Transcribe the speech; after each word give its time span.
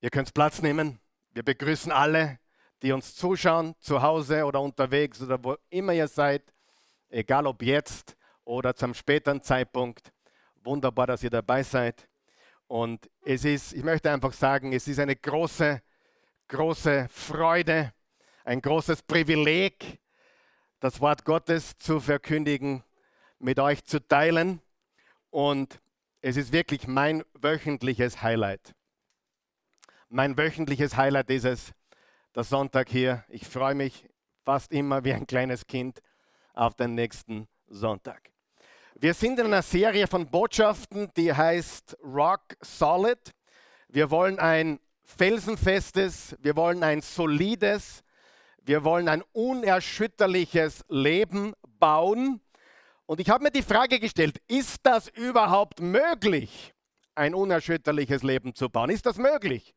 Ihr 0.00 0.10
könnt 0.10 0.32
Platz 0.32 0.62
nehmen. 0.62 1.00
Wir 1.32 1.42
begrüßen 1.42 1.90
alle, 1.90 2.38
die 2.82 2.92
uns 2.92 3.16
zuschauen, 3.16 3.74
zu 3.80 4.00
Hause 4.00 4.44
oder 4.44 4.60
unterwegs 4.60 5.20
oder 5.20 5.42
wo 5.42 5.56
immer 5.70 5.92
ihr 5.92 6.06
seid, 6.06 6.42
egal 7.08 7.46
ob 7.48 7.62
jetzt 7.62 8.16
oder 8.44 8.76
zum 8.76 8.94
späteren 8.94 9.42
Zeitpunkt. 9.42 10.12
Wunderbar, 10.62 11.08
dass 11.08 11.24
ihr 11.24 11.30
dabei 11.30 11.64
seid. 11.64 12.08
Und 12.68 13.10
es 13.24 13.44
ist, 13.44 13.72
ich 13.72 13.82
möchte 13.82 14.10
einfach 14.10 14.32
sagen, 14.32 14.72
es 14.72 14.86
ist 14.86 15.00
eine 15.00 15.16
große, 15.16 15.82
große 16.46 17.08
Freude, 17.10 17.92
ein 18.44 18.60
großes 18.60 19.02
Privileg, 19.02 19.98
das 20.78 21.00
Wort 21.00 21.24
Gottes 21.24 21.76
zu 21.76 21.98
verkündigen, 21.98 22.84
mit 23.40 23.58
euch 23.58 23.84
zu 23.84 24.06
teilen. 24.06 24.60
Und 25.30 25.80
es 26.20 26.36
ist 26.36 26.52
wirklich 26.52 26.86
mein 26.86 27.24
wöchentliches 27.34 28.22
Highlight. 28.22 28.74
Mein 30.10 30.38
wöchentliches 30.38 30.96
Highlight 30.96 31.28
ist 31.28 31.44
es, 31.44 31.72
der 32.34 32.42
Sonntag 32.42 32.88
hier. 32.88 33.24
Ich 33.28 33.46
freue 33.46 33.74
mich 33.74 34.08
fast 34.42 34.72
immer 34.72 35.04
wie 35.04 35.12
ein 35.12 35.26
kleines 35.26 35.66
Kind 35.66 36.00
auf 36.54 36.74
den 36.74 36.94
nächsten 36.94 37.46
Sonntag. 37.66 38.30
Wir 38.94 39.12
sind 39.12 39.38
in 39.38 39.44
einer 39.44 39.60
Serie 39.60 40.06
von 40.06 40.26
Botschaften, 40.30 41.10
die 41.14 41.34
heißt 41.34 41.98
Rock 42.02 42.56
Solid. 42.62 43.34
Wir 43.88 44.10
wollen 44.10 44.38
ein 44.38 44.80
felsenfestes, 45.04 46.34
wir 46.40 46.56
wollen 46.56 46.82
ein 46.82 47.02
solides, 47.02 48.02
wir 48.62 48.84
wollen 48.84 49.10
ein 49.10 49.22
unerschütterliches 49.32 50.86
Leben 50.88 51.52
bauen. 51.78 52.40
Und 53.04 53.20
ich 53.20 53.28
habe 53.28 53.44
mir 53.44 53.50
die 53.50 53.60
Frage 53.60 54.00
gestellt, 54.00 54.38
ist 54.48 54.78
das 54.84 55.08
überhaupt 55.08 55.80
möglich, 55.80 56.72
ein 57.14 57.34
unerschütterliches 57.34 58.22
Leben 58.22 58.54
zu 58.54 58.70
bauen? 58.70 58.88
Ist 58.88 59.04
das 59.04 59.18
möglich? 59.18 59.74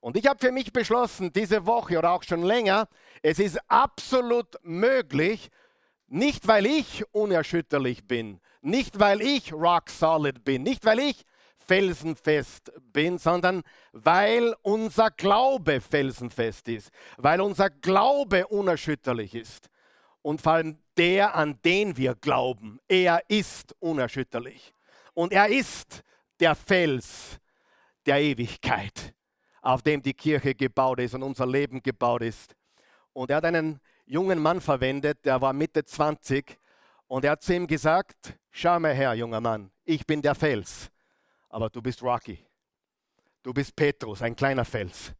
Und 0.00 0.16
ich 0.16 0.26
habe 0.26 0.38
für 0.38 0.52
mich 0.52 0.72
beschlossen, 0.72 1.32
diese 1.32 1.66
Woche 1.66 1.98
oder 1.98 2.12
auch 2.12 2.22
schon 2.22 2.42
länger, 2.42 2.88
es 3.22 3.38
ist 3.38 3.58
absolut 3.68 4.56
möglich, 4.62 5.50
nicht 6.08 6.46
weil 6.46 6.66
ich 6.66 7.04
unerschütterlich 7.12 8.06
bin, 8.06 8.40
nicht 8.60 9.00
weil 9.00 9.20
ich 9.20 9.52
rock 9.52 9.90
solid 9.90 10.44
bin, 10.44 10.62
nicht 10.62 10.84
weil 10.84 11.00
ich 11.00 11.24
felsenfest 11.66 12.72
bin, 12.92 13.18
sondern 13.18 13.62
weil 13.92 14.54
unser 14.62 15.10
Glaube 15.10 15.80
felsenfest 15.80 16.68
ist, 16.68 16.90
weil 17.16 17.40
unser 17.40 17.70
Glaube 17.70 18.46
unerschütterlich 18.46 19.34
ist. 19.34 19.68
Und 20.22 20.40
vor 20.40 20.52
allem 20.52 20.78
der, 20.96 21.34
an 21.34 21.60
den 21.64 21.96
wir 21.96 22.14
glauben, 22.14 22.78
er 22.88 23.22
ist 23.28 23.74
unerschütterlich. 23.80 24.72
Und 25.14 25.32
er 25.32 25.48
ist 25.48 26.02
der 26.40 26.54
Fels 26.54 27.38
der 28.06 28.20
Ewigkeit 28.20 29.14
auf 29.66 29.82
dem 29.82 30.00
die 30.00 30.14
Kirche 30.14 30.54
gebaut 30.54 31.00
ist 31.00 31.14
und 31.14 31.24
unser 31.24 31.44
Leben 31.44 31.82
gebaut 31.82 32.22
ist. 32.22 32.54
Und 33.12 33.30
er 33.30 33.38
hat 33.38 33.46
einen 33.46 33.80
jungen 34.06 34.38
Mann 34.38 34.60
verwendet, 34.60 35.24
der 35.24 35.40
war 35.40 35.52
Mitte 35.52 35.84
20 35.84 36.56
und 37.08 37.24
er 37.24 37.32
hat 37.32 37.42
zu 37.42 37.52
ihm 37.52 37.66
gesagt, 37.66 38.38
schau 38.52 38.78
mal 38.78 38.94
her, 38.94 39.14
junger 39.14 39.40
Mann, 39.40 39.72
ich 39.84 40.06
bin 40.06 40.22
der 40.22 40.36
Fels, 40.36 40.88
aber 41.48 41.68
du 41.68 41.82
bist 41.82 42.00
Rocky. 42.00 42.38
Du 43.42 43.52
bist 43.52 43.74
Petrus, 43.74 44.22
ein 44.22 44.36
kleiner 44.36 44.64
Fels. 44.64 45.12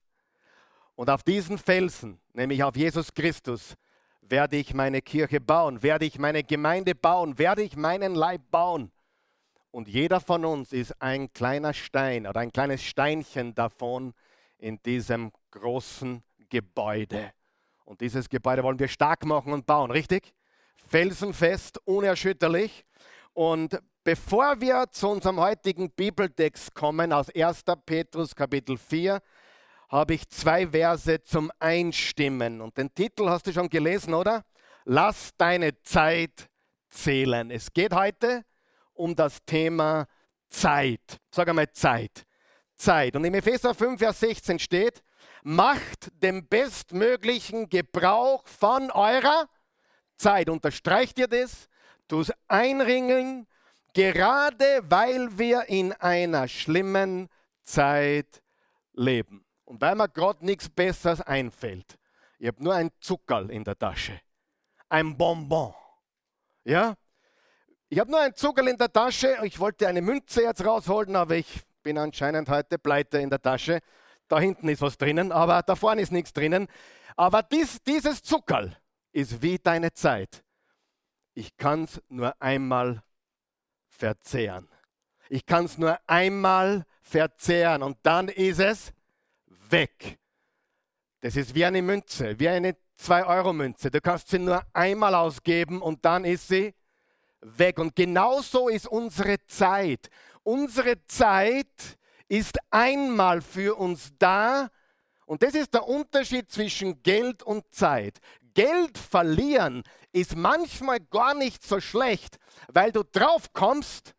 Und 0.95 1.11
auf 1.11 1.25
diesen 1.25 1.59
Felsen, 1.59 2.21
nämlich 2.33 2.63
auf 2.63 2.77
Jesus 2.77 3.13
Christus, 3.13 3.75
werde 4.21 4.57
ich 4.57 4.75
meine 4.75 5.03
Kirche 5.03 5.41
bauen, 5.41 5.83
werde 5.83 6.05
ich 6.05 6.21
meine 6.21 6.45
Gemeinde 6.45 6.95
bauen, 6.95 7.37
werde 7.37 7.63
ich 7.63 7.77
meinen 7.77 8.15
Leib 8.15 8.43
bauen. 8.53 8.93
Und 9.73 9.89
jeder 9.89 10.21
von 10.21 10.45
uns 10.45 10.73
ist 10.73 11.03
ein 11.03 11.33
kleiner 11.33 11.75
Stein 11.75 12.29
oder 12.29 12.39
ein 12.39 12.53
kleines 12.53 12.85
Steinchen 12.85 13.55
davon, 13.57 14.15
in 14.59 14.81
diesem 14.83 15.33
großen 15.51 16.23
Gebäude. 16.49 17.33
Und 17.85 18.01
dieses 18.01 18.29
Gebäude 18.29 18.63
wollen 18.63 18.79
wir 18.79 18.89
stark 18.89 19.25
machen 19.25 19.53
und 19.53 19.67
bauen, 19.67 19.91
richtig? 19.91 20.33
Felsenfest, 20.89 21.79
unerschütterlich. 21.87 22.85
Und 23.33 23.81
bevor 24.03 24.61
wir 24.61 24.87
zu 24.91 25.09
unserem 25.09 25.41
heutigen 25.41 25.91
Bibeltext 25.91 26.75
kommen, 26.75 27.13
aus 27.13 27.29
1. 27.35 27.65
Petrus 27.85 28.35
Kapitel 28.35 28.77
4, 28.77 29.21
habe 29.89 30.15
ich 30.15 30.29
zwei 30.29 30.67
Verse 30.67 31.23
zum 31.23 31.51
Einstimmen. 31.59 32.61
Und 32.61 32.77
den 32.77 32.93
Titel 32.93 33.29
hast 33.29 33.47
du 33.47 33.53
schon 33.53 33.69
gelesen, 33.69 34.15
oder? 34.15 34.45
Lass 34.85 35.31
deine 35.37 35.81
Zeit 35.83 36.49
zählen. 36.89 37.51
Es 37.51 37.73
geht 37.73 37.93
heute 37.93 38.45
um 38.95 39.15
das 39.15 39.45
Thema 39.45 40.07
Zeit. 40.49 41.21
Sag 41.31 41.49
einmal 41.49 41.71
Zeit. 41.73 42.25
Zeit. 42.77 43.17
Und 43.17 43.25
im 43.25 43.35
Epheser 43.35 43.75
5, 43.75 43.99
Vers 43.99 44.21
16 44.21 44.59
steht, 44.59 45.03
macht 45.43 46.11
den 46.23 46.47
bestmöglichen 46.47 47.69
Gebrauch 47.69 48.47
von 48.47 48.91
eurer 48.91 49.49
Zeit. 50.17 50.49
Unterstreicht 50.49 51.19
ihr 51.19 51.29
das? 51.29 51.69
Tut 52.09 52.33
einringen, 52.49 53.47
gerade 53.93 54.83
weil 54.89 55.39
wir 55.39 55.69
in 55.69 55.93
einer 55.93 56.49
schlimmen 56.49 57.29
Zeit 57.65 58.43
leben. 58.93 59.45
Und 59.65 59.81
weil 59.81 59.97
mir 59.97 60.09
gerade 60.09 60.45
nichts 60.45 60.69
Besseres 60.69 61.21
einfällt. 61.21 61.99
Ich 62.39 62.47
habe 62.47 62.63
nur 62.63 62.75
ein 62.75 62.91
Zuckerl 63.01 63.51
in 63.51 63.65
der 63.65 63.79
Tasche. 63.79 64.21
Ein 64.89 65.17
Bonbon. 65.17 65.75
Ja? 66.65 66.95
Ich 67.89 67.99
habe 67.99 68.11
nur 68.11 68.21
ein 68.21 68.35
Zuckerl 68.35 68.69
in 68.69 68.77
der 68.77 68.93
Tasche. 68.93 69.37
Ich 69.43 69.59
wollte 69.59 69.89
eine 69.89 70.03
Münze 70.03 70.43
jetzt 70.43 70.65
rausholen, 70.65 71.17
aber 71.17 71.37
ich 71.37 71.63
bin 71.87 71.99
anscheinend 71.99 72.49
heute 72.49 72.81
pleite 72.81 73.19
in 73.19 73.31
der 73.31 73.41
Tasche. 73.41 73.79
Da 74.27 74.41
hinten 74.41 74.69
ist 74.69 74.83
was 74.83 74.99
drinnen, 74.99 75.31
aber 75.31 75.63
da 75.63 75.77
vorne 75.77 76.03
ist 76.03 76.11
nichts 76.11 76.33
drinnen. 76.33 76.67
Aber 77.15 77.45
dies, 77.45 77.81
dieses 77.87 78.25
Zuckerl 78.25 78.77
ist 79.13 79.41
wie 79.41 79.57
deine 79.57 79.93
Zeit. 79.93 80.43
Ich 81.35 81.57
kann 81.57 81.85
es 81.85 82.03
nur 82.09 82.35
einmal 82.43 83.05
verzehren. 83.87 84.69
Ich 85.29 85.47
kann 85.47 85.67
es 85.67 85.79
nur 85.79 85.97
einmal 86.09 86.85
verzehren 87.03 87.85
und 87.85 87.99
dann 88.03 88.31
ist 88.31 88.59
es 88.59 88.93
weg. 89.71 90.19
Das 91.21 91.37
ist 91.37 91.55
wie 91.55 91.67
eine 91.67 91.83
Münze, 91.83 92.37
wie 92.41 92.49
eine 92.49 92.75
2-Euro-Münze. 92.99 93.93
Du 93.93 94.01
kannst 94.01 94.31
sie 94.31 94.41
nur 94.41 94.61
einmal 94.73 95.15
ausgeben 95.15 95.81
und 95.81 96.05
dann 96.05 96.25
ist 96.25 96.49
sie 96.49 96.75
weg. 97.43 97.79
Und 97.79 97.95
genauso 97.95 98.69
ist 98.69 98.89
unsere 98.89 99.39
Zeit. 99.47 100.11
Unsere 100.47 101.05
Zeit 101.09 101.99
ist 102.29 102.57
einmal 102.71 103.43
für 103.43 103.75
uns 103.75 104.13
da 104.17 104.69
und 105.25 105.43
das 105.43 105.55
ist 105.55 105.75
der 105.75 105.89
Unterschied 105.89 106.53
zwischen 106.53 107.03
Geld 107.03 107.43
und 107.43 107.65
Zeit. 107.75 108.21
Geld 108.55 108.97
verlieren 108.97 109.83
ist 110.13 110.37
manchmal 110.37 111.01
gar 111.01 111.35
nicht 111.35 111.67
so 111.67 111.81
schlecht, 111.81 112.39
weil 112.69 112.93
du 112.93 113.03
drauf 113.03 113.53
kommst, 113.53 114.15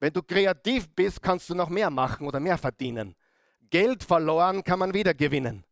wenn 0.00 0.14
du 0.14 0.22
kreativ 0.22 0.88
bist, 0.88 1.20
kannst 1.20 1.50
du 1.50 1.54
noch 1.54 1.68
mehr 1.68 1.90
machen 1.90 2.26
oder 2.26 2.40
mehr 2.40 2.56
verdienen. 2.56 3.14
Geld 3.68 4.02
verloren 4.02 4.64
kann 4.64 4.78
man 4.78 4.94
wieder 4.94 5.12
gewinnen. 5.12 5.66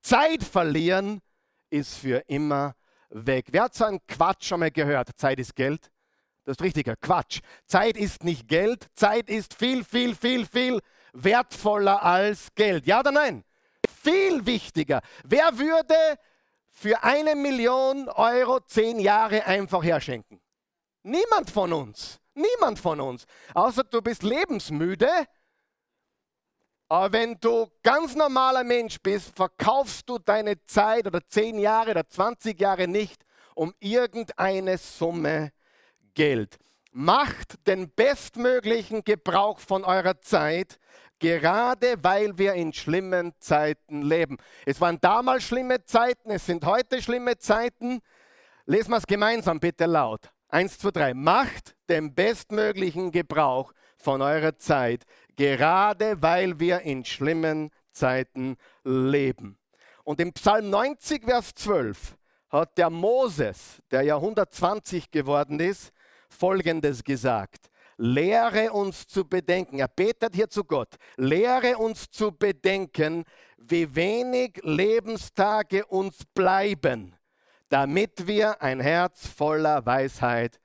Zeit 0.00 0.42
verlieren 0.42 1.20
ist 1.68 1.96
für 1.98 2.24
immer 2.26 2.74
weg. 3.10 3.48
Wer 3.50 3.64
hat 3.64 3.74
so 3.74 3.84
einen 3.84 4.00
Quatsch 4.06 4.46
schon 4.46 4.60
mal 4.60 4.70
gehört? 4.70 5.10
Zeit 5.16 5.38
ist 5.38 5.54
Geld. 5.54 5.90
Das 6.44 6.56
ist 6.56 6.62
richtiger 6.62 6.96
Quatsch. 6.96 7.40
Zeit 7.66 7.96
ist 7.96 8.24
nicht 8.24 8.48
Geld. 8.48 8.88
Zeit 8.94 9.28
ist 9.28 9.54
viel, 9.54 9.84
viel, 9.84 10.16
viel, 10.16 10.46
viel 10.46 10.80
wertvoller 11.12 12.02
als 12.02 12.48
Geld. 12.54 12.86
Ja 12.86 13.00
oder 13.00 13.12
nein? 13.12 13.44
Viel 14.02 14.44
wichtiger. 14.44 15.00
Wer 15.24 15.58
würde 15.58 15.94
für 16.68 17.02
eine 17.04 17.36
Million 17.36 18.08
Euro 18.08 18.60
zehn 18.60 18.98
Jahre 18.98 19.44
einfach 19.46 19.84
herschenken? 19.84 20.40
Niemand 21.04 21.50
von 21.50 21.72
uns. 21.72 22.18
Niemand 22.34 22.78
von 22.78 23.00
uns. 23.00 23.24
Außer 23.54 23.84
du 23.84 24.00
bist 24.02 24.22
lebensmüde. 24.22 25.10
Aber 26.88 27.12
wenn 27.12 27.38
du 27.40 27.70
ganz 27.82 28.14
normaler 28.14 28.64
Mensch 28.64 29.00
bist, 29.00 29.34
verkaufst 29.36 30.08
du 30.08 30.18
deine 30.18 30.62
Zeit 30.64 31.06
oder 31.06 31.26
zehn 31.26 31.58
Jahre 31.58 31.92
oder 31.92 32.08
20 32.08 32.60
Jahre 32.60 32.88
nicht 32.88 33.24
um 33.54 33.74
irgendeine 33.80 34.76
Summe 34.78 35.52
Geld. 36.14 36.58
Macht 36.92 37.66
den 37.66 37.90
bestmöglichen 37.90 39.02
Gebrauch 39.02 39.58
von 39.58 39.84
eurer 39.84 40.20
Zeit, 40.20 40.78
gerade 41.18 41.94
weil 42.02 42.36
wir 42.36 42.52
in 42.54 42.72
schlimmen 42.72 43.32
Zeiten 43.38 44.02
leben. 44.02 44.36
Es 44.66 44.80
waren 44.80 45.00
damals 45.00 45.44
schlimme 45.44 45.84
Zeiten, 45.84 46.30
es 46.30 46.44
sind 46.44 46.66
heute 46.66 47.00
schlimme 47.00 47.38
Zeiten. 47.38 48.00
Lesen 48.66 48.90
wir 48.90 48.98
es 48.98 49.06
gemeinsam 49.06 49.58
bitte 49.58 49.86
laut. 49.86 50.30
Eins, 50.48 50.78
zwei, 50.78 50.90
drei. 50.90 51.14
Macht 51.14 51.74
den 51.88 52.14
bestmöglichen 52.14 53.10
Gebrauch 53.10 53.72
von 53.96 54.20
eurer 54.20 54.58
Zeit, 54.58 55.04
gerade 55.36 56.20
weil 56.20 56.60
wir 56.60 56.80
in 56.82 57.04
schlimmen 57.04 57.70
Zeiten 57.92 58.56
leben. 58.84 59.58
Und 60.04 60.20
im 60.20 60.32
Psalm 60.32 60.68
90, 60.68 61.24
Vers 61.24 61.54
12 61.54 62.16
hat 62.50 62.76
der 62.76 62.90
Moses, 62.90 63.80
der 63.90 64.02
ja 64.02 64.16
120 64.16 65.10
geworden 65.10 65.60
ist, 65.60 65.92
Folgendes 66.32 67.04
gesagt. 67.04 67.70
lehre 67.96 68.72
uns 68.72 69.06
zu 69.06 69.24
bedenken. 69.24 69.78
Er 69.78 69.88
betet 69.88 70.34
hier 70.34 70.48
zu 70.48 70.64
Gott. 70.64 70.96
Lehre 71.16 71.76
uns 71.78 72.10
zu 72.10 72.32
bedenken, 72.32 73.24
wie 73.56 73.94
wenig 73.94 74.58
Lebenstage 74.62 75.86
uns 75.86 76.24
bleiben, 76.34 77.14
damit 77.68 78.26
wir 78.26 78.60
ein 78.60 78.80
Herz 78.80 79.28
voller 79.28 79.84
Weisheit 79.86 80.60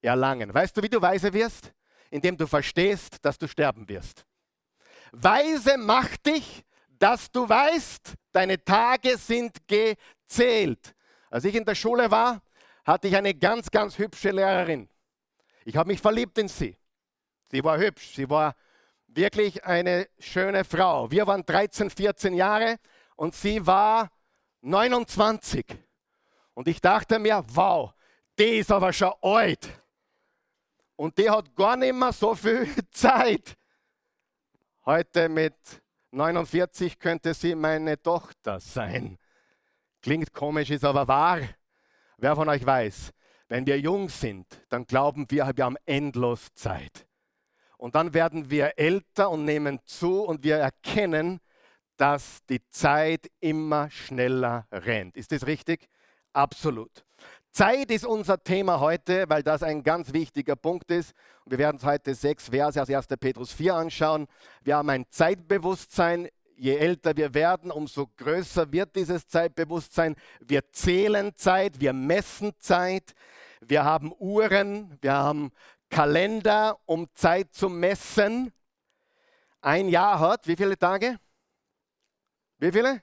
erlangen. 0.00 0.52
Weißt 0.52 0.76
du, 0.76 0.82
wie 0.82 0.88
du 0.88 1.00
weise 1.02 1.32
wirst? 1.32 1.72
Indem 2.10 2.36
du 2.36 2.46
verstehst, 2.46 3.18
dass 3.22 3.36
du 3.36 3.46
sterben 3.46 3.86
wirst. 3.88 4.24
Weise 5.12 5.76
macht 5.76 6.24
dich, 6.26 6.64
dass 6.88 7.30
du 7.30 7.46
weißt, 7.48 8.14
deine 8.32 8.62
Tage 8.64 9.18
sind 9.18 9.56
gezählt. 9.66 10.94
Als 11.30 11.44
ich 11.44 11.54
in 11.54 11.64
der 11.64 11.74
Schule 11.74 12.10
war, 12.10 12.40
hatte 12.84 13.08
ich 13.08 13.16
eine 13.16 13.34
ganz, 13.34 13.70
ganz 13.70 13.98
hübsche 13.98 14.30
Lehrerin. 14.30 14.88
Ich 15.64 15.76
habe 15.76 15.88
mich 15.88 16.00
verliebt 16.00 16.38
in 16.38 16.48
sie. 16.48 16.76
Sie 17.50 17.62
war 17.64 17.78
hübsch, 17.78 18.14
sie 18.14 18.28
war 18.28 18.54
wirklich 19.06 19.64
eine 19.64 20.08
schöne 20.18 20.64
Frau. 20.64 21.10
Wir 21.10 21.26
waren 21.26 21.44
13, 21.44 21.90
14 21.90 22.34
Jahre 22.34 22.78
und 23.16 23.34
sie 23.34 23.66
war 23.66 24.10
29. 24.60 25.64
Und 26.54 26.68
ich 26.68 26.80
dachte 26.80 27.18
mir, 27.18 27.44
wow, 27.48 27.92
die 28.38 28.58
ist 28.58 28.70
aber 28.70 28.92
schon 28.92 29.12
alt. 29.22 29.68
Und 30.96 31.16
die 31.16 31.30
hat 31.30 31.54
gar 31.54 31.76
nicht 31.76 31.94
mehr 31.94 32.12
so 32.12 32.34
viel 32.34 32.68
Zeit. 32.90 33.56
Heute 34.84 35.28
mit 35.28 35.54
49 36.10 36.98
könnte 36.98 37.34
sie 37.34 37.54
meine 37.54 38.00
Tochter 38.00 38.58
sein. 38.60 39.18
Klingt 40.02 40.32
komisch, 40.32 40.70
ist 40.70 40.84
aber 40.84 41.06
wahr. 41.06 41.40
Wer 42.16 42.34
von 42.34 42.48
euch 42.48 42.64
weiß, 42.64 43.12
wenn 43.48 43.66
wir 43.66 43.78
jung 43.78 44.08
sind, 44.08 44.46
dann 44.68 44.86
glauben 44.86 45.26
wir, 45.30 45.50
wir 45.54 45.64
haben 45.64 45.76
endlos 45.86 46.48
Zeit. 46.54 47.06
Und 47.76 47.94
dann 47.94 48.12
werden 48.12 48.50
wir 48.50 48.78
älter 48.78 49.30
und 49.30 49.44
nehmen 49.44 49.80
zu 49.84 50.22
und 50.22 50.42
wir 50.42 50.56
erkennen, 50.56 51.40
dass 51.96 52.44
die 52.48 52.60
Zeit 52.70 53.30
immer 53.40 53.90
schneller 53.90 54.66
rennt. 54.72 55.16
Ist 55.16 55.32
das 55.32 55.46
richtig? 55.46 55.88
Absolut. 56.32 57.04
Zeit 57.50 57.90
ist 57.90 58.04
unser 58.04 58.42
Thema 58.42 58.78
heute, 58.78 59.24
weil 59.28 59.42
das 59.42 59.62
ein 59.62 59.82
ganz 59.82 60.12
wichtiger 60.12 60.54
Punkt 60.54 60.90
ist. 60.90 61.12
Wir 61.46 61.58
werden 61.58 61.76
uns 61.76 61.84
heute 61.84 62.14
sechs 62.14 62.48
Verse 62.50 62.80
aus 62.80 62.90
1. 62.90 63.06
Petrus 63.18 63.52
4 63.52 63.74
anschauen. 63.74 64.26
Wir 64.62 64.76
haben 64.76 64.90
ein 64.90 65.06
Zeitbewusstsein. 65.10 66.28
Je 66.60 66.76
älter 66.76 67.16
wir 67.16 67.34
werden, 67.34 67.70
umso 67.70 68.08
größer 68.16 68.72
wird 68.72 68.96
dieses 68.96 69.28
Zeitbewusstsein. 69.28 70.16
Wir 70.40 70.68
zählen 70.72 71.32
Zeit, 71.36 71.78
wir 71.78 71.92
messen 71.92 72.52
Zeit, 72.58 73.14
wir 73.60 73.84
haben 73.84 74.12
Uhren, 74.18 74.98
wir 75.00 75.12
haben 75.12 75.52
Kalender, 75.88 76.80
um 76.84 77.06
Zeit 77.14 77.54
zu 77.54 77.68
messen. 77.68 78.52
Ein 79.60 79.88
Jahr 79.88 80.18
hat 80.18 80.48
wie 80.48 80.56
viele 80.56 80.76
Tage? 80.76 81.20
Wie 82.58 82.72
viele? 82.72 83.02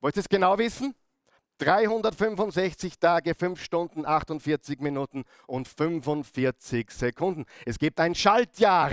Wollt 0.00 0.16
ihr 0.16 0.20
es 0.20 0.28
genau 0.28 0.56
wissen? 0.56 0.94
365 1.58 2.98
Tage, 2.98 3.34
5 3.34 3.62
Stunden, 3.62 4.06
48 4.06 4.80
Minuten 4.80 5.24
und 5.46 5.68
45 5.68 6.90
Sekunden. 6.90 7.44
Es 7.66 7.78
gibt 7.78 8.00
ein 8.00 8.14
Schaltjahr, 8.14 8.92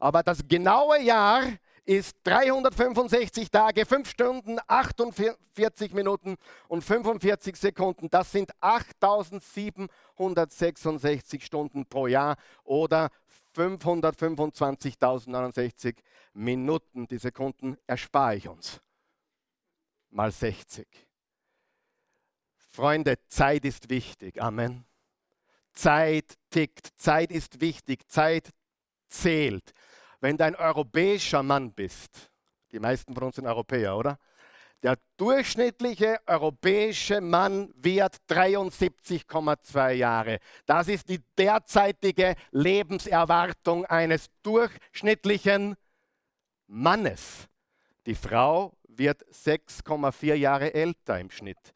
aber 0.00 0.24
das 0.24 0.48
genaue 0.48 1.00
Jahr 1.00 1.44
ist 1.84 2.16
365 2.24 3.50
Tage, 3.50 3.84
5 3.84 4.08
Stunden, 4.08 4.58
48 4.66 5.92
Minuten 5.92 6.36
und 6.68 6.82
45 6.82 7.56
Sekunden. 7.56 8.08
Das 8.10 8.32
sind 8.32 8.50
8766 8.60 11.44
Stunden 11.44 11.84
pro 11.86 12.06
Jahr 12.06 12.38
oder 12.64 13.10
525.069 13.54 15.96
Minuten. 16.32 17.06
Die 17.06 17.18
Sekunden 17.18 17.76
erspare 17.86 18.36
ich 18.36 18.48
uns. 18.48 18.80
Mal 20.10 20.32
60. 20.32 20.88
Freunde, 22.56 23.18
Zeit 23.28 23.64
ist 23.64 23.88
wichtig. 23.90 24.42
Amen. 24.42 24.84
Zeit 25.72 26.34
tickt, 26.50 26.88
Zeit 26.96 27.30
ist 27.30 27.60
wichtig, 27.60 28.08
Zeit 28.08 28.50
zählt. 29.08 29.72
Wenn 30.20 30.36
du 30.36 30.44
ein 30.44 30.56
europäischer 30.56 31.42
Mann 31.42 31.72
bist, 31.72 32.30
die 32.72 32.80
meisten 32.80 33.14
von 33.14 33.24
uns 33.24 33.36
sind 33.36 33.46
Europäer, 33.46 33.96
oder? 33.96 34.18
Der 34.82 34.98
durchschnittliche 35.16 36.18
europäische 36.26 37.22
Mann 37.22 37.72
wird 37.74 38.16
73,2 38.28 39.92
Jahre. 39.92 40.38
Das 40.66 40.88
ist 40.88 41.08
die 41.08 41.22
derzeitige 41.38 42.34
Lebenserwartung 42.50 43.86
eines 43.86 44.26
durchschnittlichen 44.42 45.76
Mannes. 46.66 47.48
Die 48.04 48.14
Frau 48.14 48.76
wird 48.86 49.24
6,4 49.28 50.34
Jahre 50.34 50.74
älter 50.74 51.18
im 51.18 51.30
Schnitt. 51.30 51.72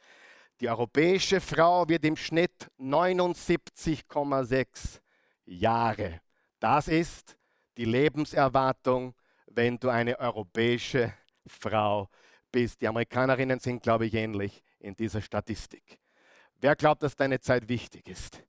Die 0.60 0.68
europäische 0.68 1.40
Frau 1.40 1.88
wird 1.88 2.04
im 2.04 2.16
Schnitt 2.16 2.70
79,6 2.78 5.00
Jahre. 5.46 6.20
Das 6.60 6.88
ist 6.88 7.37
die 7.78 7.84
Lebenserwartung, 7.84 9.14
wenn 9.46 9.78
du 9.78 9.88
eine 9.88 10.18
europäische 10.18 11.14
Frau 11.46 12.08
bist. 12.50 12.82
Die 12.82 12.88
Amerikanerinnen 12.88 13.60
sind, 13.60 13.82
glaube 13.82 14.06
ich, 14.06 14.14
ähnlich 14.14 14.62
in 14.80 14.96
dieser 14.96 15.22
Statistik. 15.22 16.00
Wer 16.60 16.74
glaubt, 16.74 17.04
dass 17.04 17.14
deine 17.14 17.40
Zeit 17.40 17.68
wichtig 17.68 18.08
ist? 18.08 18.42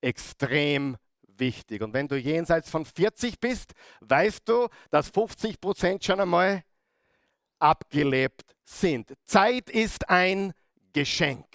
Extrem 0.00 0.96
wichtig. 1.22 1.82
Und 1.82 1.94
wenn 1.94 2.08
du 2.08 2.16
jenseits 2.16 2.68
von 2.68 2.84
40 2.84 3.38
bist, 3.38 3.72
weißt 4.00 4.40
du, 4.48 4.68
dass 4.90 5.08
50 5.08 5.60
Prozent 5.60 6.04
schon 6.04 6.20
einmal 6.20 6.64
abgelebt 7.60 8.42
sind. 8.64 9.14
Zeit 9.24 9.70
ist 9.70 10.10
ein 10.10 10.52
Geschenk. 10.92 11.46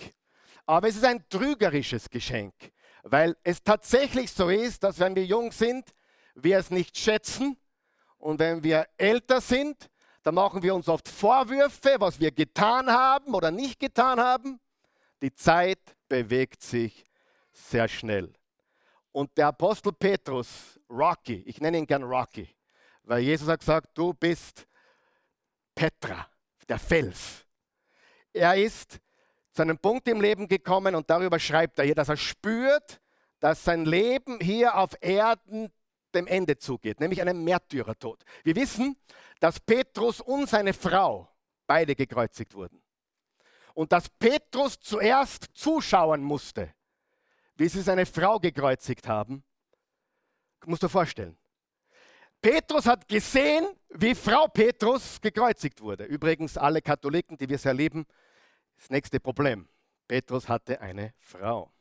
Aber 0.66 0.88
es 0.88 0.96
ist 0.96 1.06
ein 1.06 1.28
trügerisches 1.30 2.10
Geschenk, 2.10 2.54
weil 3.04 3.36
es 3.44 3.62
tatsächlich 3.62 4.32
so 4.32 4.50
ist, 4.50 4.84
dass 4.84 5.00
wenn 5.00 5.16
wir 5.16 5.26
jung 5.26 5.52
sind, 5.52 5.94
wir 6.36 6.58
es 6.58 6.70
nicht 6.70 6.98
schätzen 6.98 7.58
und 8.18 8.40
wenn 8.40 8.64
wir 8.64 8.88
älter 8.98 9.42
sind, 9.42 9.90
dann 10.24 10.36
machen 10.36 10.62
wir 10.62 10.76
uns 10.76 10.88
oft 10.88 11.08
Vorwürfe, 11.08 11.96
was 12.00 12.20
wir 12.20 12.32
getan 12.32 12.90
haben 12.90 13.34
oder 13.34 13.52
nicht 13.52 13.80
getan 13.80 14.20
haben. 14.20 14.60
Die 15.22 15.34
Zeit 15.34 15.80
bewegt 16.08 16.62
sich 16.62 17.06
sehr 17.52 17.88
schnell. 17.88 18.34
Und 19.12 19.38
der 19.38 19.48
Apostel 19.48 19.92
Petrus, 19.94 20.80
Rocky, 20.90 21.44
ich 21.46 21.60
nenne 21.62 21.78
ihn 21.78 21.88
gern 21.88 22.04
Rocky, 22.04 22.48
weil 23.04 23.22
Jesus 23.22 23.48
hat 23.48 23.60
gesagt, 23.60 23.90
du 23.98 24.14
bist 24.14 24.68
Petra, 25.74 26.28
der 26.68 26.80
Fels. 26.80 27.46
Er 28.34 28.56
ist 28.56 29.00
zu 29.52 29.62
einem 29.64 29.78
Punkt 29.78 30.08
im 30.08 30.22
Leben 30.22 30.48
gekommen 30.48 30.96
und 30.96 31.10
darüber 31.10 31.40
schreibt 31.40 31.80
er 31.80 31.86
hier, 31.86 31.96
dass 31.96 32.10
er 32.10 32.18
spürt, 32.18 33.02
dass 33.40 33.64
sein 33.64 33.86
Leben 33.86 34.40
hier 34.42 34.78
auf 34.78 34.92
Erden 35.02 35.72
dem 36.16 36.28
Ende 36.28 36.58
zugeht, 36.58 37.00
nämlich 37.00 37.22
einem 37.22 37.44
Märtyrertod. 37.44 38.24
Wir 38.44 38.56
wissen, 38.56 38.96
dass 39.40 39.60
Petrus 39.60 40.22
und 40.22 40.50
seine 40.50 40.74
Frau 40.74 41.28
beide 41.68 41.96
gekreuzigt 41.96 42.54
wurden. 42.54 42.82
Und 43.74 43.92
dass 43.92 44.10
Petrus 44.10 44.80
zuerst 44.80 45.48
zuschauen 45.54 46.22
musste, 46.22 46.74
wie 47.56 47.68
sie 47.68 47.82
seine 47.82 48.06
Frau 48.06 48.40
gekreuzigt 48.40 49.08
haben, 49.08 49.44
musst 50.66 50.84
du 50.84 50.90
vorstellen. 50.90 51.38
Petrus 52.42 52.86
hat 52.86 53.08
gesehen, 53.08 53.68
wie 53.90 54.16
Frau 54.16 54.48
Petrus 54.48 55.20
gekreuzigt 55.20 55.82
wurde. 55.82 56.06
Übrigens, 56.06 56.58
alle 56.58 56.82
Katholiken, 56.82 57.38
die 57.38 57.50
wir 57.50 57.58
sehr 57.58 57.74
lieben, 57.74 58.06
das 58.78 58.90
nächste 58.90 59.20
Problem. 59.20 59.68
Petrus 60.08 60.48
hatte 60.48 60.80
eine 60.80 61.14
Frau. 61.20 61.72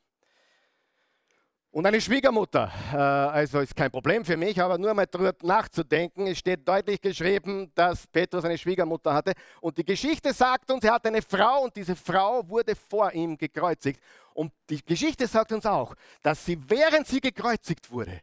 Und 1.70 1.84
eine 1.84 2.00
Schwiegermutter. 2.00 2.72
Äh, 2.92 2.96
also 2.96 3.60
ist 3.60 3.76
kein 3.76 3.90
Problem 3.90 4.24
für 4.24 4.36
mich, 4.38 4.60
aber 4.60 4.78
nur 4.78 4.94
mal 4.94 5.06
darüber 5.06 5.34
nachzudenken. 5.42 6.26
Es 6.26 6.38
steht 6.38 6.66
deutlich 6.66 7.00
geschrieben, 7.00 7.70
dass 7.74 8.06
Petrus 8.06 8.44
eine 8.44 8.56
Schwiegermutter 8.56 9.12
hatte. 9.12 9.32
Und 9.60 9.76
die 9.76 9.84
Geschichte 9.84 10.32
sagt 10.32 10.70
uns, 10.70 10.82
er 10.82 10.94
hatte 10.94 11.08
eine 11.08 11.20
Frau 11.20 11.64
und 11.64 11.76
diese 11.76 11.94
Frau 11.94 12.48
wurde 12.48 12.74
vor 12.74 13.12
ihm 13.12 13.36
gekreuzigt. 13.36 14.00
Und 14.32 14.52
die 14.70 14.82
Geschichte 14.82 15.26
sagt 15.26 15.52
uns 15.52 15.66
auch, 15.66 15.94
dass 16.22 16.42
sie, 16.42 16.58
während 16.68 17.06
sie 17.06 17.20
gekreuzigt 17.20 17.90
wurde, 17.90 18.22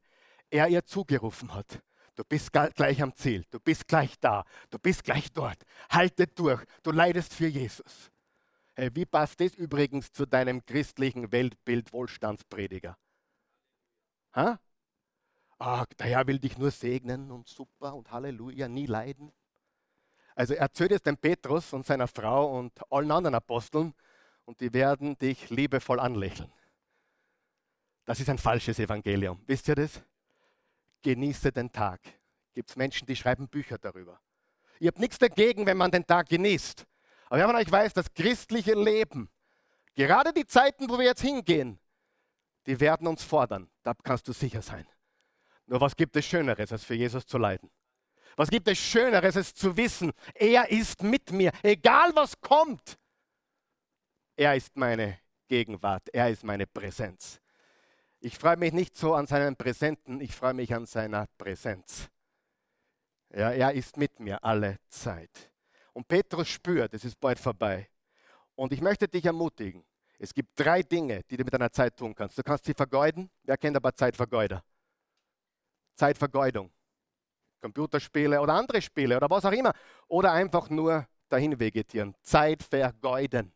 er 0.50 0.68
ihr 0.68 0.84
zugerufen 0.84 1.54
hat. 1.54 1.80
Du 2.16 2.24
bist 2.24 2.52
gleich 2.52 3.02
am 3.02 3.14
Ziel, 3.14 3.44
du 3.52 3.60
bist 3.60 3.88
gleich 3.88 4.18
da, 4.22 4.46
du 4.70 4.80
bist 4.80 5.04
gleich 5.04 5.32
dort. 5.34 5.58
Halte 5.90 6.25
durch, 6.28 6.64
du 6.82 6.92
leidest 6.92 7.34
für 7.34 7.48
Jesus. 7.48 8.10
Wie 8.94 9.06
passt 9.06 9.40
das 9.42 9.54
übrigens 9.56 10.12
zu 10.14 10.25
deinem 10.25 10.66
christlichen 10.66 11.30
Weltbild 11.32 11.92
Wohlstandsprediger? 11.92 12.98
Ha? 14.36 14.60
Ah, 15.58 15.86
der 15.98 16.08
Herr 16.08 16.27
will 16.27 16.39
dich 16.39 16.58
nur 16.58 16.72
segnen 16.72 17.32
und 17.32 17.48
super 17.48 17.96
und 17.96 18.12
Halleluja, 18.12 18.68
nie 18.68 18.86
leiden. 18.86 19.32
Also 20.36 20.54
erzählt 20.54 20.92
es 20.92 21.01
dem 21.01 21.18
Petrus 21.18 21.72
und 21.72 21.86
seiner 21.86 22.08
Frau 22.08 22.58
und 22.58 22.74
allen 22.92 23.12
anderen 23.12 23.36
Aposteln 23.36 23.94
und 24.44 24.60
die 24.60 24.74
werden 24.74 25.18
dich 25.18 25.50
liebevoll 25.50 26.00
anlächeln. 26.00 26.51
Das 28.04 28.20
ist 28.20 28.30
ein 28.30 28.38
falsches 28.38 28.77
Evangelium. 28.80 29.42
Wisst 29.48 29.68
ihr 29.70 29.75
das? 29.75 30.01
genieße 31.06 31.51
den 31.51 31.72
Tag. 31.72 32.01
Gibt 32.54 32.72
es 32.72 32.75
Menschen, 32.75 33.06
die 33.06 33.15
schreiben 33.15 33.48
Bücher 33.48 33.77
darüber. 33.77 34.20
Ihr 34.80 34.88
habt 34.88 35.00
nichts 35.00 35.20
dagegen, 35.20 35.65
wenn 35.68 35.77
man 35.77 35.92
den 35.92 36.06
Tag 36.06 36.30
genießt. 36.30 36.84
Aber 37.27 37.39
wenn 37.39 37.48
man 37.48 37.56
euch 37.58 37.72
weiß, 37.72 37.94
das 37.94 38.12
christliche 38.12 38.74
Leben, 38.74 39.30
gerade 39.94 40.34
die 40.34 40.48
Zeiten, 40.48 40.89
wo 40.89 40.98
wir 40.98 41.06
jetzt 41.06 41.22
hingehen, 41.22 41.80
die 42.65 42.79
werden 42.79 43.07
uns 43.07 43.24
fordern. 43.24 43.69
Da 43.84 43.93
kannst 43.93 44.27
du 44.27 44.34
sicher 44.34 44.62
sein. 44.62 44.88
Nur 45.67 45.81
was 45.81 45.95
gibt 45.95 46.15
es 46.15 46.25
Schöneres, 46.25 46.72
als 46.72 46.84
für 46.84 46.95
Jesus 46.95 47.25
zu 47.25 47.38
leiden? 47.38 47.69
Was 48.36 48.50
gibt 48.50 48.67
es 48.67 48.77
Schöneres, 48.77 49.38
als 49.38 49.53
zu 49.53 49.75
wissen, 49.77 50.12
er 50.34 50.69
ist 50.69 51.01
mit 51.03 51.31
mir, 51.31 51.51
egal 51.63 52.12
was 52.15 52.39
kommt. 52.39 52.98
Er 54.36 54.55
ist 54.55 54.75
meine 54.75 55.19
Gegenwart, 55.48 56.10
er 56.10 56.29
ist 56.29 56.43
meine 56.43 56.67
Präsenz. 56.67 57.39
Ich 58.19 58.38
freue 58.38 58.57
mich 58.57 58.74
nicht 58.74 58.98
so 58.98 59.13
an 59.13 59.27
seinen 59.27 59.55
Präsenten, 59.55 60.19
ich 60.19 60.36
freue 60.36 60.53
mich 60.53 60.74
an 60.74 60.86
seiner 60.86 61.27
Präsenz. 61.38 62.10
Ja, 63.34 63.51
er 63.51 63.74
ist 63.74 63.98
mit 63.98 64.19
mir 64.19 64.43
alle 64.43 64.79
Zeit. 64.89 65.51
Und 65.93 66.07
Petrus 66.07 66.50
spürt, 66.50 66.93
es 66.93 67.05
ist 67.05 67.19
bald 67.19 67.39
vorbei. 67.39 67.89
Und 68.55 68.74
ich 68.74 68.81
möchte 68.81 69.07
dich 69.07 69.25
ermutigen, 69.25 69.86
es 70.25 70.34
gibt 70.34 70.60
drei 70.60 70.82
Dinge, 70.82 71.22
die 71.29 71.38
du 71.38 71.44
mit 71.44 71.53
deiner 71.53 71.72
Zeit 71.72 71.96
tun 71.96 72.13
kannst. 72.15 72.38
Du 72.38 72.41
kannst 72.41 72.65
sie 72.65 72.74
vergeuden. 72.74 73.29
Wer 73.44 73.58
kennt 73.58 73.77
aber 73.77 73.94
Zeitvergeuder? 73.94 74.63
Zeitvergeudung. 75.96 76.72
Computerspiele 77.62 78.41
oder 78.41 78.53
andere 78.53 78.82
Spiele 78.82 79.17
oder 79.17 79.29
was 79.29 79.46
auch 79.46 79.51
immer. 79.51 79.72
Oder 80.08 80.32
einfach 80.32 80.70
nur 80.70 81.08
dahin 81.29 81.60
vegetieren. 81.60 82.15
Zeit 82.24 82.63
vergeuden. 82.63 83.53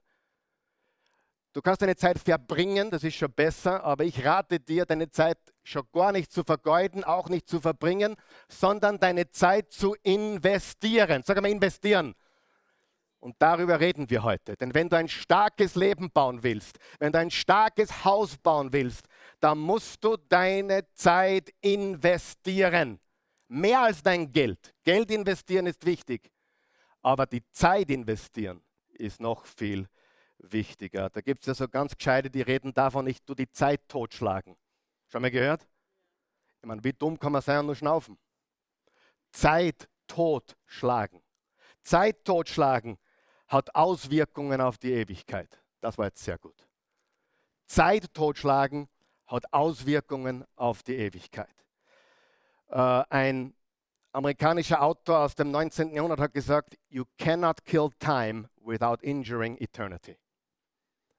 Du 1.53 1.61
kannst 1.61 1.81
deine 1.81 1.95
Zeit 1.95 2.19
verbringen, 2.19 2.91
das 2.91 3.03
ist 3.03 3.15
schon 3.15 3.31
besser, 3.31 3.83
aber 3.83 4.03
ich 4.03 4.23
rate 4.23 4.59
dir, 4.59 4.85
deine 4.85 5.09
Zeit 5.09 5.39
schon 5.63 5.87
gar 5.91 6.11
nicht 6.11 6.31
zu 6.31 6.43
vergeuden, 6.43 7.03
auch 7.03 7.27
nicht 7.29 7.49
zu 7.49 7.59
verbringen, 7.59 8.15
sondern 8.47 8.99
deine 8.99 9.31
Zeit 9.31 9.71
zu 9.71 9.95
investieren. 10.03 11.23
Sag 11.25 11.41
mal, 11.41 11.49
investieren. 11.49 12.13
Und 13.19 13.35
darüber 13.39 13.79
reden 13.79 14.09
wir 14.09 14.23
heute. 14.23 14.55
Denn 14.55 14.73
wenn 14.73 14.87
du 14.87 14.95
ein 14.95 15.09
starkes 15.09 15.75
Leben 15.75 16.09
bauen 16.09 16.41
willst, 16.41 16.79
wenn 16.99 17.11
du 17.11 17.19
ein 17.19 17.31
starkes 17.31 18.05
Haus 18.05 18.37
bauen 18.37 18.71
willst, 18.71 19.07
dann 19.41 19.57
musst 19.57 20.03
du 20.03 20.15
deine 20.15 20.89
Zeit 20.93 21.53
investieren. 21.59 22.99
Mehr 23.49 23.81
als 23.81 24.01
dein 24.01 24.31
Geld. 24.31 24.73
Geld 24.83 25.11
investieren 25.11 25.65
ist 25.65 25.85
wichtig, 25.85 26.31
aber 27.01 27.25
die 27.25 27.43
Zeit 27.51 27.89
investieren 27.89 28.61
ist 28.89 29.19
noch 29.19 29.45
viel 29.45 29.89
wichtiger. 30.37 31.09
Da 31.09 31.19
gibt 31.19 31.41
es 31.41 31.47
ja 31.47 31.53
so 31.53 31.67
ganz 31.67 31.97
gescheite, 31.97 32.29
die 32.29 32.41
reden 32.41 32.73
davon, 32.73 33.05
nicht 33.05 33.27
du 33.27 33.35
die 33.35 33.51
Zeit 33.51 33.81
totschlagen. 33.89 34.55
Schon 35.07 35.21
mal 35.21 35.31
gehört? 35.31 35.67
Ich 36.61 36.67
meine, 36.67 36.83
wie 36.83 36.93
dumm 36.93 37.19
kann 37.19 37.31
man 37.31 37.41
sein 37.41 37.59
und 37.59 37.65
nur 37.65 37.75
schnaufen? 37.75 38.17
Zeit 39.31 39.89
totschlagen. 40.07 41.21
Zeit 41.81 42.23
totschlagen 42.23 42.97
hat 43.49 43.75
Auswirkungen 43.75 44.61
auf 44.61 44.77
die 44.77 44.93
Ewigkeit. 44.93 45.61
Das 45.81 45.97
war 45.97 46.05
jetzt 46.05 46.23
sehr 46.23 46.37
gut. 46.37 46.67
Zeit 47.65 48.13
totschlagen 48.13 48.87
hat 49.27 49.51
Auswirkungen 49.53 50.45
auf 50.55 50.83
die 50.83 50.95
Ewigkeit. 50.95 51.53
Äh, 52.69 53.03
ein 53.09 53.53
amerikanischer 54.11 54.81
Autor 54.81 55.19
aus 55.19 55.35
dem 55.35 55.51
19. 55.51 55.93
Jahrhundert 55.93 56.19
hat 56.19 56.33
gesagt, 56.33 56.77
You 56.89 57.03
cannot 57.17 57.65
kill 57.65 57.89
time 57.99 58.49
without 58.61 58.97
injuring 59.01 59.57
eternity. 59.57 60.17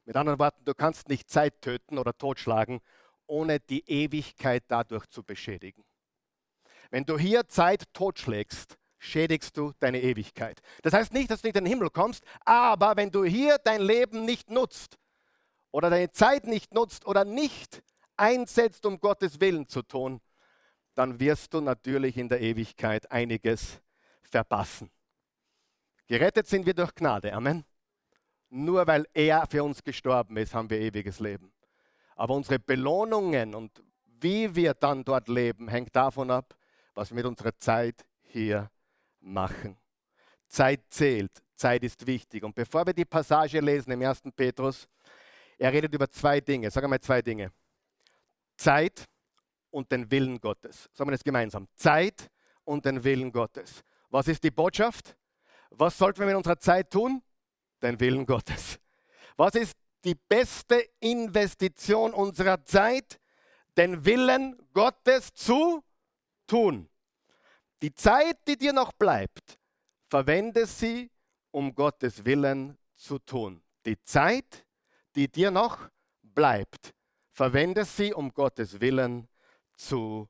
Mit 0.05 0.17
anderen 0.17 0.39
Worten, 0.39 0.65
du 0.65 0.75
kannst 0.75 1.09
nicht 1.09 1.31
Zeit 1.31 1.61
töten 1.61 1.99
oder 1.99 2.17
totschlagen, 2.17 2.81
ohne 3.27 3.61
die 3.61 3.89
Ewigkeit 3.89 4.65
dadurch 4.69 5.07
zu 5.07 5.23
beschädigen. 5.23 5.85
Wenn 6.91 7.05
du 7.05 7.17
hier 7.17 7.47
Zeit 7.47 7.85
totschlägst, 7.93 8.77
schädigst 9.01 9.57
du 9.57 9.73
deine 9.81 10.01
Ewigkeit. 10.01 10.61
Das 10.83 10.93
heißt 10.93 11.13
nicht, 11.13 11.31
dass 11.31 11.41
du 11.41 11.49
nicht 11.49 11.57
in 11.57 11.65
den 11.65 11.71
Himmel 11.71 11.91
kommst, 11.91 12.23
aber 12.45 12.97
wenn 12.97 13.11
du 13.11 13.25
hier 13.25 13.59
dein 13.59 13.81
Leben 13.81 14.25
nicht 14.25 14.51
nutzt 14.51 14.99
oder 15.73 15.91
deine 15.91 16.13
Zeit 16.13 16.47
nicht 16.47 16.73
nutzt 16.73 17.07
oder 17.07 17.25
nicht 17.25 17.83
einsetzt, 18.17 18.85
um 18.87 19.01
Gottes 19.01 19.41
Willen 19.41 19.67
zu 19.67 19.83
tun, 19.83 20.21
dann 20.95 21.19
wirst 21.19 21.55
du 21.55 21.61
natürlich 21.61 22.17
in 22.19 22.29
der 22.29 22.41
Ewigkeit 22.41 23.11
einiges 23.11 23.81
verpassen. 24.23 24.91
Gerettet 26.07 26.47
sind 26.47 26.67
wir 26.67 26.75
durch 26.75 26.95
Gnade. 26.95 27.33
Amen. 27.33 27.65
Nur 28.51 28.87
weil 28.87 29.07
er 29.15 29.47
für 29.47 29.65
uns 29.65 29.83
gestorben 29.83 30.37
ist, 30.37 30.55
haben 30.55 30.69
wir 30.69 30.79
ewiges 30.79 31.21
Leben. 31.21 31.53
Aber 32.17 32.35
unsere 32.35 32.59
Belohnungen 32.59 33.55
und 33.55 33.83
wie 34.05 34.55
wir 34.55 34.75
dann 34.75 35.05
dort 35.05 35.29
leben, 35.29 35.69
hängt 35.69 35.97
davon 35.97 36.31
ab, 36.31 36.55
was 36.95 37.11
wir 37.11 37.15
mit 37.15 37.25
unserer 37.25 37.57
Zeit 37.57 38.05
hier 38.25 38.71
machen. 39.21 39.77
Zeit 40.49 40.83
zählt, 40.91 41.43
Zeit 41.55 41.83
ist 41.85 42.07
wichtig. 42.07 42.43
Und 42.43 42.55
bevor 42.55 42.87
wir 42.87 42.93
die 42.93 43.05
Passage 43.05 43.61
lesen 43.61 43.93
im 43.93 44.03
1. 44.03 44.23
Petrus, 44.35 44.89
er 45.59 45.73
redet 45.73 45.95
über 45.95 46.11
zwei 46.11 46.41
Dinge. 46.41 46.71
Sagen 46.71 46.91
wir 46.91 47.01
zwei 47.01 47.23
Dinge. 47.23 47.53
Zeit 48.57 49.05
und 49.71 49.91
den 49.93 50.11
Willen 50.11 50.41
Gottes. 50.41 50.89
Sagen 50.93 51.09
wir 51.11 51.13
das 51.13 51.25
gemeinsam. 51.25 51.69
Zeit 51.75 52.31
und 52.65 52.85
den 52.85 53.03
Willen 53.05 53.31
Gottes. 53.31 53.83
Was 54.09 54.27
ist 54.29 54.43
die 54.43 54.51
Botschaft? 54.51 55.17
Was 55.71 55.97
sollten 55.97 56.21
wir 56.21 56.27
mit 56.27 56.37
unserer 56.37 56.59
Zeit 56.59 56.91
tun? 56.91 57.23
Den 57.83 57.99
Willen 58.01 58.27
Gottes. 58.27 58.79
Was 59.37 59.55
ist 59.55 59.75
die 60.05 60.15
beste 60.15 60.85
Investition 60.99 62.13
unserer 62.13 62.65
Zeit? 62.65 63.21
Den 63.77 64.05
Willen 64.05 64.59
Gottes 64.73 65.33
zu 65.33 65.83
tun. 66.47 66.89
Die 67.83 67.95
Zeit, 67.95 68.37
die 68.47 68.59
dir 68.59 68.73
noch 68.73 68.93
bleibt, 68.93 69.59
verwende 70.09 70.67
sie, 70.67 71.11
um 71.51 71.75
Gottes 71.75 72.25
Willen 72.25 72.77
zu 72.95 73.19
tun. 73.19 73.63
Die 73.87 73.99
Zeit, 74.03 74.67
die 75.15 75.29
dir 75.29 75.51
noch 75.51 75.89
bleibt, 76.23 76.93
verwende 77.33 77.85
sie, 77.85 78.13
um 78.13 78.33
Gottes 78.33 78.81
Willen 78.81 79.29
zu 79.75 80.29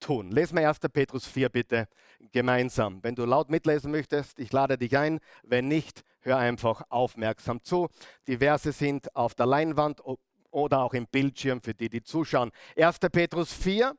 tun. 0.00 0.30
Lesen 0.32 0.58
wir 0.58 0.68
1. 0.68 0.80
Petrus 0.92 1.26
4 1.26 1.48
bitte 1.48 1.88
gemeinsam. 2.32 3.02
Wenn 3.02 3.14
du 3.14 3.24
laut 3.24 3.48
mitlesen 3.48 3.92
möchtest, 3.92 4.38
ich 4.40 4.52
lade 4.52 4.76
dich 4.76 4.96
ein. 4.96 5.20
Wenn 5.44 5.68
nicht, 5.68 6.02
hör 6.20 6.38
einfach 6.38 6.82
aufmerksam 6.88 7.62
zu. 7.62 7.88
Die 8.26 8.38
Verse 8.38 8.72
sind 8.72 9.14
auf 9.14 9.34
der 9.34 9.46
Leinwand 9.46 10.02
oder 10.50 10.82
auch 10.82 10.94
im 10.94 11.06
Bildschirm 11.06 11.62
für 11.62 11.74
die, 11.74 11.88
die 11.88 12.02
zuschauen. 12.02 12.50
1. 12.76 12.98
Petrus 13.12 13.52
4, 13.52 13.96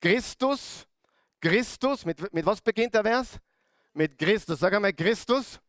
Christus 0.00 0.86
Christus, 1.40 2.04
mit, 2.04 2.32
mit 2.32 2.44
was 2.46 2.60
beginnt 2.60 2.94
der 2.94 3.02
Vers? 3.02 3.38
Mit 3.92 4.18
Christus. 4.18 4.58
Sag 4.58 4.74
einmal 4.74 4.92
Christus. 4.92 5.60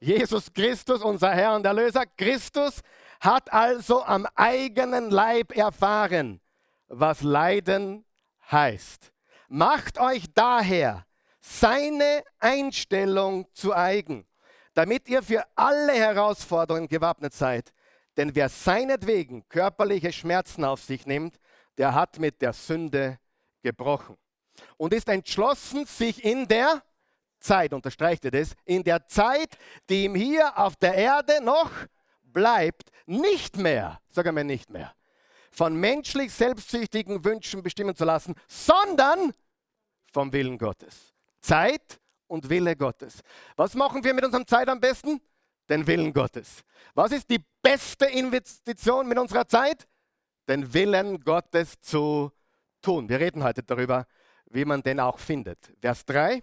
Jesus 0.00 0.52
Christus, 0.52 1.00
unser 1.02 1.30
Herr 1.30 1.54
und 1.54 1.64
Erlöser. 1.64 2.04
Christus 2.06 2.80
hat 3.20 3.52
also 3.52 4.02
am 4.02 4.26
eigenen 4.34 5.10
Leib 5.10 5.56
erfahren, 5.56 6.40
was 6.88 7.22
Leiden 7.22 8.04
heißt. 8.50 9.12
Macht 9.48 9.98
euch 9.98 10.24
daher 10.34 11.06
seine 11.40 12.24
Einstellung 12.40 13.46
zu 13.52 13.74
eigen, 13.74 14.26
damit 14.74 15.08
ihr 15.08 15.22
für 15.22 15.44
alle 15.54 15.92
Herausforderungen 15.92 16.88
gewappnet 16.88 17.32
seid. 17.32 17.72
Denn 18.16 18.34
wer 18.34 18.48
seinetwegen 18.48 19.48
körperliche 19.48 20.12
Schmerzen 20.12 20.64
auf 20.64 20.82
sich 20.82 21.06
nimmt, 21.06 21.38
der 21.78 21.94
hat 21.94 22.18
mit 22.18 22.42
der 22.42 22.52
Sünde 22.52 23.18
gebrochen 23.62 24.16
und 24.76 24.92
ist 24.92 25.08
entschlossen, 25.08 25.86
sich 25.86 26.24
in 26.24 26.46
der 26.48 26.82
Zeit, 27.40 27.72
unterstreicht 27.72 28.24
er 28.24 28.30
das, 28.30 28.54
in 28.64 28.84
der 28.84 29.06
Zeit, 29.06 29.56
die 29.88 30.04
ihm 30.04 30.14
hier 30.14 30.56
auf 30.58 30.76
der 30.76 30.94
Erde 30.94 31.42
noch 31.42 31.70
bleibt, 32.22 32.90
nicht 33.06 33.56
mehr, 33.56 34.00
sagen 34.08 34.36
wir 34.36 34.44
nicht 34.44 34.70
mehr, 34.70 34.94
von 35.50 35.74
menschlich 35.74 36.32
selbstsüchtigen 36.32 37.24
Wünschen 37.24 37.62
bestimmen 37.62 37.94
zu 37.94 38.04
lassen, 38.04 38.34
sondern 38.48 39.32
vom 40.12 40.32
Willen 40.32 40.56
Gottes. 40.56 41.12
Zeit 41.40 42.00
und 42.26 42.48
Wille 42.48 42.76
Gottes. 42.76 43.20
Was 43.56 43.74
machen 43.74 44.02
wir 44.02 44.14
mit 44.14 44.24
unserer 44.24 44.46
Zeit 44.46 44.68
am 44.68 44.80
besten? 44.80 45.20
Den 45.68 45.86
Willen 45.86 46.12
Gottes. 46.12 46.62
Was 46.94 47.12
ist 47.12 47.28
die 47.28 47.44
beste 47.60 48.06
Investition 48.06 49.06
mit 49.06 49.18
unserer 49.18 49.46
Zeit? 49.46 49.86
Den 50.48 50.72
Willen 50.72 51.20
Gottes 51.20 51.80
zu 51.80 52.32
tun. 52.80 53.08
Wir 53.08 53.20
reden 53.20 53.44
heute 53.44 53.62
darüber, 53.62 54.06
wie 54.52 54.64
man 54.64 54.82
den 54.82 55.00
auch 55.00 55.18
findet. 55.18 55.72
Vers 55.80 56.04
3. 56.04 56.42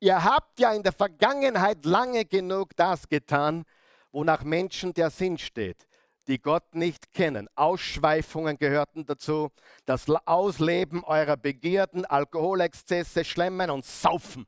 Ihr 0.00 0.24
habt 0.24 0.58
ja 0.58 0.72
in 0.72 0.82
der 0.82 0.92
Vergangenheit 0.92 1.84
lange 1.84 2.24
genug 2.24 2.74
das 2.76 3.08
getan, 3.08 3.64
wonach 4.12 4.44
Menschen 4.44 4.94
der 4.94 5.10
Sinn 5.10 5.36
steht, 5.38 5.86
die 6.26 6.40
Gott 6.40 6.74
nicht 6.74 7.12
kennen. 7.12 7.48
Ausschweifungen 7.54 8.56
gehörten 8.56 9.04
dazu, 9.04 9.50
das 9.84 10.08
Ausleben 10.08 11.04
eurer 11.04 11.36
Begierden, 11.36 12.04
Alkoholexzesse, 12.06 13.24
Schlemmen 13.24 13.70
und 13.70 13.84
Saufen. 13.84 14.46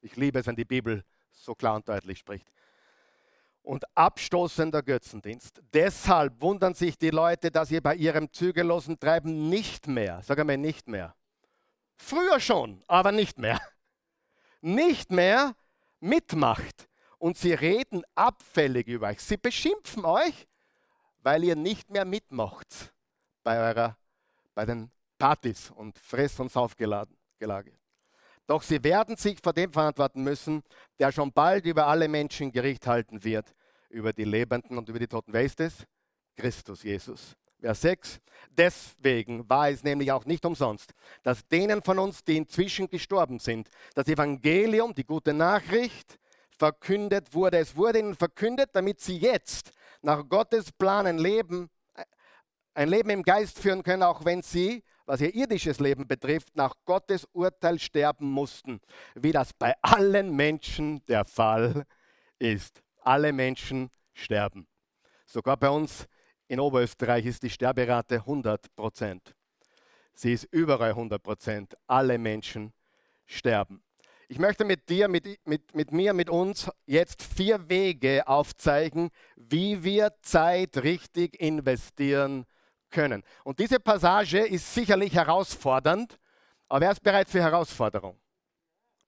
Ich 0.00 0.16
liebe 0.16 0.40
es, 0.40 0.46
wenn 0.46 0.56
die 0.56 0.64
Bibel 0.64 1.04
so 1.30 1.54
klar 1.54 1.76
und 1.76 1.88
deutlich 1.88 2.18
spricht. 2.18 2.50
Und 3.62 3.84
abstoßender 3.96 4.82
Götzendienst. 4.82 5.62
Deshalb 5.72 6.40
wundern 6.42 6.74
sich 6.74 6.98
die 6.98 7.10
Leute, 7.10 7.50
dass 7.50 7.70
ihr 7.70 7.80
bei 7.80 7.94
ihrem 7.94 8.30
zügellosen 8.30 8.98
Treiben 8.98 9.48
nicht 9.48 9.86
mehr, 9.86 10.20
sag 10.22 10.38
einmal 10.38 10.58
nicht 10.58 10.86
mehr, 10.86 11.14
früher 11.96 12.40
schon, 12.40 12.82
aber 12.86 13.12
nicht 13.12 13.38
mehr, 13.38 13.60
nicht 14.60 15.10
mehr 15.10 15.54
mitmacht. 16.00 16.88
Und 17.18 17.38
sie 17.38 17.54
reden 17.54 18.02
abfällig 18.14 18.86
über 18.86 19.08
euch. 19.08 19.20
Sie 19.20 19.36
beschimpfen 19.36 20.04
euch, 20.04 20.46
weil 21.22 21.44
ihr 21.44 21.56
nicht 21.56 21.90
mehr 21.90 22.04
mitmacht 22.04 22.92
bei, 23.42 23.58
eurer, 23.58 23.96
bei 24.54 24.66
den 24.66 24.90
Partys 25.18 25.70
und 25.70 25.98
Fress- 25.98 26.38
und 26.38 26.52
Saufgelage. 26.52 27.72
Doch 28.46 28.62
sie 28.62 28.82
werden 28.84 29.16
sich 29.16 29.38
vor 29.42 29.54
dem 29.54 29.72
verantworten 29.72 30.22
müssen, 30.22 30.62
der 30.98 31.12
schon 31.12 31.32
bald 31.32 31.64
über 31.64 31.86
alle 31.86 32.08
Menschen 32.08 32.52
Gericht 32.52 32.86
halten 32.86 33.24
wird, 33.24 33.54
über 33.88 34.12
die 34.12 34.24
Lebenden 34.24 34.76
und 34.76 34.88
über 34.88 34.98
die 34.98 35.06
Toten. 35.06 35.32
Wer 35.32 35.44
ist 35.44 35.60
es? 35.60 35.86
Christus 36.36 36.82
Jesus. 36.82 37.36
Vers 37.64 37.80
6. 37.80 38.20
Deswegen 38.50 39.48
war 39.48 39.70
es 39.70 39.82
nämlich 39.82 40.12
auch 40.12 40.26
nicht 40.26 40.44
umsonst, 40.44 40.92
dass 41.22 41.48
denen 41.48 41.82
von 41.82 41.98
uns, 41.98 42.22
die 42.22 42.36
inzwischen 42.36 42.90
gestorben 42.90 43.38
sind, 43.38 43.70
das 43.94 44.06
Evangelium, 44.06 44.94
die 44.94 45.06
gute 45.06 45.32
Nachricht, 45.32 46.18
verkündet 46.58 47.32
wurde. 47.32 47.56
Es 47.56 47.74
wurde 47.74 48.00
ihnen 48.00 48.16
verkündet, 48.16 48.68
damit 48.74 49.00
sie 49.00 49.16
jetzt 49.16 49.70
nach 50.02 50.28
Gottes 50.28 50.72
Plan 50.72 51.06
ein 51.06 51.16
Leben, 51.16 51.70
ein 52.74 52.90
Leben 52.90 53.08
im 53.08 53.22
Geist 53.22 53.58
führen 53.58 53.82
können, 53.82 54.02
auch 54.02 54.26
wenn 54.26 54.42
sie, 54.42 54.84
was 55.06 55.22
ihr 55.22 55.34
irdisches 55.34 55.80
Leben 55.80 56.06
betrifft, 56.06 56.54
nach 56.54 56.74
Gottes 56.84 57.26
Urteil 57.32 57.78
sterben 57.78 58.30
mussten, 58.30 58.78
wie 59.14 59.32
das 59.32 59.54
bei 59.54 59.74
allen 59.80 60.36
Menschen 60.36 61.02
der 61.06 61.24
Fall 61.24 61.86
ist. 62.38 62.82
Alle 63.00 63.32
Menschen 63.32 63.88
sterben. 64.12 64.66
Sogar 65.24 65.56
bei 65.56 65.70
uns 65.70 66.06
in 66.48 66.60
Oberösterreich 66.60 67.26
ist 67.26 67.42
die 67.42 67.50
Sterberate 67.50 68.16
100 68.16 68.74
Prozent. 68.74 69.34
Sie 70.14 70.32
ist 70.32 70.44
überall 70.50 70.90
100 70.90 71.22
Prozent. 71.22 71.74
Alle 71.86 72.18
Menschen 72.18 72.72
sterben. 73.26 73.82
Ich 74.28 74.38
möchte 74.38 74.64
mit 74.64 74.88
dir, 74.88 75.08
mit, 75.08 75.26
mit, 75.44 75.74
mit 75.74 75.92
mir, 75.92 76.14
mit 76.14 76.30
uns 76.30 76.70
jetzt 76.86 77.22
vier 77.22 77.68
Wege 77.68 78.26
aufzeigen, 78.26 79.10
wie 79.36 79.84
wir 79.84 80.12
Zeit 80.22 80.78
richtig 80.78 81.40
investieren 81.40 82.46
können. 82.90 83.22
Und 83.42 83.58
diese 83.58 83.80
Passage 83.80 84.38
ist 84.38 84.72
sicherlich 84.72 85.14
herausfordernd, 85.14 86.18
aber 86.68 86.80
wer 86.80 86.92
ist 86.92 87.02
bereit 87.02 87.28
für 87.28 87.42
Herausforderung? 87.42 88.18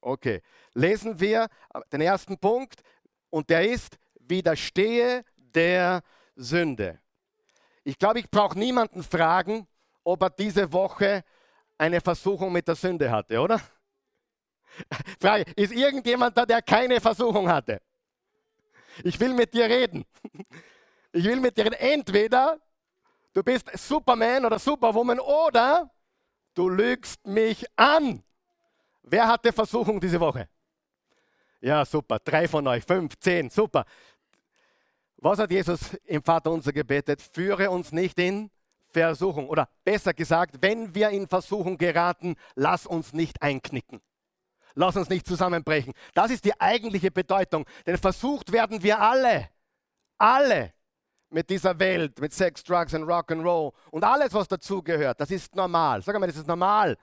Okay, 0.00 0.42
lesen 0.74 1.18
wir 1.18 1.48
den 1.90 2.02
ersten 2.02 2.38
Punkt 2.38 2.82
und 3.30 3.48
der 3.48 3.68
ist, 3.68 3.98
widerstehe 4.20 5.24
der 5.36 6.02
Sünde. 6.34 7.00
Ich 7.86 8.00
glaube, 8.00 8.18
ich 8.18 8.28
brauche 8.28 8.58
niemanden 8.58 9.04
fragen, 9.04 9.68
ob 10.02 10.20
er 10.20 10.30
diese 10.30 10.72
Woche 10.72 11.22
eine 11.78 12.00
Versuchung 12.00 12.52
mit 12.52 12.66
der 12.66 12.74
Sünde 12.74 13.08
hatte, 13.08 13.40
oder? 13.40 13.60
Frage, 15.20 15.44
ist 15.54 15.72
irgendjemand 15.72 16.36
da, 16.36 16.44
der 16.44 16.62
keine 16.62 17.00
Versuchung 17.00 17.48
hatte? 17.48 17.80
Ich 19.04 19.20
will 19.20 19.32
mit 19.34 19.54
dir 19.54 19.66
reden. 19.66 20.04
Ich 21.12 21.24
will 21.26 21.38
mit 21.38 21.56
dir 21.56 21.66
reden. 21.66 21.76
Entweder 21.78 22.58
du 23.32 23.44
bist 23.44 23.70
Superman 23.78 24.44
oder 24.44 24.58
Superwoman 24.58 25.20
oder 25.20 25.88
du 26.54 26.68
lügst 26.68 27.24
mich 27.24 27.64
an. 27.76 28.24
Wer 29.04 29.28
hatte 29.28 29.52
Versuchung 29.52 30.00
diese 30.00 30.18
Woche? 30.18 30.48
Ja, 31.60 31.84
super. 31.84 32.18
Drei 32.18 32.48
von 32.48 32.66
euch, 32.66 32.82
fünf, 32.84 33.16
zehn, 33.20 33.48
super. 33.48 33.84
Was 35.26 35.40
hat 35.40 35.50
Jesus 35.50 35.92
im 36.04 36.22
Vater 36.22 36.52
unser 36.52 36.72
gebetet? 36.72 37.20
Führe 37.20 37.68
uns 37.68 37.90
nicht 37.90 38.16
in 38.16 38.48
Versuchung. 38.90 39.48
Oder 39.48 39.68
besser 39.82 40.14
gesagt, 40.14 40.58
wenn 40.60 40.94
wir 40.94 41.10
in 41.10 41.26
Versuchung 41.26 41.76
geraten, 41.78 42.36
lass 42.54 42.86
uns 42.86 43.12
nicht 43.12 43.42
einknicken. 43.42 44.00
Lass 44.74 44.96
uns 44.96 45.08
nicht 45.08 45.26
zusammenbrechen. 45.26 45.94
Das 46.14 46.30
ist 46.30 46.44
die 46.44 46.60
eigentliche 46.60 47.10
Bedeutung. 47.10 47.66
Denn 47.84 47.98
versucht 47.98 48.52
werden 48.52 48.84
wir 48.84 49.00
alle. 49.00 49.48
Alle 50.16 50.72
mit 51.30 51.50
dieser 51.50 51.76
Welt, 51.76 52.20
mit 52.20 52.32
Sex, 52.32 52.62
Drugs 52.62 52.94
und 52.94 53.02
Rock'n'Roll 53.02 53.72
und 53.90 54.04
alles, 54.04 54.32
was 54.32 54.46
dazugehört. 54.46 55.20
Das 55.20 55.32
ist 55.32 55.56
normal. 55.56 56.02
Sag 56.02 56.16
mal, 56.20 56.28
das 56.28 56.36
ist 56.36 56.46
normal. 56.46 56.96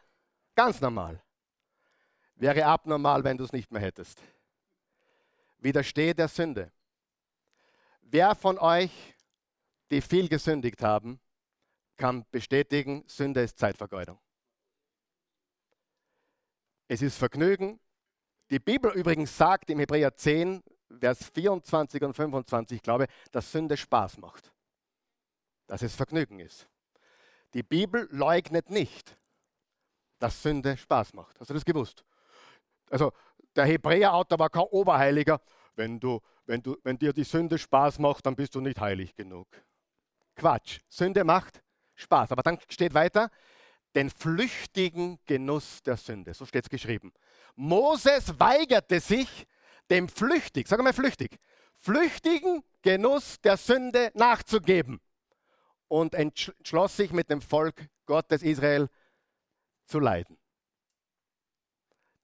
Ganz 0.55 0.79
normal. 0.79 1.21
Wäre 2.36 2.63
abnormal, 2.63 3.21
wenn 3.25 3.38
du 3.38 3.43
es 3.43 3.51
nicht 3.51 3.69
mehr 3.69 3.81
hättest. 3.81 4.21
Widerstehe 5.59 6.15
der 6.15 6.29
Sünde. 6.29 6.71
Wer 8.13 8.36
von 8.36 8.60
euch, 8.60 8.91
die 9.89 9.99
viel 9.99 10.30
gesündigt 10.30 10.84
haben, 10.84 11.19
kann 11.97 12.23
bestätigen, 12.30 13.04
Sünde 13.08 13.41
ist 13.41 13.58
Zeitvergeudung. 13.58 14.19
Es 16.88 17.02
ist 17.02 17.17
Vergnügen. 17.17 17.80
Die 18.52 18.60
Bibel 18.60 18.91
übrigens 18.91 19.36
sagt 19.36 19.71
im 19.71 19.80
Hebräer 19.80 20.15
10, 20.15 20.62
Vers 20.99 21.32
24 21.34 22.04
und 22.04 22.13
25, 22.13 22.84
glaube, 22.84 23.08
dass 23.32 23.52
Sünde 23.52 23.76
Spaß 23.76 24.19
macht. 24.19 24.54
Dass 25.65 25.82
es 25.82 25.95
Vergnügen 25.95 26.39
ist. 26.39 26.69
Die 27.56 27.63
Bibel 27.63 28.08
leugnet 28.12 28.69
nicht, 28.69 29.17
dass 30.19 30.43
Sünde 30.43 30.78
Spaß 30.78 31.15
macht. 31.15 31.39
Hast 31.39 31.49
du 31.49 31.56
das 31.56 31.65
gewusst? 31.65 32.06
Also 32.91 33.12
der 33.56 33.65
Hebräer-Autor 33.65 34.38
war 34.38 34.52
kein 34.52 34.65
Oberheiliger. 34.65 35.41
Wenn 35.76 35.99
du 35.99 36.21
wenn, 36.45 36.62
du, 36.62 36.77
wenn 36.84 36.97
dir 36.97 37.13
die 37.13 37.23
Sünde 37.23 37.58
Spaß 37.58 37.99
macht, 37.99 38.25
dann 38.25 38.36
bist 38.36 38.56
du 38.56 38.62
nicht 38.62 38.79
heilig 38.79 39.15
genug. 39.15 39.47
Quatsch. 40.36 40.79
Sünde 40.89 41.23
macht 41.23 41.62
Spaß. 41.95 42.32
Aber 42.32 42.43
dann 42.43 42.60
steht 42.69 42.93
weiter, 42.93 43.29
den 43.95 44.10
flüchtigen 44.10 45.19
Genuss 45.25 45.84
der 45.84 45.97
Sünde. 45.97 46.34
So 46.34 46.45
steht 46.45 46.65
es 46.65 46.69
geschrieben. 46.69 47.13
Moses 47.56 48.39
weigerte 48.39 48.99
sich, 48.99 49.45
dem 49.89 50.10
flüchtig, 50.10 50.67
sag 50.67 50.82
mal 50.82 50.93
flüchtig, 50.93 51.38
flüchtigen 51.77 52.63
Genuss 52.82 53.39
der 53.41 53.58
Sünde 53.58 54.12
nachzugeben 54.15 54.99
und 55.88 56.15
entschloss 56.15 56.97
sich 56.97 57.12
mit 57.12 57.29
dem 57.29 57.41
Volk 57.41 57.88
Gottes 58.06 58.41
Israel 58.41 58.89
zu 59.86 59.99
leiden. 59.99 60.38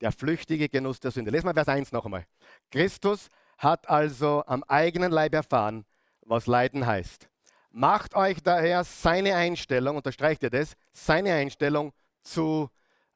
Der 0.02 0.12
flüchtige 0.12 0.70
Genuss 0.70 1.00
der 1.00 1.12
Sünde. 1.12 1.30
Lesen 1.30 1.46
wir 1.46 1.54
Vers 1.54 1.68
1 1.68 1.92
noch 1.92 2.06
einmal. 2.06 2.26
Christus 2.72 3.30
hat 3.60 3.90
also 3.90 4.44
am 4.48 4.64
eigenen 4.64 5.12
Leib 5.12 5.36
erfahren, 5.36 5.86
was 6.22 6.48
Leiden 6.48 6.86
heißt. 6.86 7.30
Macht 7.72 8.16
euch 8.16 8.42
daher 8.42 8.84
seine 8.84 9.36
Einstellung, 9.36 9.98
unterstreicht 9.98 10.42
ihr 10.44 10.50
das, 10.50 10.74
seine 10.92 11.34
Einstellung 11.34 11.94
zu 12.24 12.70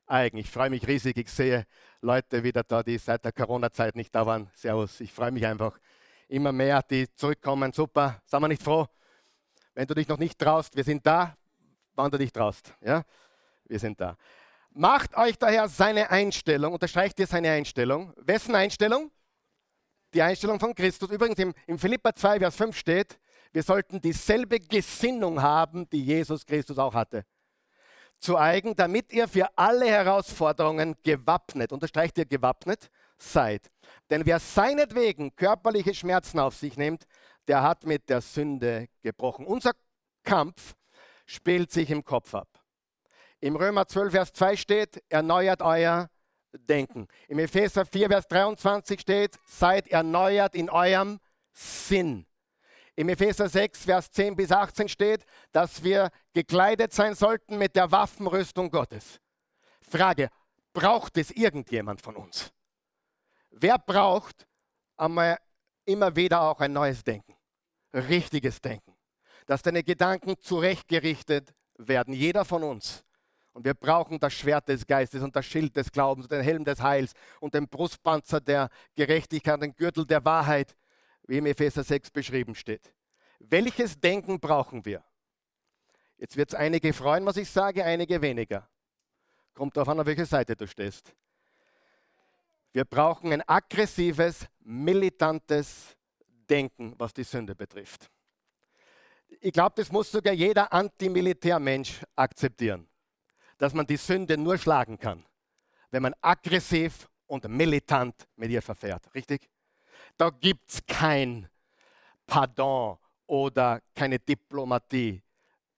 eigen. 0.05 0.37
Ich 0.37 0.51
freue 0.51 0.69
mich 0.69 0.85
riesig, 0.87 1.17
ich 1.17 1.29
sehe 1.29 1.65
Leute 2.01 2.43
wieder 2.43 2.63
da, 2.63 2.83
die 2.83 2.97
seit 2.97 3.23
der 3.23 3.31
Corona-Zeit 3.31 3.95
nicht 3.95 4.13
da 4.13 4.25
waren. 4.25 4.49
Servus, 4.53 4.99
ich 4.99 5.11
freue 5.11 5.31
mich 5.31 5.45
einfach. 5.45 5.79
Immer 6.27 6.51
mehr, 6.51 6.83
die 6.83 7.07
zurückkommen. 7.15 7.71
Super, 7.71 8.21
sind 8.25 8.41
wir 8.41 8.47
nicht 8.49 8.61
froh? 8.61 8.85
Wenn 9.73 9.87
du 9.87 9.95
dich 9.95 10.07
noch 10.07 10.19
nicht 10.19 10.37
traust, 10.37 10.75
wir 10.75 10.83
sind 10.83 11.05
da, 11.05 11.35
wann 11.95 12.11
du 12.11 12.17
dich 12.17 12.31
traust. 12.31 12.73
Ja? 12.81 13.03
Wir 13.65 13.79
sind 13.79 13.99
da. 13.99 14.17
Macht 14.71 15.15
euch 15.15 15.37
daher 15.37 15.67
seine 15.69 16.11
Einstellung, 16.11 16.73
unterstreicht 16.73 17.17
ihr 17.19 17.27
seine 17.27 17.51
Einstellung. 17.51 18.13
Wessen 18.17 18.55
Einstellung? 18.55 19.09
Die 20.13 20.21
Einstellung 20.21 20.59
von 20.59 20.75
Christus. 20.75 21.09
Übrigens 21.09 21.39
im, 21.39 21.53
im 21.67 21.79
Philippa 21.79 22.13
2, 22.13 22.39
Vers 22.39 22.55
5 22.55 22.77
steht, 22.77 23.19
wir 23.51 23.63
sollten 23.63 24.01
dieselbe 24.01 24.59
Gesinnung 24.59 25.41
haben, 25.41 25.89
die 25.89 26.03
Jesus 26.03 26.45
Christus 26.45 26.77
auch 26.77 26.93
hatte. 26.93 27.25
Zu 28.19 28.37
eigen, 28.37 28.75
damit 28.75 29.11
ihr 29.11 29.27
für 29.27 29.47
alle 29.57 29.85
Herausforderungen 29.85 30.95
gewappnet, 31.03 31.71
unterstreicht 31.71 32.17
ihr 32.17 32.25
gewappnet, 32.25 32.89
seid. 33.17 33.69
Denn 34.09 34.25
wer 34.25 34.39
seinetwegen 34.39 35.35
körperliche 35.35 35.93
Schmerzen 35.93 36.39
auf 36.39 36.55
sich 36.55 36.77
nimmt, 36.77 37.05
der 37.47 37.61
hat 37.61 37.85
mit 37.85 38.09
der 38.09 38.21
Sünde 38.21 38.87
gebrochen. 39.01 39.45
Unser 39.45 39.73
Kampf 40.23 40.75
spielt 41.25 41.71
sich 41.71 41.89
im 41.89 42.03
Kopf 42.03 42.33
ab. 42.33 42.47
Im 43.39 43.55
Römer 43.55 43.87
12, 43.87 44.11
Vers 44.13 44.33
2 44.33 44.55
steht, 44.55 45.03
erneuert 45.09 45.61
euer 45.61 46.09
denken. 46.53 47.07
Im 47.27 47.39
Epheser 47.39 47.85
4, 47.85 48.09
Vers 48.09 48.27
23 48.27 48.99
steht, 48.99 49.39
seid 49.45 49.87
erneuert 49.87 50.55
in 50.55 50.69
eurem 50.69 51.19
Sinn. 51.51 52.25
Im 52.95 53.09
Epheser 53.09 53.49
6, 53.49 53.85
Vers 53.85 54.11
10 54.11 54.35
bis 54.35 54.51
18 54.51 54.87
steht, 54.87 55.25
dass 55.51 55.83
wir 55.83 56.11
gekleidet 56.33 56.93
sein 56.93 57.15
sollten 57.15 57.57
mit 57.57 57.75
der 57.75 57.91
Waffenrüstung 57.91 58.69
Gottes. 58.69 59.19
Frage, 59.81 60.29
braucht 60.73 61.17
es 61.17 61.31
irgendjemand 61.31 62.01
von 62.01 62.15
uns? 62.15 62.51
Wer 63.49 63.77
braucht 63.77 64.47
einmal 64.97 65.39
immer 65.85 66.15
wieder 66.15 66.41
auch 66.41 66.59
ein 66.59 66.73
neues 66.73 67.03
Denken? 67.03 67.35
Richtiges 67.93 68.61
Denken. 68.61 68.95
Dass 69.45 69.61
deine 69.61 69.83
Gedanken 69.83 70.37
zurechtgerichtet 70.39 71.53
werden. 71.77 72.13
Jeder 72.13 72.45
von 72.45 72.63
uns. 72.63 73.03
Und 73.53 73.65
wir 73.65 73.75
brauchen 73.75 74.19
das 74.19 74.33
Schwert 74.33 74.67
des 74.67 74.85
Geistes 74.85 75.21
und 75.21 75.35
das 75.35 75.45
Schild 75.45 75.75
des 75.75 75.91
Glaubens 75.91 76.25
und 76.25 76.31
den 76.31 76.41
Helm 76.41 76.65
des 76.65 76.81
Heils 76.81 77.13
und 77.39 77.53
den 77.53 77.67
Brustpanzer 77.67 78.41
der 78.41 78.69
Gerechtigkeit, 78.95 79.61
den 79.61 79.75
Gürtel 79.75 80.05
der 80.05 80.25
Wahrheit, 80.25 80.75
wie 81.27 81.37
im 81.37 81.45
Epheser 81.45 81.83
6 81.83 82.11
beschrieben 82.11 82.55
steht. 82.55 82.93
Welches 83.39 83.99
Denken 83.99 84.39
brauchen 84.39 84.83
wir? 84.85 85.03
Jetzt 86.17 86.35
wird 86.35 86.49
es 86.49 86.55
einige 86.55 86.93
freuen, 86.93 87.25
was 87.25 87.37
ich 87.37 87.49
sage, 87.49 87.83
einige 87.83 88.21
weniger. 88.21 88.67
Kommt 89.53 89.77
darauf 89.77 89.89
an, 89.89 89.99
auf 89.99 90.05
welche 90.05 90.25
Seite 90.25 90.55
du 90.55 90.65
stehst. 90.65 91.13
Wir 92.71 92.85
brauchen 92.85 93.31
ein 93.31 93.43
aggressives, 93.47 94.47
militantes 94.61 95.95
Denken, 96.49 96.95
was 96.97 97.13
die 97.13 97.23
Sünde 97.23 97.53
betrifft. 97.53 98.09
Ich 99.41 99.53
glaube, 99.53 99.73
das 99.75 99.91
muss 99.91 100.11
sogar 100.11 100.33
jeder 100.33 100.71
Antimilitärmensch 100.71 102.01
akzeptieren, 102.15 102.87
dass 103.63 103.73
man 103.73 103.87
die 103.87 103.95
Sünde 103.95 104.37
nur 104.37 104.57
schlagen 104.57 104.99
kann, 104.99 105.23
wenn 105.89 106.03
man 106.03 106.13
aggressiv 106.19 107.07
und 107.27 107.47
militant 107.47 108.27
mit 108.35 108.51
ihr 108.51 108.61
verfährt. 108.61 109.07
Richtig? 109.15 109.49
Da 110.17 110.31
gibt 110.31 110.69
es 110.69 110.85
kein 110.85 111.47
Pardon 112.27 112.97
oder 113.25 113.81
keine 113.95 114.19
Diplomatie. 114.19 115.23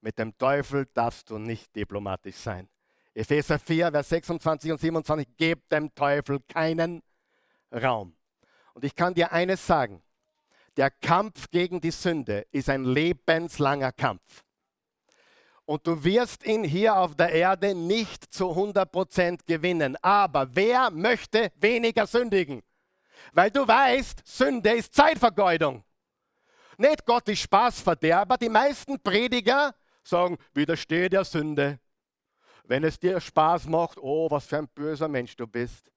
Mit 0.01 0.17
dem 0.17 0.35
Teufel 0.35 0.87
darfst 0.95 1.29
du 1.29 1.37
nicht 1.37 1.75
diplomatisch 1.75 2.37
sein. 2.37 2.67
Epheser 3.13 3.59
4, 3.59 3.91
Vers 3.91 4.09
26 4.09 4.71
und 4.71 4.81
27, 4.81 5.37
gebt 5.37 5.71
dem 5.71 5.93
Teufel 5.93 6.39
keinen 6.47 7.03
Raum. 7.71 8.15
Und 8.73 8.83
ich 8.83 8.95
kann 8.95 9.13
dir 9.13 9.31
eines 9.31 9.63
sagen, 9.63 10.01
der 10.75 10.89
Kampf 10.89 11.51
gegen 11.51 11.79
die 11.79 11.91
Sünde 11.91 12.47
ist 12.51 12.67
ein 12.67 12.83
lebenslanger 12.83 13.91
Kampf. 13.91 14.43
Und 15.65 15.87
du 15.87 16.03
wirst 16.03 16.45
ihn 16.45 16.63
hier 16.63 16.95
auf 16.95 17.15
der 17.15 17.31
Erde 17.31 17.73
nicht 17.73 18.31
zu 18.31 18.51
100% 18.51 19.39
gewinnen. 19.47 19.97
Aber 20.01 20.55
wer 20.55 20.91
möchte 20.91 21.51
weniger 21.55 22.05
sündigen? 22.05 22.61
Weil 23.33 23.49
du 23.49 23.67
weißt, 23.67 24.21
Sünde 24.25 24.71
ist 24.71 24.93
Zeitvergeudung. 24.93 25.83
Nicht 26.77 27.05
Gott 27.05 27.27
ist 27.29 27.39
Spaßverderber. 27.39 28.37
Die 28.37 28.49
meisten 28.49 29.01
Prediger 29.01 29.73
sagen, 30.03 30.37
widerstehe 30.53 31.09
der 31.09 31.25
Sünde. 31.25 31.79
Wenn 32.65 32.83
es 32.83 32.99
dir 32.99 33.19
Spaß 33.19 33.65
macht, 33.67 33.97
oh, 33.97 34.29
was 34.29 34.45
für 34.45 34.57
ein 34.57 34.67
böser 34.67 35.07
Mensch 35.07 35.35
du 35.35 35.47
bist. 35.47 35.91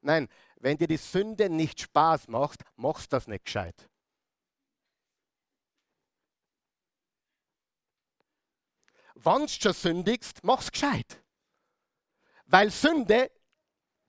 Nein, 0.00 0.28
wenn 0.56 0.76
dir 0.76 0.86
die 0.86 0.96
Sünde 0.96 1.48
nicht 1.48 1.80
Spaß 1.80 2.28
macht, 2.28 2.60
machst 2.76 3.12
du 3.12 3.16
das 3.16 3.26
nicht 3.26 3.44
gescheit. 3.44 3.88
Wenn 9.14 9.42
du 9.42 9.48
schon 9.48 9.72
sündigst, 9.72 10.42
mach's 10.42 10.70
gescheit. 10.70 11.22
Weil 12.46 12.70
Sünde 12.70 13.30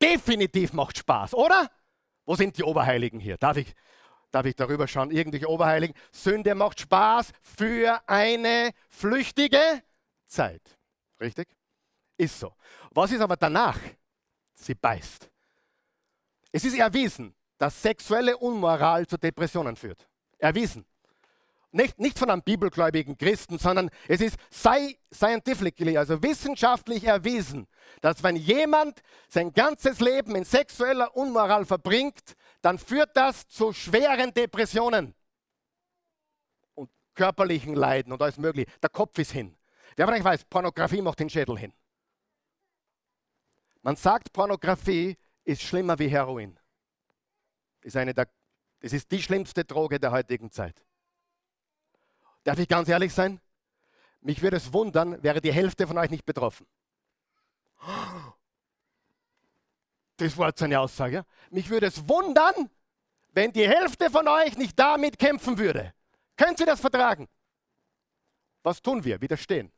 definitiv 0.01 0.73
macht 0.73 0.97
Spaß, 0.97 1.33
oder? 1.33 1.69
Wo 2.25 2.35
sind 2.35 2.57
die 2.57 2.63
Oberheiligen 2.63 3.19
hier? 3.19 3.37
Darf 3.37 3.57
ich, 3.57 3.73
darf 4.31 4.45
ich 4.45 4.55
darüber 4.55 4.87
schauen? 4.87 5.11
Irgendwelche 5.11 5.47
Oberheiligen? 5.47 5.95
Sünde 6.11 6.55
macht 6.55 6.79
Spaß 6.79 7.31
für 7.41 8.01
eine 8.07 8.71
flüchtige 8.89 9.83
Zeit. 10.27 10.61
Richtig? 11.19 11.47
Ist 12.17 12.39
so. 12.39 12.53
Was 12.91 13.11
ist 13.11 13.21
aber 13.21 13.37
danach? 13.37 13.79
Sie 14.55 14.75
beißt. 14.75 15.29
Es 16.51 16.63
ist 16.63 16.77
erwiesen, 16.77 17.35
dass 17.57 17.81
sexuelle 17.81 18.37
Unmoral 18.37 19.05
zu 19.05 19.17
Depressionen 19.17 19.75
führt. 19.75 20.07
Erwiesen. 20.37 20.85
Nicht, 21.75 21.99
nicht 21.99 22.17
von 22.17 22.29
einem 22.29 22.41
bibelgläubigen 22.41 23.17
Christen, 23.17 23.59
sondern 23.59 23.89
es 24.07 24.21
ist 24.21 24.37
scientifically, 24.49 25.97
also 25.97 26.23
wissenschaftlich 26.23 27.03
erwiesen, 27.03 27.67
dass 27.99 28.23
wenn 28.23 28.37
jemand 28.37 29.01
sein 29.27 29.51
ganzes 29.51 29.99
Leben 29.99 30.37
in 30.37 30.45
sexueller 30.45 31.13
Unmoral 31.17 31.65
verbringt, 31.65 32.37
dann 32.61 32.79
führt 32.79 33.09
das 33.17 33.49
zu 33.49 33.73
schweren 33.73 34.33
Depressionen 34.33 35.13
und 36.75 36.89
körperlichen 37.13 37.75
Leiden 37.75 38.13
und 38.13 38.21
alles 38.21 38.37
mögliche. 38.37 38.71
Der 38.81 38.89
Kopf 38.89 39.19
ist 39.19 39.33
hin. 39.33 39.57
Wer 39.97 40.05
aber 40.05 40.15
nicht 40.15 40.23
weiß, 40.23 40.45
Pornografie 40.45 41.01
macht 41.01 41.19
den 41.19 41.29
Schädel 41.29 41.57
hin. 41.57 41.73
Man 43.81 43.97
sagt, 43.97 44.31
Pornografie 44.31 45.17
ist 45.43 45.61
schlimmer 45.61 45.99
wie 45.99 46.07
Heroin. 46.07 46.57
Ist 47.81 47.97
eine 47.97 48.13
der, 48.13 48.29
es 48.79 48.93
ist 48.93 49.11
die 49.11 49.21
schlimmste 49.21 49.65
Droge 49.65 49.99
der 49.99 50.11
heutigen 50.11 50.49
Zeit. 50.51 50.81
Darf 52.45 52.59
ich 52.59 52.67
ganz 52.67 52.87
ehrlich 52.87 53.11
sein? 53.13 53.41
Mich 54.21 54.41
würde 54.41 54.57
es 54.57 54.71
wundern, 54.71 55.21
wäre 55.21 55.41
die 55.41 55.51
Hälfte 55.51 55.87
von 55.87 55.97
euch 55.97 56.11
nicht 56.11 56.25
betroffen. 56.25 56.65
Das 60.17 60.37
war 60.37 60.47
jetzt 60.49 60.61
eine 60.63 60.79
Aussage. 60.79 61.25
Mich 61.49 61.69
würde 61.69 61.87
es 61.87 62.07
wundern, 62.07 62.69
wenn 63.33 63.51
die 63.51 63.67
Hälfte 63.67 64.09
von 64.09 64.27
euch 64.27 64.57
nicht 64.57 64.79
damit 64.79 65.19
kämpfen 65.19 65.57
würde. 65.57 65.93
Können 66.37 66.55
Sie 66.55 66.65
das 66.65 66.79
vertragen? 66.79 67.27
Was 68.63 68.81
tun 68.81 69.03
wir? 69.03 69.19
Widerstehen. 69.19 69.71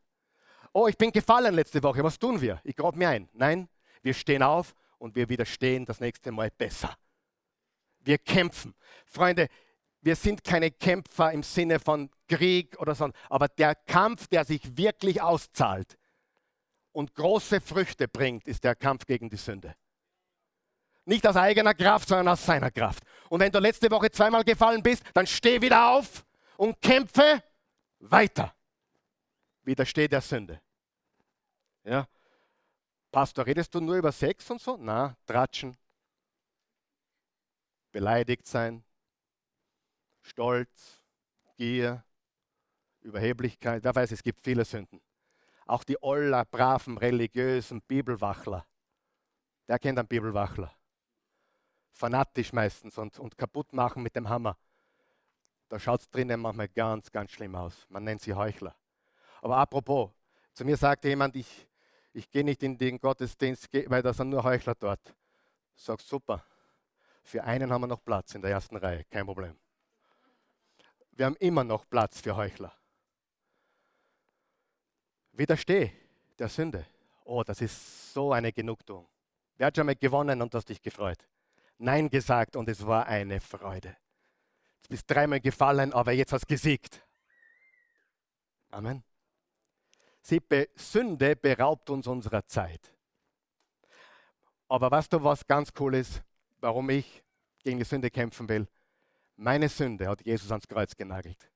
Oh, 0.72 0.86
ich 0.86 0.96
bin 0.96 1.10
gefallen 1.10 1.54
letzte 1.54 1.82
Woche. 1.82 2.04
Was 2.04 2.18
tun 2.18 2.40
wir? 2.40 2.60
Ich 2.64 2.76
grabe 2.76 2.98
mir 2.98 3.08
ein. 3.08 3.28
Nein, 3.32 3.68
wir 4.02 4.14
stehen 4.14 4.42
auf 4.42 4.74
und 4.98 5.16
wir 5.16 5.28
widerstehen 5.28 5.86
das 5.86 6.00
nächste 6.00 6.32
Mal 6.32 6.50
besser. 6.50 6.96
Wir 8.00 8.18
kämpfen. 8.18 8.74
Freunde, 9.06 9.48
wir 10.08 10.16
sind 10.16 10.42
keine 10.42 10.70
Kämpfer 10.70 11.32
im 11.32 11.42
Sinne 11.42 11.78
von 11.78 12.08
Krieg 12.28 12.80
oder 12.80 12.94
so, 12.94 13.10
aber 13.28 13.46
der 13.46 13.74
Kampf, 13.74 14.26
der 14.26 14.46
sich 14.46 14.78
wirklich 14.78 15.20
auszahlt 15.20 15.98
und 16.92 17.14
große 17.14 17.60
Früchte 17.60 18.08
bringt, 18.08 18.48
ist 18.48 18.64
der 18.64 18.74
Kampf 18.74 19.04
gegen 19.04 19.28
die 19.28 19.36
Sünde. 19.36 19.74
Nicht 21.04 21.26
aus 21.26 21.36
eigener 21.36 21.74
Kraft, 21.74 22.08
sondern 22.08 22.28
aus 22.28 22.42
seiner 22.42 22.70
Kraft. 22.70 23.02
Und 23.28 23.40
wenn 23.40 23.52
du 23.52 23.58
letzte 23.58 23.90
Woche 23.90 24.10
zweimal 24.10 24.44
gefallen 24.44 24.82
bist, 24.82 25.02
dann 25.12 25.26
steh 25.26 25.60
wieder 25.60 25.90
auf 25.90 26.24
und 26.56 26.80
kämpfe 26.80 27.42
weiter. 27.98 28.54
Widersteh 29.64 30.08
der 30.08 30.22
Sünde. 30.22 30.58
Ja? 31.84 32.08
Pastor, 33.12 33.44
redest 33.44 33.74
du 33.74 33.80
nur 33.80 33.96
über 33.96 34.12
Sex 34.12 34.50
und 34.50 34.62
so? 34.62 34.78
Na, 34.80 35.18
tratschen, 35.26 35.76
beleidigt 37.92 38.46
sein, 38.46 38.82
Stolz, 40.28 41.02
Gier, 41.56 42.04
Überheblichkeit. 43.00 43.82
Wer 43.82 43.94
weiß, 43.94 44.12
es 44.12 44.22
gibt 44.22 44.40
viele 44.42 44.64
Sünden. 44.64 45.00
Auch 45.66 45.84
die 45.84 46.00
Oller, 46.02 46.44
braven, 46.44 46.98
religiösen 46.98 47.82
Bibelwachler. 47.82 48.66
Der 49.66 49.78
kennt 49.78 49.98
einen 49.98 50.08
Bibelwachler. 50.08 50.72
Fanatisch 51.92 52.52
meistens 52.52 52.96
und, 52.98 53.18
und 53.18 53.36
kaputt 53.36 53.72
machen 53.72 54.02
mit 54.02 54.14
dem 54.14 54.28
Hammer. 54.28 54.56
Da 55.68 55.78
schaut 55.78 56.00
es 56.00 56.10
drinnen 56.10 56.40
manchmal 56.40 56.68
ganz, 56.68 57.10
ganz 57.10 57.32
schlimm 57.32 57.54
aus. 57.54 57.86
Man 57.88 58.04
nennt 58.04 58.20
sie 58.20 58.32
Heuchler. 58.32 58.74
Aber 59.42 59.56
apropos, 59.56 60.10
zu 60.54 60.64
mir 60.64 60.76
sagte 60.76 61.08
jemand, 61.08 61.36
ich, 61.36 61.66
ich 62.12 62.30
gehe 62.30 62.44
nicht 62.44 62.62
in 62.62 62.78
den 62.78 62.98
Gottesdienst, 62.98 63.68
weil 63.86 64.02
da 64.02 64.12
sind 64.12 64.30
nur 64.30 64.44
Heuchler 64.44 64.74
dort. 64.74 65.14
Sag 65.74 66.00
super. 66.00 66.44
Für 67.22 67.44
einen 67.44 67.70
haben 67.70 67.82
wir 67.82 67.88
noch 67.88 68.02
Platz 68.02 68.34
in 68.34 68.42
der 68.42 68.52
ersten 68.52 68.76
Reihe, 68.76 69.04
kein 69.04 69.26
Problem. 69.26 69.58
Wir 71.18 71.26
haben 71.26 71.36
immer 71.40 71.64
noch 71.64 71.84
Platz 71.90 72.20
für 72.20 72.36
Heuchler. 72.36 72.72
Widersteh 75.32 75.90
der 76.38 76.48
Sünde. 76.48 76.86
Oh, 77.24 77.42
das 77.42 77.60
ist 77.60 78.14
so 78.14 78.32
eine 78.32 78.52
Genugtuung. 78.52 79.08
Wer 79.56 79.66
hat 79.66 79.76
schon 79.76 79.86
mal 79.86 79.96
gewonnen 79.96 80.40
und 80.40 80.54
hast 80.54 80.68
dich 80.68 80.80
gefreut? 80.80 81.18
Nein 81.78 82.08
gesagt 82.08 82.54
und 82.54 82.68
es 82.68 82.86
war 82.86 83.06
eine 83.06 83.40
Freude. 83.40 83.96
Du 84.84 84.90
bist 84.90 85.10
dreimal 85.10 85.40
gefallen, 85.40 85.92
aber 85.92 86.12
jetzt 86.12 86.32
hast 86.32 86.44
du 86.44 86.54
gesiegt. 86.54 87.04
Amen. 88.70 89.02
Sie 90.22 90.40
Sünde 90.76 91.34
beraubt 91.34 91.90
uns 91.90 92.06
unserer 92.06 92.46
Zeit. 92.46 92.94
Aber 94.68 94.88
weißt 94.88 95.12
du, 95.12 95.24
was 95.24 95.44
ganz 95.44 95.72
cool 95.80 95.96
ist, 95.96 96.22
warum 96.60 96.88
ich 96.90 97.24
gegen 97.64 97.78
die 97.78 97.84
Sünde 97.84 98.08
kämpfen 98.08 98.48
will? 98.48 98.68
Meine 99.40 99.68
Sünde 99.68 100.08
hat 100.08 100.20
Jesus 100.26 100.50
ans 100.50 100.66
Kreuz 100.66 100.96
genagelt. 100.96 101.48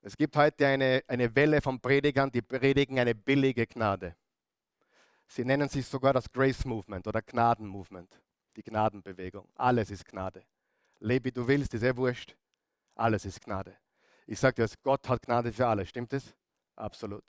Es 0.00 0.16
gibt 0.16 0.36
heute 0.36 0.64
eine, 0.64 1.02
eine 1.08 1.34
Welle 1.34 1.60
von 1.60 1.80
Predigern, 1.80 2.30
die 2.30 2.40
predigen 2.40 3.00
eine 3.00 3.16
billige 3.16 3.66
Gnade. 3.66 4.14
Sie 5.26 5.44
nennen 5.44 5.68
sich 5.68 5.84
sogar 5.84 6.12
das 6.12 6.30
Grace 6.30 6.64
Movement 6.64 7.08
oder 7.08 7.20
Gnaden 7.20 7.66
Movement, 7.66 8.16
die 8.54 8.62
Gnadenbewegung. 8.62 9.48
Alles 9.56 9.90
ist 9.90 10.04
Gnade. 10.04 10.44
Lebe 11.00 11.24
wie 11.24 11.32
du 11.32 11.48
willst, 11.48 11.74
ist 11.74 11.82
eh 11.82 11.96
wurscht. 11.96 12.36
Alles 12.94 13.24
ist 13.24 13.40
Gnade. 13.40 13.76
Ich 14.28 14.38
sage 14.38 14.64
dir, 14.64 14.72
Gott 14.84 15.08
hat 15.08 15.22
Gnade 15.22 15.52
für 15.52 15.66
alle. 15.66 15.84
Stimmt 15.84 16.12
es? 16.12 16.32
Absolut. 16.76 17.24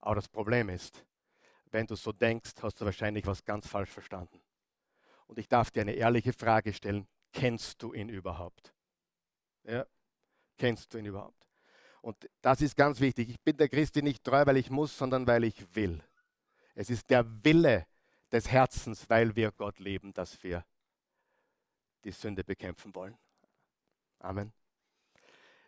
Aber 0.00 0.16
das 0.16 0.28
Problem 0.28 0.68
ist, 0.68 1.06
wenn 1.70 1.86
du 1.86 1.94
so 1.94 2.12
denkst, 2.12 2.52
hast 2.60 2.78
du 2.78 2.84
wahrscheinlich 2.84 3.26
was 3.26 3.42
ganz 3.42 3.66
falsch 3.66 3.90
verstanden. 3.90 4.42
Und 5.26 5.38
ich 5.38 5.48
darf 5.48 5.70
dir 5.70 5.80
eine 5.80 5.92
ehrliche 5.92 6.34
Frage 6.34 6.74
stellen. 6.74 7.08
Kennst 7.32 7.82
du 7.82 7.92
ihn 7.92 8.08
überhaupt? 8.08 8.74
Ja, 9.64 9.86
kennst 10.56 10.92
du 10.92 10.98
ihn 10.98 11.06
überhaupt? 11.06 11.46
Und 12.00 12.28
das 12.40 12.60
ist 12.62 12.76
ganz 12.76 13.00
wichtig. 13.00 13.28
Ich 13.28 13.40
bin 13.40 13.56
der 13.56 13.68
Christi 13.68 14.02
nicht 14.02 14.24
treu, 14.24 14.46
weil 14.46 14.56
ich 14.56 14.70
muss, 14.70 14.96
sondern 14.96 15.26
weil 15.26 15.44
ich 15.44 15.74
will. 15.74 16.02
Es 16.74 16.90
ist 16.90 17.10
der 17.10 17.26
Wille 17.44 17.86
des 18.30 18.48
Herzens, 18.48 19.08
weil 19.10 19.34
wir 19.34 19.50
Gott 19.52 19.78
lieben, 19.78 20.12
dass 20.12 20.42
wir 20.42 20.64
die 22.04 22.12
Sünde 22.12 22.44
bekämpfen 22.44 22.94
wollen. 22.94 23.16
Amen. 24.20 24.52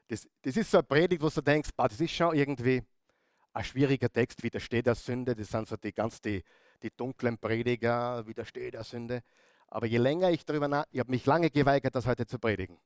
Das, 0.09 0.29
das 0.43 0.57
ist 0.57 0.71
so 0.71 0.79
eine 0.79 0.85
Predigt, 0.85 1.23
wo 1.23 1.29
du 1.29 1.41
denkst, 1.41 1.71
bah, 1.77 1.89
das 1.89 2.01
ist 2.01 2.13
schon 2.13 2.35
irgendwie, 2.35 2.83
ein 3.53 3.65
schwieriger 3.65 4.11
Text, 4.11 4.43
widersteht 4.43 4.87
der 4.87 4.95
Sünde, 4.95 5.35
das 5.35 5.49
sind 5.49 5.69
so 5.69 5.77
die 5.77 5.93
ganz 5.93 6.21
die, 6.21 6.43
die 6.83 6.91
dunklen 6.91 7.39
Prediger, 7.39 8.27
widerstehe 8.27 8.71
der 8.71 8.85
Sünde. 8.85 9.23
Aber 9.71 9.87
je 9.87 9.99
länger 9.99 10.31
ich 10.31 10.45
darüber 10.45 10.69
nachdenke, 10.69 10.95
ich 10.95 11.01
habe 11.01 11.11
mich 11.11 11.27
lange 11.27 11.51
geweigert, 11.51 11.95
das 11.95 12.07
heute 12.07 12.27
zu 12.27 12.39
predigen. 12.39 12.79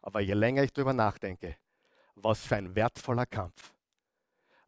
Aber 0.00 0.20
je 0.20 0.32
länger 0.32 0.62
ich 0.62 0.72
darüber 0.72 0.94
nachdenke, 0.94 1.56
was 2.14 2.40
für 2.40 2.56
ein 2.56 2.74
wertvoller 2.74 3.26
Kampf, 3.26 3.74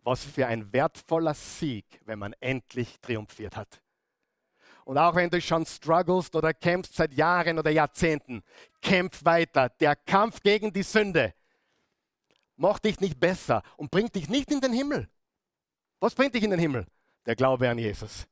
was 0.03 0.23
für 0.23 0.47
ein 0.47 0.73
wertvoller 0.73 1.35
Sieg, 1.35 1.85
wenn 2.05 2.19
man 2.19 2.35
endlich 2.41 3.01
triumphiert 3.01 3.57
hat. 3.57 3.81
Und 4.85 4.99
auch 4.99 5.17
wenn 5.17 5.31
du 5.31 5.41
schon 5.41 5.67
strugglest 5.67 6.37
oder 6.37 6.55
kämpfst 6.55 6.95
seit 6.95 7.13
Jahren 7.15 7.59
oder 7.59 7.71
Jahrzehnten, 7.71 8.45
kämpf 8.81 9.25
weiter. 9.25 9.69
Der 9.69 9.97
Kampf 9.97 10.41
gegen 10.43 10.73
die 10.73 10.85
Sünde 10.85 11.35
macht 12.55 12.85
dich 12.85 13.01
nicht 13.01 13.19
besser 13.19 13.63
und 13.77 13.91
bringt 13.91 14.15
dich 14.15 14.29
nicht 14.29 14.51
in 14.53 14.61
den 14.61 14.73
Himmel. 14.73 15.09
Was 15.99 16.15
bringt 16.15 16.35
dich 16.35 16.45
in 16.45 16.51
den 16.51 16.61
Himmel? 16.61 16.87
Der 17.25 17.35
Glaube 17.35 17.69
an 17.69 17.79
Jesus. 17.79 18.27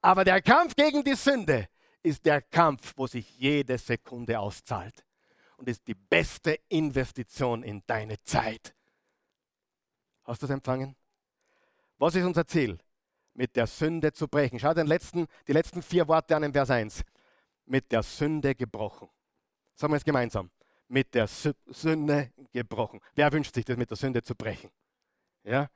Aber 0.00 0.24
der 0.24 0.40
Kampf 0.40 0.76
gegen 0.76 1.02
die 1.02 1.16
Sünde 1.16 1.68
ist 2.02 2.24
der 2.24 2.42
Kampf, 2.42 2.94
wo 2.96 3.06
sich 3.06 3.38
jede 3.38 3.78
Sekunde 3.78 4.38
auszahlt 4.38 5.04
und 5.56 5.68
ist 5.68 5.86
die 5.86 5.94
beste 5.94 6.58
Investition 6.68 7.62
in 7.62 7.82
deine 7.86 8.22
Zeit. 8.22 8.74
Hast 10.24 10.42
du 10.42 10.46
es 10.46 10.50
empfangen? 10.50 10.94
Was 11.98 12.14
ist 12.14 12.24
unser 12.24 12.46
Ziel? 12.46 12.78
mit 13.38 13.54
der 13.54 13.68
Sünde 13.68 14.12
zu 14.12 14.26
brechen. 14.26 14.58
Schau 14.58 14.74
den 14.74 14.88
letzten, 14.88 15.26
die 15.46 15.52
letzten 15.52 15.80
vier 15.80 16.08
Worte 16.08 16.34
an 16.34 16.42
in 16.42 16.52
Vers 16.52 16.70
1. 16.70 17.02
Mit 17.66 17.92
der 17.92 18.02
Sünde 18.02 18.54
gebrochen. 18.54 19.08
Sagen 19.76 19.92
wir 19.92 19.96
es 19.96 20.04
gemeinsam. 20.04 20.50
Mit 20.88 21.14
der 21.14 21.28
Sünde 21.28 22.32
gebrochen. 22.52 23.00
Wer 23.14 23.32
wünscht 23.32 23.54
sich 23.54 23.64
das, 23.64 23.76
mit 23.76 23.90
der 23.90 23.96
Sünde 23.96 24.22
zu 24.22 24.34
brechen? 24.34 24.70
Ja? 25.44 25.68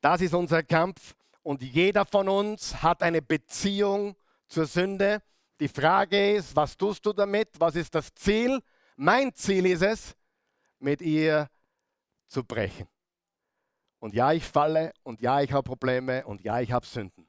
Das 0.00 0.20
ist 0.20 0.34
unser 0.34 0.62
Kampf 0.62 1.16
und 1.42 1.62
jeder 1.62 2.06
von 2.06 2.28
uns 2.28 2.80
hat 2.80 3.02
eine 3.02 3.20
Beziehung 3.20 4.14
zur 4.46 4.66
Sünde. 4.66 5.20
Die 5.60 5.68
Frage 5.68 6.36
ist, 6.36 6.56
was 6.56 6.74
tust 6.74 7.04
du 7.04 7.12
damit? 7.12 7.48
Was 7.58 7.76
ist 7.76 7.94
das 7.94 8.14
Ziel? 8.14 8.60
Mein 8.96 9.34
Ziel 9.34 9.66
ist 9.66 9.82
es, 9.82 10.16
mit 10.78 11.02
ihr 11.02 11.48
zu 12.26 12.42
brechen. 12.42 12.88
Und 13.98 14.14
ja, 14.14 14.32
ich 14.32 14.44
falle 14.44 14.92
und 15.02 15.20
ja, 15.20 15.42
ich 15.42 15.52
habe 15.52 15.62
Probleme 15.62 16.26
und 16.26 16.40
ja, 16.40 16.60
ich 16.60 16.72
habe 16.72 16.86
Sünden. 16.86 17.28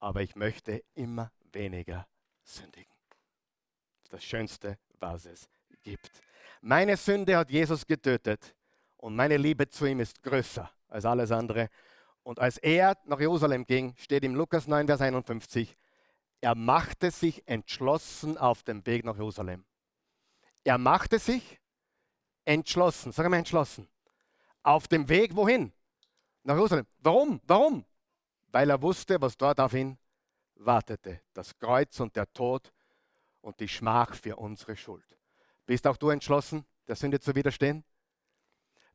Aber 0.00 0.22
ich 0.22 0.34
möchte 0.34 0.82
immer 0.94 1.30
weniger 1.52 2.06
sündigen. 2.42 2.92
Das 3.08 4.04
ist 4.04 4.12
das 4.12 4.24
Schönste, 4.24 4.78
was 4.98 5.26
es 5.26 5.48
gibt. 5.84 6.10
Meine 6.60 6.96
Sünde 6.96 7.36
hat 7.36 7.50
Jesus 7.50 7.86
getötet 7.86 8.56
und 8.96 9.14
meine 9.14 9.36
Liebe 9.36 9.68
zu 9.68 9.86
ihm 9.86 10.00
ist 10.00 10.20
größer 10.22 10.68
als 10.88 11.04
alles 11.04 11.30
andere. 11.30 11.68
Und 12.24 12.40
als 12.40 12.58
er 12.58 12.98
nach 13.04 13.20
Jerusalem 13.20 13.64
ging, 13.64 13.94
steht 13.96 14.24
im 14.24 14.34
Lukas 14.34 14.66
9, 14.66 14.86
Vers 14.86 15.00
51, 15.00 15.76
er 16.40 16.54
machte 16.54 17.10
sich 17.10 17.46
entschlossen 17.46 18.38
auf 18.38 18.62
dem 18.62 18.84
Weg 18.86 19.04
nach 19.04 19.16
Jerusalem. 19.16 19.64
Er 20.64 20.78
machte 20.78 21.18
sich 21.18 21.60
entschlossen, 22.44 23.12
sag 23.12 23.28
mal 23.28 23.36
entschlossen, 23.36 23.88
auf 24.62 24.88
dem 24.88 25.08
Weg 25.08 25.36
wohin? 25.36 25.72
Nach 26.42 26.54
Jerusalem. 26.54 26.86
Warum? 26.98 27.40
Warum? 27.46 27.84
Weil 28.48 28.70
er 28.70 28.80
wusste, 28.80 29.20
was 29.20 29.36
dort 29.36 29.60
auf 29.60 29.74
ihn 29.74 29.98
wartete. 30.54 31.20
Das 31.32 31.56
Kreuz 31.58 32.00
und 32.00 32.16
der 32.16 32.30
Tod 32.32 32.72
und 33.40 33.60
die 33.60 33.68
Schmach 33.68 34.14
für 34.14 34.36
unsere 34.36 34.76
Schuld. 34.76 35.18
Bist 35.66 35.86
auch 35.86 35.96
du 35.96 36.10
entschlossen, 36.10 36.64
der 36.88 36.96
Sünde 36.96 37.20
zu 37.20 37.34
widerstehen? 37.34 37.84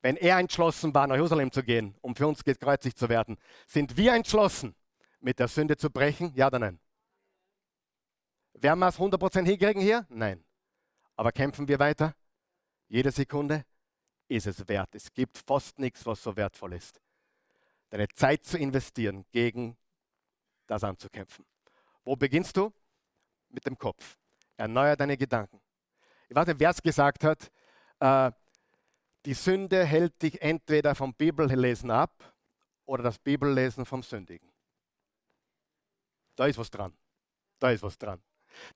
Wenn 0.01 0.17
er 0.17 0.37
entschlossen 0.37 0.93
war, 0.93 1.07
nach 1.07 1.15
Jerusalem 1.15 1.51
zu 1.51 1.63
gehen, 1.63 1.95
um 2.01 2.15
für 2.15 2.27
uns 2.27 2.43
gekreuzigt 2.43 2.97
zu 2.97 3.09
werden, 3.09 3.37
sind 3.65 3.97
wir 3.97 4.13
entschlossen, 4.13 4.75
mit 5.19 5.39
der 5.39 5.47
Sünde 5.47 5.77
zu 5.77 5.89
brechen? 5.89 6.31
Ja 6.35 6.47
oder 6.47 6.59
nein? 6.59 6.79
Werden 8.55 8.79
wir 8.79 8.87
es 8.87 8.97
100% 8.97 9.45
hinkriegen 9.45 9.81
hier? 9.81 10.05
Nein. 10.09 10.43
Aber 11.15 11.31
kämpfen 11.31 11.67
wir 11.67 11.79
weiter? 11.79 12.15
Jede 12.87 13.11
Sekunde? 13.11 13.65
ist 14.27 14.47
es 14.47 14.67
wert. 14.67 14.93
Es 14.95 15.13
gibt 15.13 15.37
fast 15.37 15.77
nichts, 15.79 16.05
was 16.05 16.21
so 16.21 16.35
wertvoll 16.35 16.73
ist. 16.73 17.01
Deine 17.89 18.07
Zeit 18.09 18.43
zu 18.43 18.57
investieren, 18.57 19.25
gegen 19.31 19.77
das 20.67 20.83
anzukämpfen. 20.83 21.45
Wo 22.03 22.15
beginnst 22.15 22.57
du? 22.57 22.73
Mit 23.49 23.65
dem 23.65 23.77
Kopf. 23.77 24.17
Erneuer 24.57 24.95
deine 24.95 25.17
Gedanken. 25.17 25.61
Ich 26.27 26.35
weiß 26.35 26.47
nicht, 26.47 26.59
wer 26.59 26.71
es 26.71 26.81
gesagt 26.81 27.23
hat. 27.23 27.51
Äh, 27.99 28.31
die 29.25 29.33
Sünde 29.33 29.85
hält 29.85 30.21
dich 30.21 30.41
entweder 30.41 30.95
vom 30.95 31.13
Bibellesen 31.13 31.91
ab 31.91 32.33
oder 32.85 33.03
das 33.03 33.19
Bibellesen 33.19 33.85
vom 33.85 34.03
Sündigen. 34.03 34.51
Da 36.35 36.47
ist 36.47 36.57
was 36.57 36.69
dran. 36.69 36.93
Da 37.59 37.71
ist 37.71 37.83
was 37.83 37.97
dran. 37.97 38.21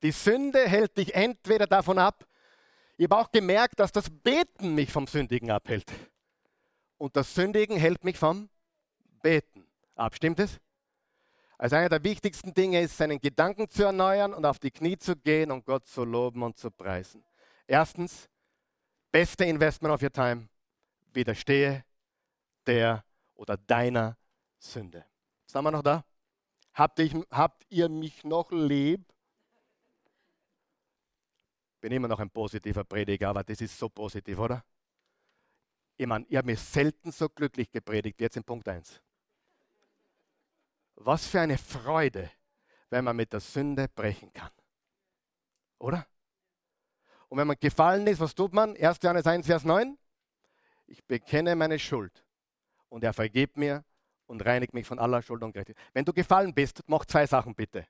Die 0.02 0.12
Sünde 0.12 0.68
hält 0.68 0.98
dich 0.98 1.16
entweder 1.16 1.68
davon 1.68 2.00
ab, 2.00 2.26
ich 2.98 3.06
habe 3.06 3.18
auch 3.18 3.32
gemerkt, 3.32 3.80
dass 3.80 3.94
das 3.94 4.10
Beten 4.10 4.76
mich 4.76 4.92
vom 4.92 5.08
Sündigen 5.08 5.52
abhält. 5.52 5.90
Und 6.98 7.16
das 7.16 7.34
Sündigen 7.34 7.78
hält 7.78 8.04
mich 8.04 8.18
vom 8.18 8.50
Beten 9.22 9.66
ab. 9.96 10.16
Stimmt 10.16 10.40
es? 10.40 10.60
Also 11.58 11.78
einer 11.78 11.88
der 11.88 12.04
wichtigsten 12.04 12.54
Dinge 12.54 12.82
ist, 12.82 12.98
seinen 12.98 13.22
Gedanken 13.22 13.70
zu 13.70 13.84
erneuern 13.84 14.34
und 14.34 14.46
auf 14.46 14.60
die 14.60 14.72
Knie 14.72 14.98
zu 14.98 15.16
gehen 15.16 15.50
und 15.50 15.66
Gott 15.66 15.88
zu 15.88 16.04
loben 16.04 16.44
und 16.44 16.58
zu 16.58 16.72
preisen. 16.72 17.24
Erstens, 17.68 18.30
beste 19.14 19.46
Investment 19.46 19.94
of 19.94 20.02
your 20.02 20.12
time, 20.12 20.50
widerstehe 21.14 21.86
der 22.66 23.06
oder 23.36 23.56
deiner 23.56 24.18
Sünde. 24.58 25.06
Sind 25.46 25.64
wir 25.64 25.72
noch 25.72 25.84
da? 25.84 26.04
Habt, 26.74 27.66
ihr 27.70 27.90
mich 27.90 28.24
noch 28.24 28.52
lieb? 28.52 29.06
Bin 31.80 31.92
immer 31.92 32.08
noch 32.08 32.20
ein 32.20 32.30
positiver 32.30 32.84
Prediger, 32.84 33.30
aber 33.30 33.44
das 33.44 33.62
ist 33.62 33.78
so 33.78 33.90
positiv, 33.90 34.38
oder? 34.38 34.64
Ich 35.98 36.08
meine, 36.08 36.26
ich 36.30 36.38
habe 36.38 36.46
mich 36.46 36.60
selten 36.60 37.12
so 37.12 37.28
glücklich 37.30 37.72
gepredigt 37.72 38.20
wie 38.20 38.24
jetzt 38.24 38.38
in 38.38 38.44
Punkt 38.44 38.68
1. 38.68 39.02
Was 40.96 41.28
für 41.28 41.42
eine 41.42 41.58
Freude, 41.58 42.30
wenn 42.90 43.04
man 43.04 43.16
mit 43.16 43.34
der 43.34 43.40
Sünde 43.40 43.88
brechen 43.88 44.32
kann. 44.34 44.52
Oder? 45.78 46.06
Und 47.28 47.38
wenn 47.38 47.48
man 47.48 47.58
gefallen 47.60 48.08
ist, 48.08 48.20
was 48.20 48.34
tut 48.34 48.54
man? 48.54 48.76
1. 48.76 49.00
Johannes 49.02 49.28
1, 49.28 49.46
Vers 49.46 49.64
9. 49.64 49.98
Ich 50.88 51.04
bekenne 51.06 51.56
meine 51.56 51.78
Schuld 51.78 52.26
und 52.90 53.04
er 53.04 53.14
vergibt 53.14 53.58
mir 53.58 53.86
und 54.26 54.46
reinigt 54.46 54.74
mich 54.74 54.88
von 54.88 55.00
aller 55.00 55.22
Schuld 55.22 55.44
und 55.44 55.54
Gerechtigkeit. 55.54 55.86
Wenn 55.94 56.06
du 56.06 56.14
gefallen 56.14 56.54
bist, 56.54 56.82
mach 56.88 57.06
zwei 57.06 57.28
Sachen 57.28 57.56
bitte. 57.56 57.86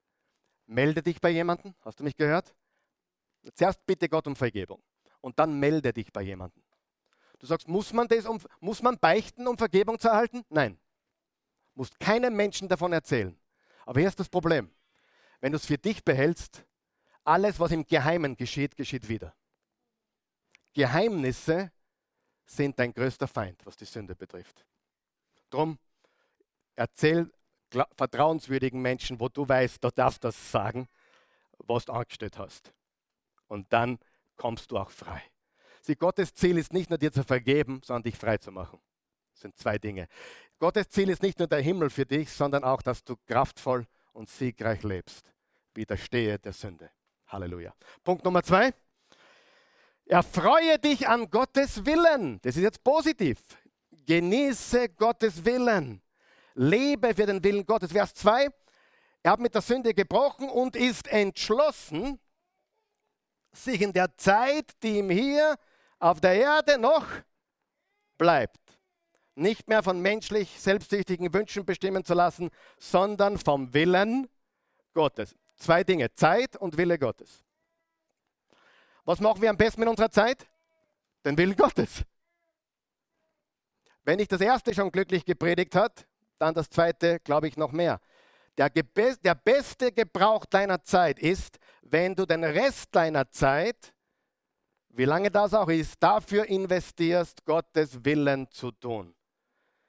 Melde 0.65 1.01
dich 1.01 1.19
bei 1.21 1.29
jemandem. 1.29 1.73
Hast 1.81 1.99
du 1.99 2.03
mich 2.03 2.15
gehört? 2.15 2.53
Zuerst 3.53 3.85
bitte 3.85 4.09
Gott 4.09 4.27
um 4.27 4.35
Vergebung 4.35 4.81
und 5.21 5.39
dann 5.39 5.59
melde 5.59 5.93
dich 5.93 6.11
bei 6.11 6.21
jemandem. 6.21 6.63
Du 7.39 7.47
sagst, 7.47 7.67
muss 7.67 7.93
man 7.93 8.07
das, 8.07 8.25
um, 8.25 8.39
muss 8.59 8.81
man 8.81 8.97
beichten, 8.97 9.47
um 9.47 9.57
Vergebung 9.57 9.97
zu 9.97 10.09
erhalten? 10.09 10.43
Nein. 10.49 10.77
Du 11.73 11.81
musst 11.81 11.99
keinem 11.99 12.35
Menschen 12.35 12.67
davon 12.67 12.91
erzählen. 12.91 13.37
Aber 13.85 13.99
hier 13.99 14.09
ist 14.09 14.19
das 14.19 14.27
Problem. 14.27 14.69
Wenn 15.39 15.53
du 15.53 15.55
es 15.55 15.65
für 15.65 15.77
dich 15.77 16.03
behältst, 16.03 16.65
alles, 17.23 17.59
was 17.59 17.71
im 17.71 17.85
Geheimen 17.85 18.35
geschieht, 18.35 18.75
geschieht 18.75 19.07
wieder. 19.07 19.33
Geheimnisse 20.73 21.71
sind 22.45 22.77
dein 22.77 22.93
größter 22.93 23.27
Feind, 23.27 23.65
was 23.65 23.77
die 23.77 23.85
Sünde 23.85 24.15
betrifft. 24.15 24.65
Drum 25.49 25.79
erzähl 26.75 27.31
vertrauenswürdigen 27.95 28.81
Menschen, 28.81 29.19
wo 29.19 29.29
du 29.29 29.47
weißt, 29.47 29.81
du 29.83 29.91
darfst 29.91 30.23
das 30.23 30.51
sagen, 30.51 30.87
was 31.59 31.85
du 31.85 31.93
angestellt 31.93 32.37
hast 32.37 32.73
und 33.49 33.71
dann 33.73 33.99
kommst 34.37 34.71
du 34.71 34.77
auch 34.77 34.91
frei. 34.91 35.21
Sieh, 35.81 35.95
Gottes 35.95 36.33
Ziel 36.33 36.57
ist 36.57 36.71
nicht 36.71 36.89
nur 36.89 36.97
dir 36.97 37.11
zu 37.11 37.23
vergeben, 37.23 37.81
sondern 37.83 38.03
dich 38.03 38.17
frei 38.17 38.37
zu 38.37 38.51
machen. 38.51 38.79
Das 39.33 39.41
sind 39.41 39.57
zwei 39.57 39.77
Dinge. 39.77 40.07
Gottes 40.59 40.89
Ziel 40.89 41.09
ist 41.09 41.21
nicht 41.21 41.39
nur 41.39 41.47
der 41.47 41.61
Himmel 41.61 41.89
für 41.89 42.05
dich, 42.05 42.31
sondern 42.31 42.63
auch, 42.63 42.81
dass 42.81 43.03
du 43.03 43.15
kraftvoll 43.27 43.85
und 44.13 44.29
siegreich 44.29 44.83
lebst. 44.83 45.33
Widerstehe 45.73 46.39
der 46.39 46.53
Sünde. 46.53 46.89
Halleluja. 47.27 47.73
Punkt 48.03 48.23
Nummer 48.23 48.43
zwei. 48.43 48.73
Erfreue 50.05 50.79
dich 50.79 51.07
an 51.07 51.29
Gottes 51.29 51.85
Willen. 51.85 52.39
Das 52.41 52.55
ist 52.55 52.63
jetzt 52.63 52.83
positiv. 52.83 53.39
Genieße 54.05 54.89
Gottes 54.89 55.45
Willen. 55.45 56.01
Lebe 56.55 57.13
für 57.13 57.27
den 57.27 57.43
Willen 57.43 57.65
Gottes. 57.65 57.91
Vers 57.91 58.13
2. 58.15 58.49
Er 59.21 59.31
hat 59.31 59.39
mit 59.39 59.53
der 59.53 59.61
Sünde 59.61 59.93
gebrochen 59.93 60.49
und 60.49 60.75
ist 60.75 61.07
entschlossen, 61.07 62.19
sich 63.51 63.81
in 63.81 63.93
der 63.93 64.15
Zeit, 64.17 64.71
die 64.83 64.99
ihm 64.99 65.09
hier 65.09 65.55
auf 65.99 66.21
der 66.21 66.35
Erde 66.35 66.77
noch 66.77 67.05
bleibt, 68.17 68.59
nicht 69.35 69.67
mehr 69.67 69.83
von 69.83 69.99
menschlich 70.01 70.59
selbstsüchtigen 70.59 71.33
Wünschen 71.33 71.65
bestimmen 71.65 72.03
zu 72.03 72.13
lassen, 72.13 72.49
sondern 72.77 73.37
vom 73.37 73.73
Willen 73.73 74.29
Gottes. 74.93 75.35
Zwei 75.55 75.83
Dinge, 75.83 76.13
Zeit 76.13 76.55
und 76.55 76.77
Wille 76.77 76.97
Gottes. 76.97 77.43
Was 79.05 79.19
machen 79.19 79.41
wir 79.41 79.49
am 79.49 79.57
besten 79.57 79.81
mit 79.81 79.89
unserer 79.89 80.11
Zeit? 80.11 80.47
Den 81.25 81.37
Willen 81.37 81.55
Gottes. 81.55 82.03
Wenn 84.03 84.19
ich 84.19 84.27
das 84.27 84.41
erste 84.41 84.73
schon 84.73 84.91
glücklich 84.91 85.25
gepredigt 85.25 85.75
hat, 85.75 86.07
dann 86.37 86.53
das 86.53 86.69
zweite, 86.69 87.19
glaube 87.19 87.47
ich, 87.47 87.57
noch 87.57 87.71
mehr. 87.71 87.99
Der, 88.59 88.69
der 88.69 89.35
beste 89.35 89.89
Gebrauch 89.89 90.43
deiner 90.43 90.83
Zeit 90.83 91.17
ist, 91.17 91.57
wenn 91.81 92.13
du 92.13 92.25
den 92.25 92.43
Rest 92.43 92.93
deiner 92.93 93.31
Zeit, 93.31 93.93
wie 94.89 95.05
lange 95.05 95.31
das 95.31 95.53
auch 95.53 95.69
ist, 95.69 95.95
dafür 96.03 96.45
investierst, 96.45 97.45
Gottes 97.45 98.03
Willen 98.03 98.51
zu 98.51 98.71
tun. 98.71 99.15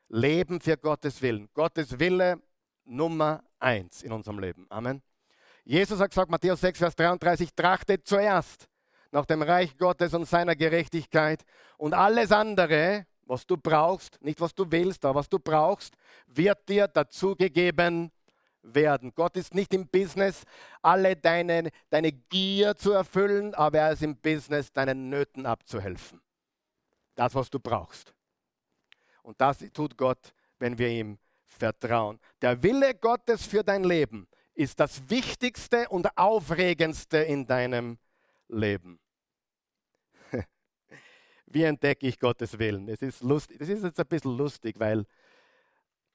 Leben 0.08 0.60
für 0.60 0.76
Gottes 0.76 1.20
Willen. 1.20 1.48
Gottes 1.52 1.98
Wille 1.98 2.40
Nummer 2.84 3.42
eins 3.58 4.04
in 4.04 4.12
unserem 4.12 4.38
Leben. 4.38 4.66
Amen. 4.68 5.02
Jesus 5.64 5.98
hat 5.98 6.10
gesagt, 6.10 6.30
Matthäus 6.30 6.60
6, 6.60 6.78
Vers 6.78 6.94
33, 6.94 7.52
trachtet 7.52 8.06
zuerst 8.06 8.68
nach 9.10 9.26
dem 9.26 9.42
Reich 9.42 9.76
Gottes 9.78 10.14
und 10.14 10.26
seiner 10.26 10.54
Gerechtigkeit 10.54 11.42
und 11.76 11.92
alles 11.92 12.30
andere, 12.30 13.04
was 13.22 13.44
du 13.44 13.56
brauchst, 13.56 14.22
nicht 14.22 14.40
was 14.40 14.54
du 14.54 14.64
willst, 14.70 15.04
aber 15.04 15.18
was 15.18 15.28
du 15.28 15.40
brauchst, 15.40 15.94
wird 16.28 16.68
dir 16.68 16.86
dazugegeben 16.86 18.12
werden. 18.62 19.12
Gott 19.14 19.36
ist 19.36 19.54
nicht 19.54 19.72
im 19.74 19.88
Business, 19.88 20.44
alle 20.82 21.16
deine, 21.16 21.70
deine 21.88 22.12
Gier 22.12 22.76
zu 22.76 22.92
erfüllen, 22.92 23.54
aber 23.54 23.78
er 23.78 23.92
ist 23.92 24.02
im 24.02 24.16
Business, 24.16 24.72
deinen 24.72 25.08
Nöten 25.08 25.46
abzuhelfen. 25.46 26.20
Das, 27.14 27.34
was 27.34 27.50
du 27.50 27.58
brauchst. 27.58 28.14
Und 29.22 29.40
das 29.40 29.58
tut 29.72 29.96
Gott, 29.96 30.32
wenn 30.58 30.78
wir 30.78 30.88
ihm 30.88 31.18
vertrauen. 31.46 32.18
Der 32.40 32.62
Wille 32.62 32.94
Gottes 32.94 33.44
für 33.44 33.62
dein 33.62 33.84
Leben 33.84 34.26
ist 34.54 34.80
das 34.80 35.08
Wichtigste 35.08 35.88
und 35.88 36.16
Aufregendste 36.16 37.18
in 37.18 37.46
deinem 37.46 37.98
Leben. 38.48 38.98
Wie 41.46 41.62
entdecke 41.62 42.06
ich 42.06 42.18
Gottes 42.18 42.58
Willen? 42.58 42.88
Es 42.88 43.02
ist 43.02 43.22
lustig, 43.22 43.58
das 43.58 43.68
ist 43.68 43.84
jetzt 43.84 44.00
ein 44.00 44.06
bisschen 44.06 44.36
lustig, 44.36 44.78
weil 44.78 45.06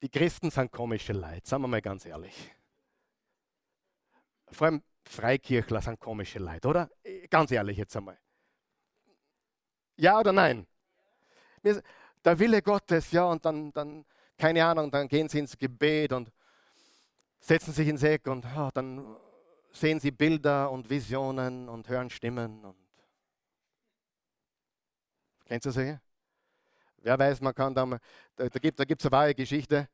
die 0.02 0.10
Christen 0.10 0.52
sind 0.52 0.72
komische 0.72 1.14
Leute, 1.14 1.48
sagen 1.48 1.64
wir 1.64 1.68
mal 1.68 1.82
ganz 1.82 2.06
ehrlich. 2.06 2.52
Vor 4.52 4.68
allem 4.68 4.84
Freikirchler 5.08 5.82
sind 5.82 6.00
komische 6.00 6.40
Leute, 6.40 6.68
oder? 6.68 6.90
Ganz 7.30 7.52
ehrlich 7.52 7.78
jetzt 7.78 7.96
einmal. 7.96 8.20
Ja 9.98 10.20
oder 10.20 10.34
nein? 10.34 10.68
Der 11.64 12.40
Wille 12.40 12.62
Gottes, 12.62 13.12
ja, 13.12 13.26
und 13.26 13.46
dann, 13.46 13.72
dann 13.72 14.06
keine 14.38 14.66
Ahnung, 14.66 14.92
dann 14.92 15.08
gehen 15.08 15.30
sie 15.30 15.40
ins 15.40 15.58
Gebet 15.58 16.12
und 16.12 16.32
setzen 17.40 17.74
sich 17.74 17.88
ins 17.88 18.04
Eck 18.04 18.28
und 18.28 18.46
oh, 18.58 18.70
dann 18.74 19.16
sehen 19.72 20.00
sie 20.00 20.12
Bilder 20.12 20.72
und 20.72 20.90
Visionen 20.90 21.70
und 21.70 21.88
hören 21.88 22.10
Stimmen. 22.10 22.64
Und 22.66 22.78
Kennst 25.46 25.66
du 25.66 25.72
das? 25.72 26.05
Wer 27.06 27.20
weiß, 27.20 27.40
man 27.42 27.54
kann 27.54 27.76
da, 27.76 27.86
da, 28.36 28.48
gibt 28.48 28.80
es 28.80 29.06
eine 29.06 29.12
wahre 29.12 29.36
Geschichte. 29.36 29.88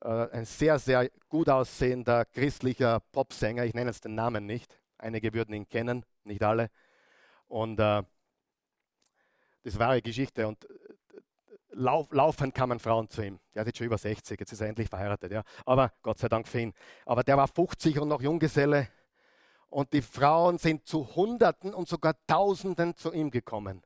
Äh, 0.00 0.28
ein 0.30 0.44
sehr, 0.44 0.78
sehr 0.78 1.10
gut 1.28 1.48
aussehender 1.48 2.24
christlicher 2.26 3.00
Popsänger, 3.10 3.64
ich 3.64 3.74
nenne 3.74 3.90
jetzt 3.90 4.04
den 4.04 4.14
Namen 4.14 4.46
nicht. 4.46 4.80
Einige 4.96 5.34
würden 5.34 5.52
ihn 5.52 5.68
kennen, 5.68 6.06
nicht 6.22 6.44
alle. 6.44 6.70
Und 7.48 7.80
äh, 7.80 8.04
das 9.64 9.78
war 9.80 9.90
eine 9.90 10.02
Geschichte. 10.02 10.46
Und 10.46 10.64
lauf, 11.72 12.06
laufend 12.12 12.54
kamen 12.54 12.78
Frauen 12.78 13.10
zu 13.10 13.22
ihm. 13.22 13.40
Der 13.52 13.62
ist 13.62 13.66
jetzt 13.66 13.78
schon 13.78 13.88
über 13.88 13.98
60, 13.98 14.38
jetzt 14.38 14.52
ist 14.52 14.60
er 14.60 14.68
endlich 14.68 14.88
verheiratet, 14.88 15.32
ja. 15.32 15.42
Aber 15.66 15.90
Gott 16.02 16.20
sei 16.20 16.28
Dank 16.28 16.46
für 16.46 16.60
ihn. 16.60 16.72
Aber 17.04 17.24
der 17.24 17.36
war 17.36 17.48
50 17.48 17.98
und 17.98 18.06
noch 18.06 18.22
Junggeselle. 18.22 18.86
Und 19.70 19.92
die 19.92 20.02
Frauen 20.02 20.58
sind 20.58 20.86
zu 20.86 21.16
Hunderten 21.16 21.74
und 21.74 21.88
sogar 21.88 22.14
Tausenden 22.28 22.94
zu 22.94 23.12
ihm 23.12 23.32
gekommen. 23.32 23.82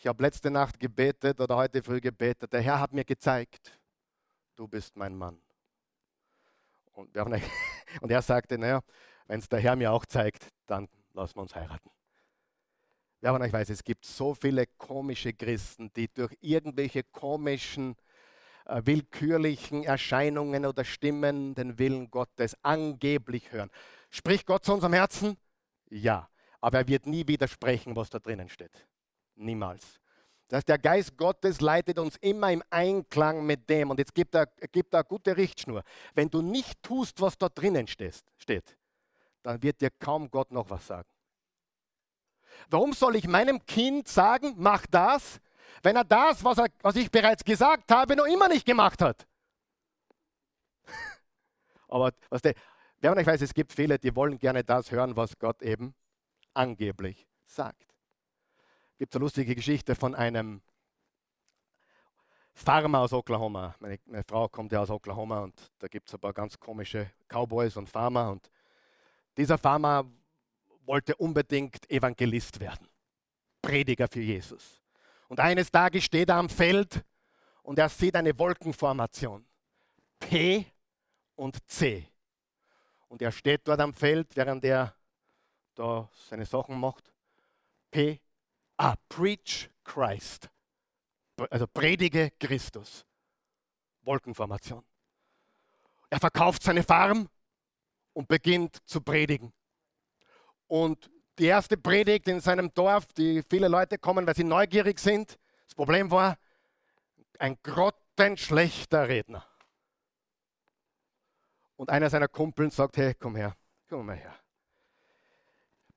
Ich 0.00 0.06
habe 0.06 0.22
letzte 0.22 0.50
Nacht 0.50 0.80
gebetet 0.80 1.38
oder 1.42 1.56
heute 1.56 1.82
früh 1.82 2.00
gebetet. 2.00 2.50
Der 2.54 2.62
Herr 2.62 2.80
hat 2.80 2.94
mir 2.94 3.04
gezeigt, 3.04 3.78
du 4.56 4.66
bist 4.66 4.96
mein 4.96 5.14
Mann. 5.14 5.38
Und, 6.92 7.14
und 8.00 8.10
er 8.10 8.22
sagte, 8.22 8.56
naja, 8.56 8.80
wenn 9.26 9.40
es 9.40 9.48
der 9.50 9.58
Herr 9.58 9.76
mir 9.76 9.92
auch 9.92 10.06
zeigt, 10.06 10.48
dann 10.64 10.88
lassen 11.12 11.36
wir 11.36 11.42
uns 11.42 11.54
heiraten. 11.54 11.90
Ja, 13.20 13.34
aber 13.34 13.44
ich 13.44 13.52
weiß, 13.52 13.68
es 13.68 13.84
gibt 13.84 14.06
so 14.06 14.32
viele 14.32 14.66
komische 14.78 15.34
Christen, 15.34 15.92
die 15.92 16.08
durch 16.08 16.34
irgendwelche 16.40 17.02
komischen, 17.02 17.94
äh, 18.64 18.80
willkürlichen 18.82 19.84
Erscheinungen 19.84 20.64
oder 20.64 20.82
Stimmen 20.82 21.54
den 21.54 21.78
Willen 21.78 22.10
Gottes 22.10 22.56
angeblich 22.62 23.52
hören. 23.52 23.68
Spricht 24.08 24.46
Gott 24.46 24.64
zu 24.64 24.72
unserem 24.72 24.94
Herzen? 24.94 25.36
Ja, 25.90 26.30
aber 26.62 26.78
er 26.78 26.88
wird 26.88 27.04
nie 27.04 27.28
widersprechen, 27.28 27.96
was 27.96 28.08
da 28.08 28.18
drinnen 28.18 28.48
steht. 28.48 28.86
Niemals. 29.40 30.00
Das 30.48 30.58
heißt, 30.58 30.68
der 30.68 30.78
Geist 30.78 31.16
Gottes 31.16 31.60
leitet 31.60 31.98
uns 31.98 32.16
immer 32.16 32.50
im 32.50 32.62
Einklang 32.70 33.46
mit 33.46 33.70
dem. 33.70 33.90
Und 33.90 33.98
jetzt 33.98 34.14
gibt 34.14 34.34
er, 34.34 34.46
gibt 34.46 34.92
er 34.92 35.00
eine 35.00 35.04
gute 35.08 35.36
Richtschnur. 35.36 35.84
Wenn 36.14 36.28
du 36.28 36.42
nicht 36.42 36.82
tust, 36.82 37.20
was 37.20 37.38
da 37.38 37.48
drinnen 37.48 37.86
steht, 37.86 38.76
dann 39.42 39.62
wird 39.62 39.80
dir 39.80 39.90
kaum 39.90 40.28
Gott 40.30 40.50
noch 40.50 40.68
was 40.68 40.86
sagen. 40.86 41.08
Warum 42.68 42.92
soll 42.92 43.14
ich 43.16 43.28
meinem 43.28 43.64
Kind 43.64 44.08
sagen, 44.08 44.54
mach 44.58 44.86
das, 44.86 45.40
wenn 45.82 45.96
er 45.96 46.04
das, 46.04 46.44
was, 46.44 46.58
er, 46.58 46.66
was 46.82 46.96
ich 46.96 47.10
bereits 47.10 47.44
gesagt 47.44 47.90
habe, 47.92 48.16
noch 48.16 48.26
immer 48.26 48.48
nicht 48.48 48.66
gemacht 48.66 49.00
hat? 49.00 49.26
Aber 51.88 52.10
was 52.28 52.42
der, 52.42 52.54
wer 52.98 53.16
ich 53.16 53.26
weiß, 53.26 53.40
es 53.40 53.54
gibt 53.54 53.72
viele, 53.72 54.00
die 54.00 54.14
wollen 54.16 54.36
gerne 54.36 54.64
das 54.64 54.90
hören, 54.90 55.14
was 55.14 55.38
Gott 55.38 55.62
eben 55.62 55.94
angeblich 56.54 57.26
sagt. 57.46 57.89
Es 59.00 59.02
gibt 59.02 59.16
eine 59.16 59.24
lustige 59.24 59.54
Geschichte 59.54 59.94
von 59.94 60.14
einem 60.14 60.60
Farmer 62.52 62.98
aus 62.98 63.14
Oklahoma. 63.14 63.74
Meine, 63.78 63.98
meine, 64.04 64.24
Frau 64.24 64.46
kommt 64.46 64.72
ja 64.72 64.82
aus 64.82 64.90
Oklahoma 64.90 65.40
und 65.40 65.72
da 65.78 65.88
gibt 65.88 66.06
es 66.08 66.14
ein 66.14 66.20
paar 66.20 66.34
ganz 66.34 66.60
komische 66.60 67.10
Cowboys 67.26 67.78
und 67.78 67.88
Farmer. 67.88 68.30
Und 68.30 68.50
dieser 69.38 69.56
Farmer 69.56 70.04
wollte 70.84 71.16
unbedingt 71.16 71.90
Evangelist 71.90 72.60
werden, 72.60 72.86
Prediger 73.62 74.06
für 74.06 74.20
Jesus. 74.20 74.82
Und 75.28 75.40
eines 75.40 75.70
Tages 75.70 76.04
steht 76.04 76.28
er 76.28 76.36
am 76.36 76.50
Feld 76.50 77.02
und 77.62 77.78
er 77.78 77.88
sieht 77.88 78.14
eine 78.14 78.38
Wolkenformation. 78.38 79.46
P 80.18 80.66
und 81.36 81.56
C. 81.66 82.06
Und 83.08 83.22
er 83.22 83.32
steht 83.32 83.66
dort 83.66 83.80
am 83.80 83.94
Feld, 83.94 84.36
während 84.36 84.62
er 84.62 84.94
da 85.74 86.06
seine 86.28 86.44
Sachen 86.44 86.78
macht. 86.78 87.10
P, 87.90 88.20
ah, 88.80 88.94
preach 89.08 89.70
Christ. 89.84 90.48
Also 91.50 91.66
predige 91.66 92.30
Christus. 92.38 93.04
Wolkenformation. 94.02 94.84
Er 96.08 96.18
verkauft 96.18 96.62
seine 96.62 96.82
Farm 96.82 97.28
und 98.14 98.26
beginnt 98.26 98.78
zu 98.88 99.00
predigen. 99.00 99.52
Und 100.66 101.10
die 101.38 101.46
erste 101.46 101.76
Predigt 101.76 102.26
in 102.28 102.40
seinem 102.40 102.72
Dorf, 102.72 103.06
die 103.12 103.42
viele 103.48 103.68
Leute 103.68 103.98
kommen, 103.98 104.26
weil 104.26 104.34
sie 104.34 104.44
neugierig 104.44 104.98
sind. 104.98 105.38
Das 105.66 105.74
Problem 105.74 106.10
war, 106.10 106.38
ein 107.38 107.58
grottenschlechter 107.62 109.08
Redner. 109.08 109.46
Und 111.76 111.90
einer 111.90 112.10
seiner 112.10 112.28
Kumpeln 112.28 112.70
sagt, 112.70 112.96
hey, 112.96 113.14
komm 113.14 113.36
her, 113.36 113.56
komm 113.88 114.06
mal 114.06 114.16
her. 114.16 114.34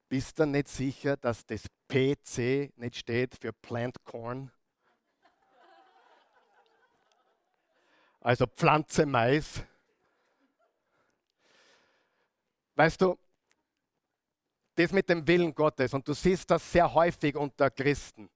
Bist 0.08 0.40
du 0.40 0.46
nicht 0.46 0.68
sicher, 0.68 1.18
dass 1.18 1.46
das 1.46 1.66
PC 1.94 2.76
nicht 2.76 2.96
steht 2.96 3.36
für 3.36 3.54
Plant 3.54 4.04
Corn? 4.04 4.52
Also 8.20 8.48
Pflanze 8.48 9.06
Mais. 9.06 9.64
Weißt 12.74 13.00
du, 13.00 13.16
das 14.74 14.92
mit 14.92 15.08
dem 15.08 15.28
Willen 15.28 15.54
Gottes, 15.54 15.94
und 15.94 16.08
du 16.08 16.14
siehst 16.14 16.50
das 16.50 16.72
sehr 16.72 16.92
häufig 16.92 17.36
unter 17.36 17.70
Christen, 17.70 18.28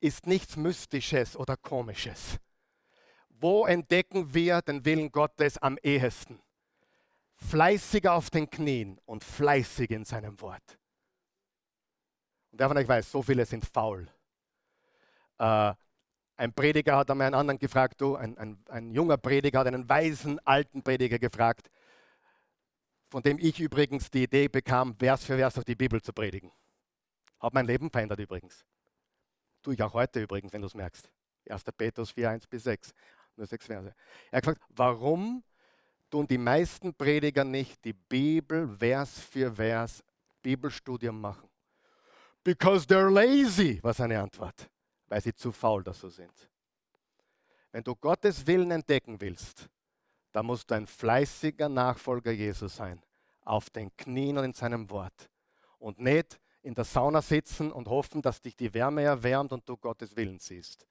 ist 0.00 0.26
nichts 0.26 0.56
Mystisches 0.56 1.36
oder 1.36 1.58
Komisches. 1.58 2.38
Wo 3.28 3.66
entdecken 3.66 4.32
wir 4.32 4.62
den 4.62 4.82
Willen 4.86 5.12
Gottes 5.12 5.58
am 5.58 5.76
ehesten? 5.82 6.40
Fleißig 7.34 8.08
auf 8.08 8.30
den 8.30 8.48
Knien 8.48 8.98
und 9.04 9.22
fleißig 9.22 9.90
in 9.90 10.06
seinem 10.06 10.40
Wort. 10.40 10.78
Und 12.50 12.58
wer 12.58 12.68
von 12.68 12.76
euch 12.76 12.88
weiß, 12.88 13.10
so 13.10 13.22
viele 13.22 13.44
sind 13.44 13.64
faul. 13.64 14.08
Äh, 15.38 15.72
ein 16.36 16.52
Prediger 16.52 16.96
hat 16.96 17.10
einmal 17.10 17.26
einen 17.26 17.34
anderen 17.34 17.58
gefragt, 17.58 18.00
du, 18.00 18.14
ein, 18.14 18.38
ein, 18.38 18.62
ein 18.68 18.92
junger 18.92 19.16
Prediger 19.16 19.60
hat 19.60 19.66
einen 19.66 19.88
weisen 19.88 20.38
alten 20.46 20.82
Prediger 20.82 21.18
gefragt, 21.18 21.68
von 23.10 23.22
dem 23.22 23.38
ich 23.38 23.58
übrigens 23.58 24.10
die 24.10 24.22
Idee 24.24 24.48
bekam, 24.48 24.94
Vers 24.96 25.24
für 25.24 25.36
Vers 25.36 25.58
auf 25.58 25.64
die 25.64 25.74
Bibel 25.74 26.00
zu 26.00 26.12
predigen. 26.12 26.52
Hat 27.40 27.54
mein 27.54 27.66
Leben 27.66 27.90
verändert 27.90 28.20
übrigens. 28.20 28.64
Tue 29.62 29.74
ich 29.74 29.82
auch 29.82 29.94
heute 29.94 30.22
übrigens, 30.22 30.52
wenn 30.52 30.60
du 30.60 30.66
es 30.66 30.74
merkst. 30.74 31.10
1. 31.48 31.64
Petrus 31.76 32.10
4, 32.10 32.30
1 32.30 32.46
bis 32.46 32.64
6. 32.64 32.92
Nur 33.36 33.46
sechs 33.46 33.66
Verse. 33.66 33.94
Er 34.30 34.36
hat 34.36 34.44
gesagt, 34.44 34.62
warum 34.70 35.44
tun 36.10 36.26
die 36.26 36.38
meisten 36.38 36.92
Prediger 36.94 37.44
nicht 37.44 37.84
die 37.84 37.92
Bibel 37.92 38.76
Vers 38.76 39.20
für 39.20 39.52
Vers 39.52 40.02
Bibelstudium 40.42 41.20
machen? 41.20 41.47
Because 42.48 42.86
they're 42.86 43.10
lazy, 43.10 43.78
war 43.82 43.92
seine 43.92 44.18
Antwort. 44.18 44.70
Weil 45.06 45.20
sie 45.20 45.34
zu 45.34 45.52
faul 45.52 45.82
dazu 45.82 46.08
sind. 46.08 46.32
Wenn 47.72 47.84
du 47.84 47.94
Gottes 47.94 48.46
Willen 48.46 48.70
entdecken 48.70 49.20
willst, 49.20 49.68
da 50.32 50.42
musst 50.42 50.70
du 50.70 50.74
ein 50.74 50.86
fleißiger 50.86 51.68
Nachfolger 51.68 52.32
Jesus 52.32 52.76
sein, 52.76 53.02
auf 53.44 53.68
den 53.68 53.94
Knien 53.98 54.38
und 54.38 54.44
in 54.44 54.54
seinem 54.54 54.88
Wort. 54.88 55.28
Und 55.78 56.00
nicht 56.00 56.40
in 56.62 56.72
der 56.74 56.84
Sauna 56.84 57.20
sitzen 57.20 57.70
und 57.70 57.86
hoffen, 57.86 58.22
dass 58.22 58.40
dich 58.40 58.56
die 58.56 58.72
Wärme 58.72 59.02
erwärmt 59.02 59.52
und 59.52 59.68
du 59.68 59.76
Gottes 59.76 60.16
Willen 60.16 60.38
siehst. 60.38 60.86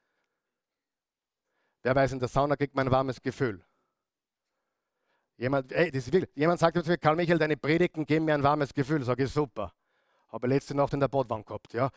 Wer 1.81 1.95
weiß, 1.95 2.11
in 2.11 2.19
der 2.19 2.27
Sauna 2.27 2.55
kriegt 2.55 2.75
man 2.75 2.87
ein 2.87 2.91
warmes 2.91 3.19
Gefühl. 3.19 3.65
Jemand, 5.37 5.71
ey, 5.71 5.91
Jemand 6.35 6.59
sagt 6.59 6.77
zu 6.83 6.87
mir, 6.87 6.99
Karl 6.99 7.15
Michael, 7.15 7.39
deine 7.39 7.57
Predigten 7.57 8.05
geben 8.05 8.25
mir 8.25 8.35
ein 8.35 8.43
warmes 8.43 8.71
Gefühl. 8.71 9.03
Sage 9.03 9.23
ich, 9.23 9.31
super. 9.31 9.73
Habe 10.29 10.47
letzte 10.47 10.75
Nacht 10.75 10.93
in 10.93 10.99
der 10.99 11.07
Bootwand 11.07 11.45
gehabt. 11.45 11.73
Ja. 11.73 11.89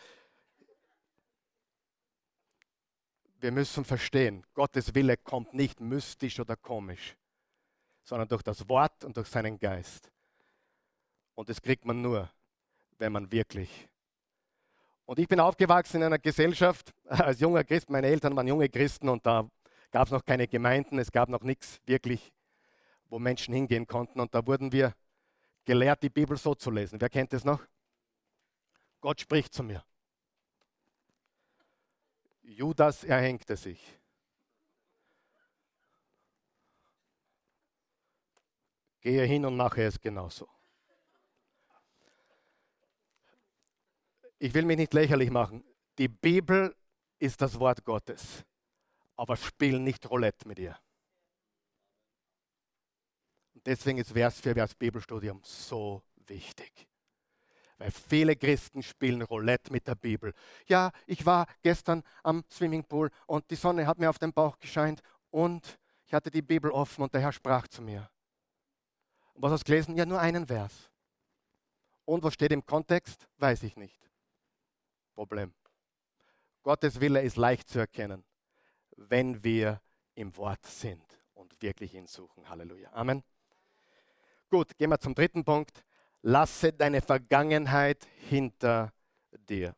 Wir 3.41 3.53
müssen 3.53 3.85
verstehen, 3.85 4.45
Gottes 4.55 4.95
Wille 4.95 5.17
kommt 5.17 5.55
nicht 5.55 5.81
mystisch 5.81 6.39
oder 6.39 6.57
komisch, 6.57 7.17
sondern 8.03 8.29
durch 8.29 8.43
das 8.43 8.69
Wort 8.69 9.05
und 9.05 9.17
durch 9.17 9.29
seinen 9.29 9.59
Geist. 9.59 10.11
Und 11.35 11.49
das 11.49 11.63
kriegt 11.63 11.85
man 11.85 12.03
nur, 12.03 12.31
wenn 12.99 13.13
man 13.13 13.33
wirklich. 13.33 13.89
Und 15.07 15.19
ich 15.19 15.27
bin 15.27 15.41
aufgewachsen 15.41 15.97
in 15.99 16.03
einer 16.05 16.19
Gesellschaft 16.19 16.93
als 17.09 17.41
junger 17.41 17.65
Christ. 17.65 17.89
Meine 17.89 18.09
Eltern 18.09 18.37
waren 18.37 18.47
junge 18.47 18.69
Christen 18.69 19.09
und 19.09 19.25
da 19.25 19.49
gab 19.91 20.07
es 20.07 20.13
noch 20.13 20.25
keine 20.25 20.47
Gemeinden, 20.47 20.99
es 20.99 21.11
gab 21.11 21.29
noch 21.29 21.43
nichts 21.43 21.81
wirklich 21.87 22.33
wo 23.11 23.19
Menschen 23.19 23.53
hingehen 23.53 23.87
konnten. 23.87 24.21
Und 24.21 24.35
da 24.35 24.47
wurden 24.47 24.73
wir 24.73 24.95
gelehrt, 25.65 26.03
die 26.03 26.09
Bibel 26.09 26.37
so 26.37 26.55
zu 26.55 26.71
lesen. 26.71 27.01
Wer 27.01 27.11
kennt 27.11 27.33
das 27.33 27.45
noch? 27.45 27.61
Gott 29.01 29.21
spricht 29.21 29.55
zu 29.55 29.63
mir. 29.63 29.85
Judas 32.43 33.05
erhängte 33.05 33.57
sich. 33.57 33.99
Gehe 39.01 39.25
hin 39.25 39.47
und 39.47 39.57
mache 39.57 39.83
es 39.83 39.99
genauso. 39.99 40.49
Ich 44.39 44.53
will 44.53 44.65
mich 44.65 44.77
nicht 44.77 44.93
lächerlich 44.93 45.31
machen. 45.31 45.65
Die 45.97 46.09
Bibel 46.09 46.77
ist 47.19 47.41
das 47.41 47.59
Wort 47.59 47.85
Gottes. 47.85 48.45
Aber 49.17 49.37
spiel 49.37 49.79
nicht 49.79 50.09
Roulette 50.11 50.49
mit 50.49 50.59
ihr. 50.59 50.79
Und 53.55 53.67
deswegen 53.67 53.99
ist 53.99 54.13
Vers 54.13 54.41
für 54.41 54.55
Vers 54.55 54.75
Bibelstudium 54.75 55.41
so 55.45 56.03
wichtig. 56.27 56.90
Weil 57.81 57.91
viele 57.93 58.37
Christen 58.37 58.83
spielen 58.83 59.23
Roulette 59.23 59.73
mit 59.73 59.89
der 59.89 59.95
Bibel. 59.95 60.35
Ja, 60.67 60.93
ich 61.07 61.25
war 61.25 61.47
gestern 61.63 62.03
am 62.23 62.45
Swimmingpool 62.51 63.11
und 63.27 63.51
die 63.51 63.55
Sonne 63.55 63.87
hat 63.87 63.99
mir 63.99 64.11
auf 64.11 64.19
den 64.19 64.35
Bauch 64.35 64.59
gescheint 64.59 65.01
und 65.31 65.79
ich 66.05 66.13
hatte 66.13 66.31
die 66.31 66.43
Bibel 66.43 66.71
offen 66.71 67.03
und 67.03 67.15
der 67.15 67.23
Herr 67.23 67.33
sprach 67.33 67.67
zu 67.69 67.81
mir. 67.81 68.11
Was 69.33 69.53
hast 69.53 69.67
du 69.67 69.73
gelesen? 69.73 69.97
Ja, 69.97 70.05
nur 70.05 70.21
einen 70.21 70.47
Vers. 70.47 70.91
Und 72.05 72.23
was 72.23 72.35
steht 72.35 72.53
im 72.53 72.67
Kontext? 72.67 73.27
Weiß 73.39 73.63
ich 73.63 73.77
nicht. 73.77 73.99
Problem. 75.15 75.55
Gottes 76.63 77.01
Wille 77.01 77.23
ist 77.23 77.39
leicht 77.39 77.67
zu 77.71 77.79
erkennen, 77.79 78.25
wenn 78.97 79.43
wir 79.43 79.81
im 80.17 80.37
Wort 80.37 80.67
sind 80.67 81.19
und 81.33 81.63
wirklich 81.63 81.95
ihn 81.95 82.07
suchen. 82.07 82.47
Halleluja. 82.47 82.93
Amen. 82.93 83.25
Gut, 84.51 84.77
gehen 84.77 84.91
wir 84.91 85.01
zum 85.01 85.15
dritten 85.15 85.45
Punkt. 85.45 85.83
Lasse 86.23 86.73
deine 86.73 87.01
Vergangenheit 87.01 88.07
hinter 88.29 88.93
dir. 89.49 89.75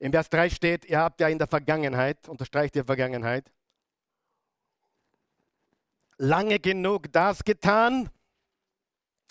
Im 0.00 0.12
Vers 0.12 0.30
3 0.30 0.50
steht, 0.50 0.84
ihr 0.84 0.98
habt 0.98 1.20
ja 1.20 1.28
in 1.28 1.38
der 1.38 1.46
Vergangenheit, 1.46 2.28
unterstreicht 2.28 2.76
ihr 2.76 2.84
Vergangenheit, 2.84 3.52
lange 6.18 6.58
genug 6.58 7.12
das 7.12 7.42
getan, 7.44 8.08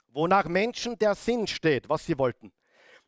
wonach 0.08 0.46
Menschen 0.46 0.98
der 0.98 1.16
Sinn 1.16 1.48
steht, 1.48 1.90
was 1.90 2.06
sie 2.06 2.18
wollten, 2.18 2.52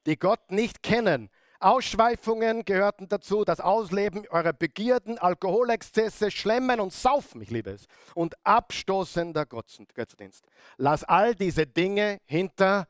die 0.05 0.17
Gott 0.17 0.51
nicht 0.51 0.83
kennen, 0.83 1.29
Ausschweifungen 1.59 2.63
gehörten 2.63 3.07
dazu, 3.09 3.43
das 3.43 3.59
Ausleben 3.59 4.25
eurer 4.29 4.53
Begierden, 4.53 5.17
Alkoholexzesse, 5.17 6.31
Schlemmen 6.31 6.79
und 6.79 6.93
Saufen, 6.93 7.41
ich 7.41 7.51
liebe 7.51 7.71
es, 7.71 7.87
und 8.15 8.35
abstoßender 8.45 9.45
Götzendienst. 9.45 10.45
Lass 10.77 11.03
all 11.03 11.35
diese 11.35 11.67
Dinge 11.67 12.19
hinter 12.25 12.87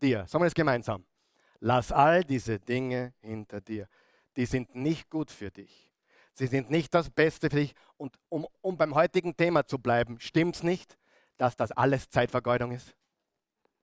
dir. 0.00 0.26
Sagen 0.26 0.42
wir 0.42 0.48
es 0.48 0.54
gemeinsam. 0.54 1.04
Lass 1.60 1.92
all 1.92 2.24
diese 2.24 2.58
Dinge 2.58 3.14
hinter 3.20 3.60
dir. 3.60 3.86
Die 4.36 4.46
sind 4.46 4.74
nicht 4.74 5.08
gut 5.08 5.30
für 5.30 5.50
dich. 5.50 5.92
Sie 6.34 6.46
sind 6.46 6.70
nicht 6.70 6.92
das 6.94 7.08
Beste 7.08 7.50
für 7.50 7.56
dich. 7.56 7.74
Und 7.96 8.18
um, 8.28 8.46
um 8.62 8.76
beim 8.76 8.94
heutigen 8.94 9.36
Thema 9.36 9.64
zu 9.64 9.78
bleiben, 9.78 10.18
stimmt 10.18 10.56
es 10.56 10.62
nicht, 10.64 10.98
dass 11.36 11.56
das 11.56 11.70
alles 11.70 12.08
Zeitvergeudung 12.08 12.72
ist? 12.72 12.96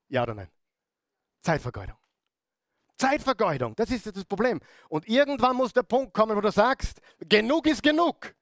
Ja 0.09 0.23
oder 0.23 0.33
nein? 0.33 0.49
Zeitvergeudung. 1.41 1.95
Zeitvergeudung, 2.99 3.75
das 3.75 3.89
ist 3.89 4.05
das 4.05 4.25
Problem. 4.25 4.59
Und 4.89 5.07
irgendwann 5.07 5.55
muss 5.55 5.71
der 5.73 5.83
Punkt 5.83 6.13
kommen, 6.13 6.35
wo 6.35 6.41
du 6.41 6.51
sagst, 6.51 6.99
genug 7.19 7.65
ist 7.65 7.81
genug. 7.81 8.35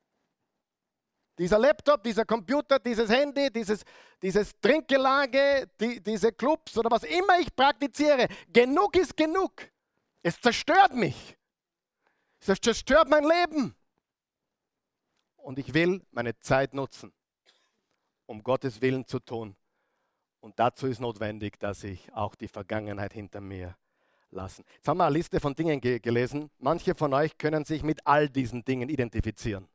Dieser 1.38 1.60
Laptop, 1.60 2.04
dieser 2.04 2.26
Computer, 2.26 2.80
dieses 2.80 3.10
Handy, 3.10 3.52
dieses, 3.52 3.86
dieses 4.20 4.60
Trinkgelage, 4.60 5.70
die, 5.80 6.02
diese 6.02 6.32
Clubs 6.32 6.76
oder 6.76 6.90
was 6.90 7.04
immer 7.04 7.40
ich 7.40 7.56
praktiziere, 7.56 8.28
genug 8.52 8.98
ist 8.98 9.16
genug. 9.16 9.54
Es 10.24 10.42
zerstört 10.42 10.96
mich. 10.96 11.38
Es 12.40 12.60
zerstört 12.60 13.08
mein 13.10 13.24
Leben. 13.24 13.76
Und 15.36 15.60
ich 15.60 15.74
will 15.74 16.02
meine 16.12 16.38
Zeit 16.40 16.74
nutzen, 16.74 17.14
um 18.26 18.44
Gottes 18.44 18.82
Willen 18.82 19.06
zu 19.06 19.20
tun. 19.20 19.56
Und 20.40 20.60
dazu 20.60 20.88
ist 20.88 21.00
notwendig, 21.00 21.60
dass 21.60 21.84
ich 21.84 22.12
auch 22.14 22.34
die 22.34 22.48
Vergangenheit 22.48 23.14
hinter 23.14 23.42
mir 23.42 23.78
lassen. 24.32 24.64
Jetzt 24.76 24.88
haben 24.88 24.98
wir 24.98 25.06
eine 25.06 25.14
Liste 25.14 25.40
von 25.40 25.56
Dingen 25.56 25.80
ge 25.80 26.00
gelesen. 26.00 26.50
Manche 26.60 26.96
von 26.96 27.14
euch 27.14 27.38
können 27.38 27.66
sich 27.66 27.84
mit 27.84 28.06
all 28.06 28.30
diesen 28.30 28.64
Dingen 28.64 28.90
identifizieren. 28.90 29.68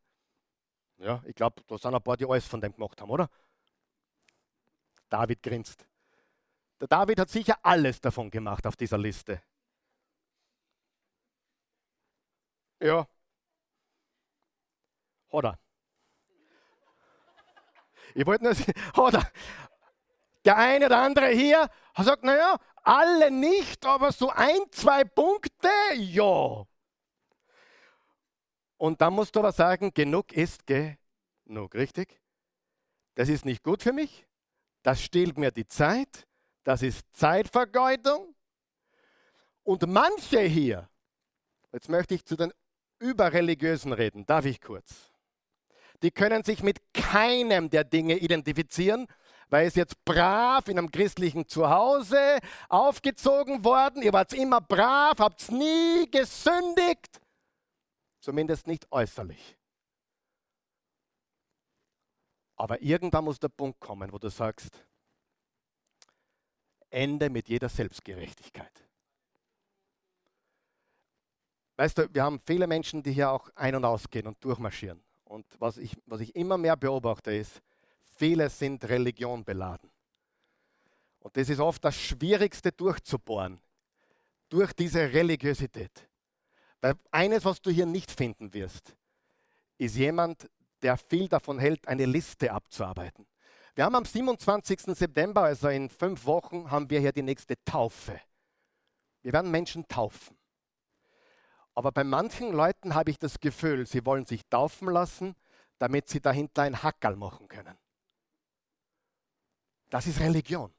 Ja, 0.98 1.22
ich 1.26 1.34
glaube, 1.34 1.62
da 1.66 1.78
sind 1.78 1.94
ein 1.94 2.03
paar, 2.03 2.16
die 2.16 2.26
alles 2.26 2.46
von 2.46 2.61
dem 2.61 2.72
gemacht 2.72 3.00
haben, 3.00 3.11
oder? 3.11 3.28
David 5.09 5.42
grinst. 5.42 5.86
Der 6.80 6.88
David 6.88 7.20
hat 7.20 7.30
sicher 7.30 7.59
alles 7.62 8.00
davon 8.00 8.30
gemacht 8.30 8.66
auf 8.66 8.76
dieser 8.76 8.98
Liste. 8.98 9.42
Ja. 12.80 13.07
Oder? 15.28 15.59
Ich 18.14 18.26
wollte 18.26 18.44
nur 18.44 18.55
sagen, 18.55 18.72
oder? 18.96 19.30
Der 20.44 20.57
eine 20.57 20.86
oder 20.86 20.98
andere 21.00 21.28
hier 21.28 21.68
sagt, 21.96 22.24
naja, 22.24 22.59
alle 22.83 23.30
nicht, 23.30 23.85
aber 23.87 24.12
so 24.12 24.30
ein, 24.30 24.61
zwei 24.70 25.05
Punkte, 25.05 25.68
ja. 25.97 26.64
Und 28.76 29.01
dann 29.01 29.14
musst 29.14 29.35
du 29.37 29.41
aber 29.41 29.53
sagen, 29.53 29.93
genug 29.95 30.33
ist 30.33 30.66
genug, 30.66 31.74
richtig? 31.74 32.20
Das 33.14 33.28
ist 33.28 33.45
nicht 33.45 33.62
gut 33.62 33.83
für 33.83 33.93
mich, 33.93 34.26
das 34.83 35.03
stiehlt 35.03 35.39
mir 35.39 35.51
die 35.51 35.66
Zeit, 35.66 36.26
das 36.64 36.83
ist 36.83 37.07
Zeitvergeudung. 37.12 38.35
Und 39.62 39.87
manche 39.87 40.41
hier, 40.41 40.89
jetzt 41.72 41.89
möchte 41.89 42.14
ich 42.14 42.24
zu 42.24 42.37
den 42.37 42.53
Überreligiösen 42.99 43.93
reden, 43.93 44.26
darf 44.26 44.45
ich 44.45 44.61
kurz? 44.61 45.12
Die 46.03 46.11
können 46.11 46.43
sich 46.43 46.62
mit 46.62 46.80
keinem 46.93 47.70
der 47.70 47.85
Dinge 47.85 48.16
identifizieren, 48.16 49.07
weil 49.53 49.66
es 49.66 49.74
jetzt 49.74 50.03
brav 50.07 50.66
in 50.68 50.78
einem 50.78 50.90
christlichen 50.90 51.46
Zuhause 51.46 52.38
aufgezogen 52.70 53.62
worden. 53.62 54.03
Ihr 54.03 54.14
wart 54.14 54.32
immer 54.32 54.62
brav, 54.62 55.18
habt 55.18 55.50
nie 55.53 56.11
gesündigt, 56.11 57.20
zumindest 58.20 58.66
nicht 58.66 58.90
äußerlich. 58.90 59.59
Aber 62.57 62.80
irgendwann 62.80 63.24
muss 63.24 63.38
der 63.38 63.50
Punkt 63.50 63.78
kommen, 63.78 64.11
wo 64.11 64.18
du 64.18 64.30
sagst, 64.30 64.86
Ende 66.88 67.28
mit 67.28 67.46
jeder 67.48 67.68
Selbstgerechtigkeit. 67.68 68.88
Weißt 71.76 71.98
du, 71.98 72.14
wir 72.14 72.22
haben 72.22 72.40
viele 72.40 72.66
Menschen, 72.66 73.03
die 73.03 73.12
hier 73.12 73.30
auch 73.30 73.50
ein- 73.55 73.74
und 73.74 73.84
ausgehen 73.84 74.26
und 74.26 74.42
durchmarschieren. 74.42 75.05
Und 75.24 75.44
was 75.59 75.76
ich, 75.76 75.94
was 76.07 76.20
ich 76.20 76.34
immer 76.36 76.57
mehr 76.57 76.76
beobachte, 76.76 77.34
ist, 77.34 77.61
Viele 78.22 78.48
sind 78.50 78.84
Religion 78.84 79.42
beladen. 79.42 79.90
Und 81.18 81.36
das 81.36 81.48
ist 81.48 81.58
oft 81.58 81.84
das 81.84 81.96
Schwierigste 81.96 82.70
durchzubohren, 82.70 83.60
durch 84.48 84.72
diese 84.74 85.12
Religiosität. 85.12 86.08
Weil 86.80 86.94
eines, 87.10 87.44
was 87.44 87.60
du 87.60 87.72
hier 87.72 87.84
nicht 87.84 88.12
finden 88.12 88.54
wirst, 88.54 88.96
ist 89.76 89.96
jemand, 89.96 90.48
der 90.82 90.96
viel 90.98 91.26
davon 91.26 91.58
hält, 91.58 91.88
eine 91.88 92.06
Liste 92.06 92.52
abzuarbeiten. 92.52 93.26
Wir 93.74 93.86
haben 93.86 93.96
am 93.96 94.04
27. 94.04 94.82
September, 94.96 95.42
also 95.42 95.66
in 95.66 95.90
fünf 95.90 96.24
Wochen, 96.24 96.70
haben 96.70 96.88
wir 96.90 97.00
hier 97.00 97.10
die 97.10 97.22
nächste 97.22 97.56
Taufe. 97.64 98.20
Wir 99.22 99.32
werden 99.32 99.50
Menschen 99.50 99.88
taufen. 99.88 100.38
Aber 101.74 101.90
bei 101.90 102.04
manchen 102.04 102.52
Leuten 102.52 102.94
habe 102.94 103.10
ich 103.10 103.18
das 103.18 103.40
Gefühl, 103.40 103.84
sie 103.84 104.06
wollen 104.06 104.26
sich 104.26 104.46
taufen 104.48 104.86
lassen, 104.90 105.34
damit 105.78 106.08
sie 106.08 106.20
dahinter 106.20 106.62
ein 106.62 106.84
Hackerl 106.84 107.16
machen 107.16 107.48
können. 107.48 107.76
Das 109.93 110.07
ist 110.07 110.20
Religion. 110.20 110.72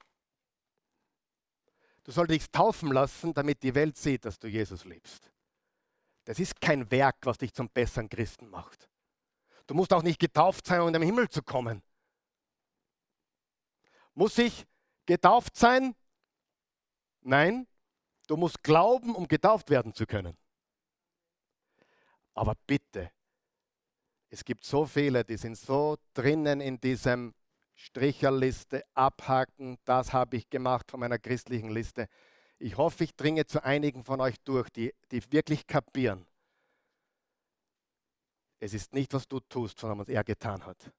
Du 2.03 2.11
sollst 2.11 2.31
dich 2.31 2.49
taufen 2.49 2.91
lassen, 2.91 3.31
damit 3.31 3.61
die 3.61 3.75
Welt 3.75 3.95
sieht, 3.95 4.25
dass 4.25 4.39
du 4.39 4.47
Jesus 4.47 4.85
liebst. 4.85 5.31
Das 6.25 6.39
ist 6.39 6.59
kein 6.59 6.89
Werk, 6.89 7.17
was 7.21 7.37
dich 7.37 7.53
zum 7.53 7.69
besseren 7.69 8.09
Christen 8.09 8.49
macht. 8.49 8.89
Du 9.67 9.75
musst 9.75 9.93
auch 9.93 10.01
nicht 10.01 10.19
getauft 10.19 10.65
sein, 10.65 10.81
um 10.81 10.87
in 10.87 10.93
den 10.93 11.03
Himmel 11.03 11.29
zu 11.29 11.43
kommen. 11.43 11.83
Muss 14.15 14.35
ich 14.39 14.65
getauft 15.05 15.55
sein? 15.57 15.95
Nein, 17.21 17.67
du 18.25 18.35
musst 18.35 18.63
glauben, 18.63 19.13
um 19.13 19.27
getauft 19.27 19.69
werden 19.69 19.93
zu 19.93 20.07
können. 20.07 20.35
Aber 22.33 22.55
bitte, 22.65 23.11
es 24.31 24.43
gibt 24.43 24.63
so 24.63 24.87
viele, 24.87 25.23
die 25.23 25.37
sind 25.37 25.55
so 25.55 25.99
drinnen 26.15 26.61
in 26.61 26.81
diesem 26.81 27.35
Stricherliste, 27.75 28.83
abhaken, 28.93 29.77
das 29.85 30.13
habe 30.13 30.37
ich 30.37 30.49
gemacht 30.49 30.91
von 30.91 30.99
meiner 30.99 31.17
christlichen 31.17 31.69
Liste. 31.69 32.07
Ich 32.59 32.77
hoffe, 32.77 33.03
ich 33.03 33.15
dringe 33.15 33.45
zu 33.45 33.63
einigen 33.63 34.03
von 34.03 34.21
euch 34.21 34.35
durch, 34.43 34.69
die, 34.69 34.93
die 35.11 35.21
wirklich 35.31 35.67
kapieren. 35.67 36.25
Es 38.59 38.73
ist 38.73 38.93
nicht, 38.93 39.13
was 39.13 39.27
du 39.27 39.39
tust, 39.41 39.79
sondern 39.79 39.99
was 39.99 40.07
er 40.07 40.23
getan 40.23 40.65
hat. 40.65 40.91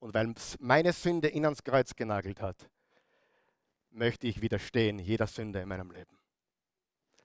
Und 0.00 0.14
weil 0.14 0.34
meine 0.58 0.92
Sünde 0.92 1.28
ihn 1.28 1.44
ans 1.44 1.62
Kreuz 1.62 1.94
genagelt 1.94 2.40
hat, 2.40 2.68
möchte 3.90 4.26
ich 4.26 4.40
widerstehen 4.40 4.98
jeder 4.98 5.26
Sünde 5.26 5.60
in 5.60 5.68
meinem 5.68 5.90
Leben. 5.90 6.18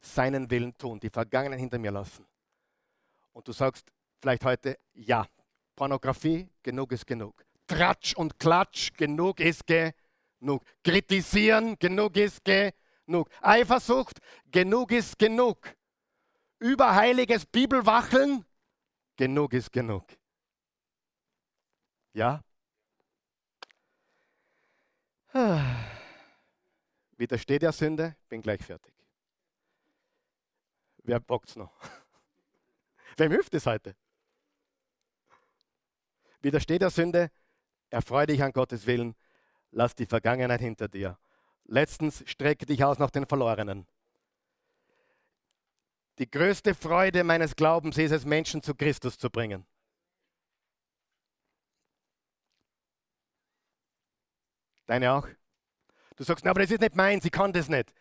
Seinen 0.01 0.49
Willen 0.51 0.78
tun, 0.78 0.99
die 0.99 1.09
Vergangenen 1.09 1.57
hinter 1.57 1.80
mir 1.80 1.91
lassen. 1.91 2.26
Und 3.34 3.47
du 3.47 3.53
sagst 3.53 3.91
vielleicht 4.21 4.45
heute, 4.45 4.78
ja, 4.93 5.26
Pornografie, 5.76 6.49
genug 6.61 6.91
ist 6.91 7.07
genug. 7.07 7.44
Tratsch 7.68 8.13
und 8.16 8.39
Klatsch, 8.39 8.93
genug 8.93 9.39
ist 9.39 9.66
genug. 9.66 10.63
Kritisieren, 10.84 11.78
genug 11.80 12.16
ist 12.18 12.43
genug. 12.45 13.30
Eifersucht, 13.41 14.20
genug 14.51 14.91
ist 14.91 15.18
genug. 15.18 15.76
Überheiliges 16.59 17.45
Bibelwacheln, 17.45 18.45
genug 19.18 19.53
ist 19.53 19.72
genug. 19.72 20.05
Ja? 22.13 22.43
Widersteht 27.18 27.61
der 27.61 27.72
Sünde? 27.74 28.16
Bin 28.30 28.41
gleich 28.41 28.61
fertig. 28.63 28.93
Wer 31.03 31.20
bockt's 31.20 31.55
noch? 31.55 31.74
Wem 33.18 33.32
hilft 33.32 33.53
es 33.53 33.66
heute? 33.66 33.95
Widersteht 36.41 36.82
der 36.82 36.89
Sünde? 36.89 37.32
Erfreue 37.95 38.27
dich 38.27 38.43
an 38.43 38.51
Gottes 38.51 38.87
Willen. 38.87 39.15
Lass 39.71 39.95
die 39.95 40.05
Vergangenheit 40.05 40.59
hinter 40.59 40.89
dir. 40.89 41.17
Letztens 41.63 42.29
strecke 42.29 42.65
dich 42.65 42.83
aus 42.83 42.99
nach 42.99 43.09
den 43.09 43.25
Verlorenen. 43.25 43.87
Die 46.19 46.29
größte 46.29 46.75
Freude 46.75 47.23
meines 47.23 47.55
Glaubens 47.55 47.97
ist 47.97 48.11
es, 48.11 48.25
Menschen 48.25 48.61
zu 48.61 48.75
Christus 48.75 49.17
zu 49.17 49.29
bringen. 49.29 49.65
Deine 54.85 55.13
auch? 55.13 55.29
Du 56.17 56.25
sagst, 56.25 56.43
na, 56.43 56.51
aber 56.51 56.63
das 56.63 56.71
ist 56.71 56.81
nicht 56.81 56.97
meins, 56.97 57.23
ich 57.23 57.31
kann 57.31 57.53
das 57.53 57.69
nicht. 57.69 57.93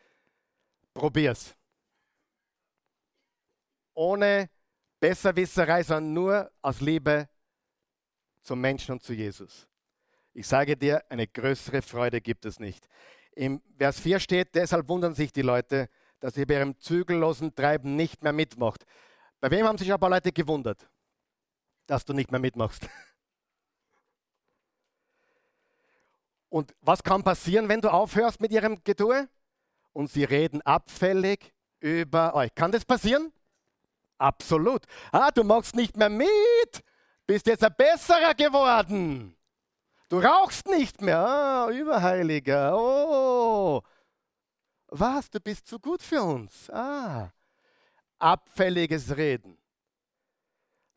Probier's. 0.92 1.54
Ohne 3.94 4.50
Besserwisserei, 4.98 5.84
sondern 5.84 6.12
nur 6.12 6.50
aus 6.62 6.80
Liebe 6.80 7.28
zum 8.42 8.60
Menschen 8.60 8.90
und 8.90 9.02
zu 9.04 9.12
Jesus. 9.12 9.68
Ich 10.34 10.48
sage 10.48 10.76
dir, 10.76 11.02
eine 11.08 11.28
größere 11.28 11.80
Freude 11.80 12.20
gibt 12.20 12.44
es 12.44 12.58
nicht. 12.58 12.88
Im 13.36 13.62
Vers 13.78 14.00
4 14.00 14.18
steht, 14.18 14.54
deshalb 14.56 14.88
wundern 14.88 15.14
sich 15.14 15.32
die 15.32 15.42
Leute, 15.42 15.88
dass 16.18 16.36
ihr 16.36 16.44
bei 16.44 16.54
ihrem 16.54 16.78
zügellosen 16.80 17.54
Treiben 17.54 17.94
nicht 17.94 18.24
mehr 18.24 18.32
mitmacht. 18.32 18.84
Bei 19.40 19.48
wem 19.50 19.64
haben 19.66 19.78
sich 19.78 19.92
ein 19.92 20.00
paar 20.00 20.10
Leute 20.10 20.32
gewundert, 20.32 20.90
dass 21.86 22.04
du 22.04 22.12
nicht 22.12 22.32
mehr 22.32 22.40
mitmachst? 22.40 22.88
Und 26.48 26.74
was 26.80 27.02
kann 27.02 27.22
passieren, 27.22 27.68
wenn 27.68 27.80
du 27.80 27.92
aufhörst 27.92 28.40
mit 28.40 28.50
ihrem 28.50 28.82
Getue? 28.82 29.28
Und 29.92 30.10
sie 30.10 30.24
reden 30.24 30.62
abfällig 30.62 31.54
über 31.78 32.34
euch. 32.34 32.52
Kann 32.54 32.72
das 32.72 32.84
passieren? 32.84 33.32
Absolut. 34.18 34.84
Ah, 35.12 35.30
du 35.30 35.44
machst 35.44 35.76
nicht 35.76 35.96
mehr 35.96 36.10
mit. 36.10 36.28
Bist 37.26 37.46
jetzt 37.46 37.62
ein 37.62 37.74
besserer 37.76 38.34
geworden. 38.34 39.36
Du 40.08 40.18
rauchst 40.18 40.66
nicht 40.68 41.00
mehr. 41.00 41.18
Ah, 41.18 41.70
Überheiliger. 41.70 42.76
Oh. 42.76 43.82
Was? 44.88 45.30
Du 45.30 45.40
bist 45.40 45.66
zu 45.66 45.78
gut 45.78 46.02
für 46.02 46.22
uns. 46.22 46.70
Ah. 46.70 47.32
Abfälliges 48.18 49.16
Reden. 49.16 49.58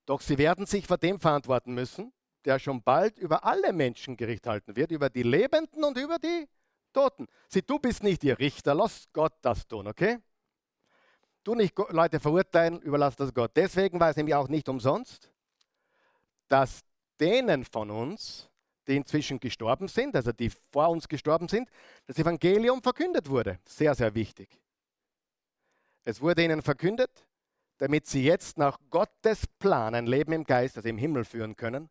Doch 0.05 0.21
sie 0.21 0.37
werden 0.37 0.65
sich 0.65 0.87
vor 0.87 0.97
dem 0.97 1.19
verantworten 1.19 1.73
müssen, 1.73 2.13
der 2.45 2.59
schon 2.59 2.81
bald 2.81 3.17
über 3.17 3.43
alle 3.43 3.73
Menschen 3.73 4.15
Gericht 4.15 4.47
halten 4.47 4.75
wird, 4.75 4.91
über 4.91 5.09
die 5.09 5.23
Lebenden 5.23 5.83
und 5.83 5.97
über 5.97 6.17
die 6.17 6.47
Toten. 6.93 7.27
Sieh, 7.49 7.61
du 7.61 7.77
bist 7.77 8.03
nicht 8.03 8.23
ihr 8.23 8.39
Richter, 8.39 8.73
lass 8.73 9.07
Gott 9.11 9.33
das 9.41 9.67
tun, 9.67 9.87
okay? 9.87 10.19
Du 11.43 11.55
nicht 11.55 11.77
Leute 11.89 12.19
verurteilen, 12.19 12.81
überlass 12.81 13.15
das 13.15 13.33
Gott. 13.33 13.51
Deswegen 13.55 13.99
war 13.99 14.09
es 14.09 14.15
nämlich 14.15 14.35
auch 14.35 14.47
nicht 14.47 14.67
umsonst, 14.69 15.31
dass 16.47 16.81
denen 17.19 17.65
von 17.65 17.91
uns, 17.91 18.46
die 18.87 18.95
inzwischen 18.95 19.39
gestorben 19.39 19.87
sind, 19.87 20.15
also 20.15 20.31
die 20.31 20.51
vor 20.71 20.89
uns 20.89 21.07
gestorben 21.07 21.47
sind, 21.47 21.69
das 22.05 22.17
Evangelium 22.17 22.81
verkündet 22.81 23.29
wurde. 23.29 23.59
Sehr, 23.65 23.93
sehr 23.95 24.13
wichtig. 24.15 24.49
Es 26.03 26.21
wurde 26.21 26.43
ihnen 26.43 26.61
verkündet, 26.61 27.27
damit 27.77 28.07
sie 28.07 28.23
jetzt 28.23 28.57
nach 28.57 28.79
Gottes 28.89 29.45
Plan 29.59 29.93
ein 29.93 30.07
Leben 30.07 30.31
im 30.31 30.43
Geist, 30.43 30.77
also 30.77 30.87
im 30.87 30.97
Himmel 30.97 31.25
führen 31.25 31.55
können, 31.55 31.89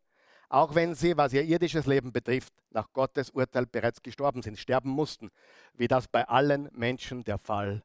auch 0.49 0.75
wenn 0.75 0.95
sie, 0.95 1.15
was 1.17 1.33
ihr 1.33 1.43
irdisches 1.43 1.85
Leben 1.85 2.11
betrifft, 2.11 2.53
nach 2.71 2.91
Gottes 2.93 3.29
Urteil 3.29 3.65
bereits 3.65 4.01
gestorben 4.01 4.41
sind, 4.41 4.57
sterben 4.57 4.89
mussten, 4.89 5.29
wie 5.73 5.87
das 5.87 6.07
bei 6.07 6.27
allen 6.27 6.69
Menschen 6.73 7.23
der 7.23 7.37
Fall 7.37 7.83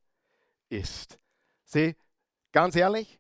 ist. 0.69 1.19
Sie, 1.65 1.97
ganz 2.53 2.77
ehrlich, 2.77 3.19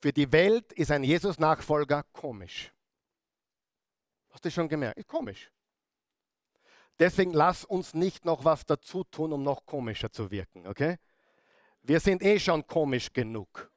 für 0.00 0.12
die 0.12 0.32
Welt 0.32 0.72
ist 0.72 0.90
ein 0.90 1.04
Jesus-Nachfolger 1.04 2.04
komisch. 2.12 2.72
Hast 4.32 4.44
du 4.44 4.50
schon 4.50 4.68
gemerkt? 4.68 4.98
Ist 4.98 5.08
komisch. 5.08 5.50
Deswegen 6.98 7.32
lass 7.32 7.64
uns 7.64 7.94
nicht 7.94 8.24
noch 8.24 8.44
was 8.44 8.64
dazu 8.66 9.04
tun, 9.04 9.32
um 9.32 9.42
noch 9.42 9.66
komischer 9.66 10.10
zu 10.10 10.30
wirken, 10.30 10.66
okay? 10.66 10.96
Wir 11.82 12.00
sind 12.00 12.22
eh 12.22 12.38
schon 12.38 12.66
komisch 12.66 13.12
genug. 13.12 13.70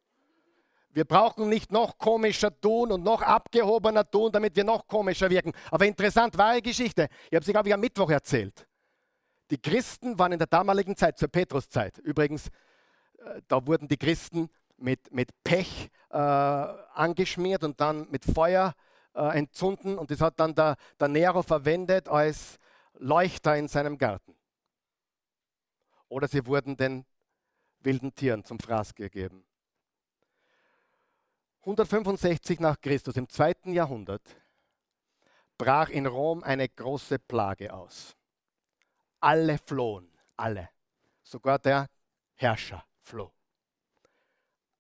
Wir 0.91 1.05
brauchen 1.05 1.49
nicht 1.49 1.71
noch 1.71 1.97
komischer 1.97 2.57
tun 2.61 2.91
und 2.91 3.03
noch 3.03 3.21
abgehobener 3.21 4.09
tun, 4.09 4.31
damit 4.31 4.55
wir 4.55 4.63
noch 4.63 4.87
komischer 4.87 5.29
wirken. 5.29 5.51
Aber 5.69 5.85
interessant, 5.85 6.37
wahre 6.37 6.61
Geschichte. 6.61 7.09
Ich 7.29 7.35
habe 7.35 7.43
sie, 7.43 7.51
glaube 7.51 7.67
ich, 7.67 7.73
am 7.73 7.81
Mittwoch 7.81 8.09
erzählt. 8.09 8.65
Die 9.51 9.57
Christen 9.57 10.17
waren 10.17 10.31
in 10.31 10.39
der 10.39 10.47
damaligen 10.47 10.95
Zeit, 10.95 11.17
zur 11.17 11.27
Petruszeit. 11.27 11.97
Übrigens, 11.97 12.47
äh, 13.17 13.41
da 13.47 13.65
wurden 13.67 13.87
die 13.87 13.97
Christen 13.97 14.49
mit, 14.77 15.11
mit 15.11 15.31
Pech 15.43 15.89
äh, 16.11 16.17
angeschmiert 16.17 17.63
und 17.63 17.81
dann 17.81 18.07
mit 18.09 18.23
Feuer 18.23 18.73
äh, 19.16 19.38
entzünden 19.38 19.97
und 19.97 20.11
das 20.11 20.22
hat 20.22 20.39
dann 20.39 20.53
der, 20.53 20.76
der 20.99 21.07
Nero 21.07 21.41
verwendet 21.41 22.07
als 22.07 22.59
Leuchter 22.93 23.57
in 23.57 23.68
seinem 23.68 23.97
Garten. 23.97 24.36
Oder 26.07 26.28
sie 26.28 26.45
wurden 26.45 26.78
den 26.78 27.05
wilden 27.80 28.13
Tieren 28.13 28.43
zum 28.43 28.59
Fraß 28.59 28.95
gegeben. 28.95 29.45
165 31.61 32.59
nach 32.59 32.80
Christus, 32.80 33.16
im 33.18 33.28
zweiten 33.28 33.74
Jahrhundert, 33.74 34.22
brach 35.57 35.89
in 35.89 36.05
Rom 36.05 36.43
eine 36.43 36.70
große 36.70 37.18
Plage 37.18 37.74
aus. 37.74 38.16
Alle 39.20 39.57
flohen, 39.57 40.11
alle. 40.38 40.70
Sogar 41.24 41.57
der 41.57 41.89
Herrscher 42.36 42.86
floh. 43.01 43.32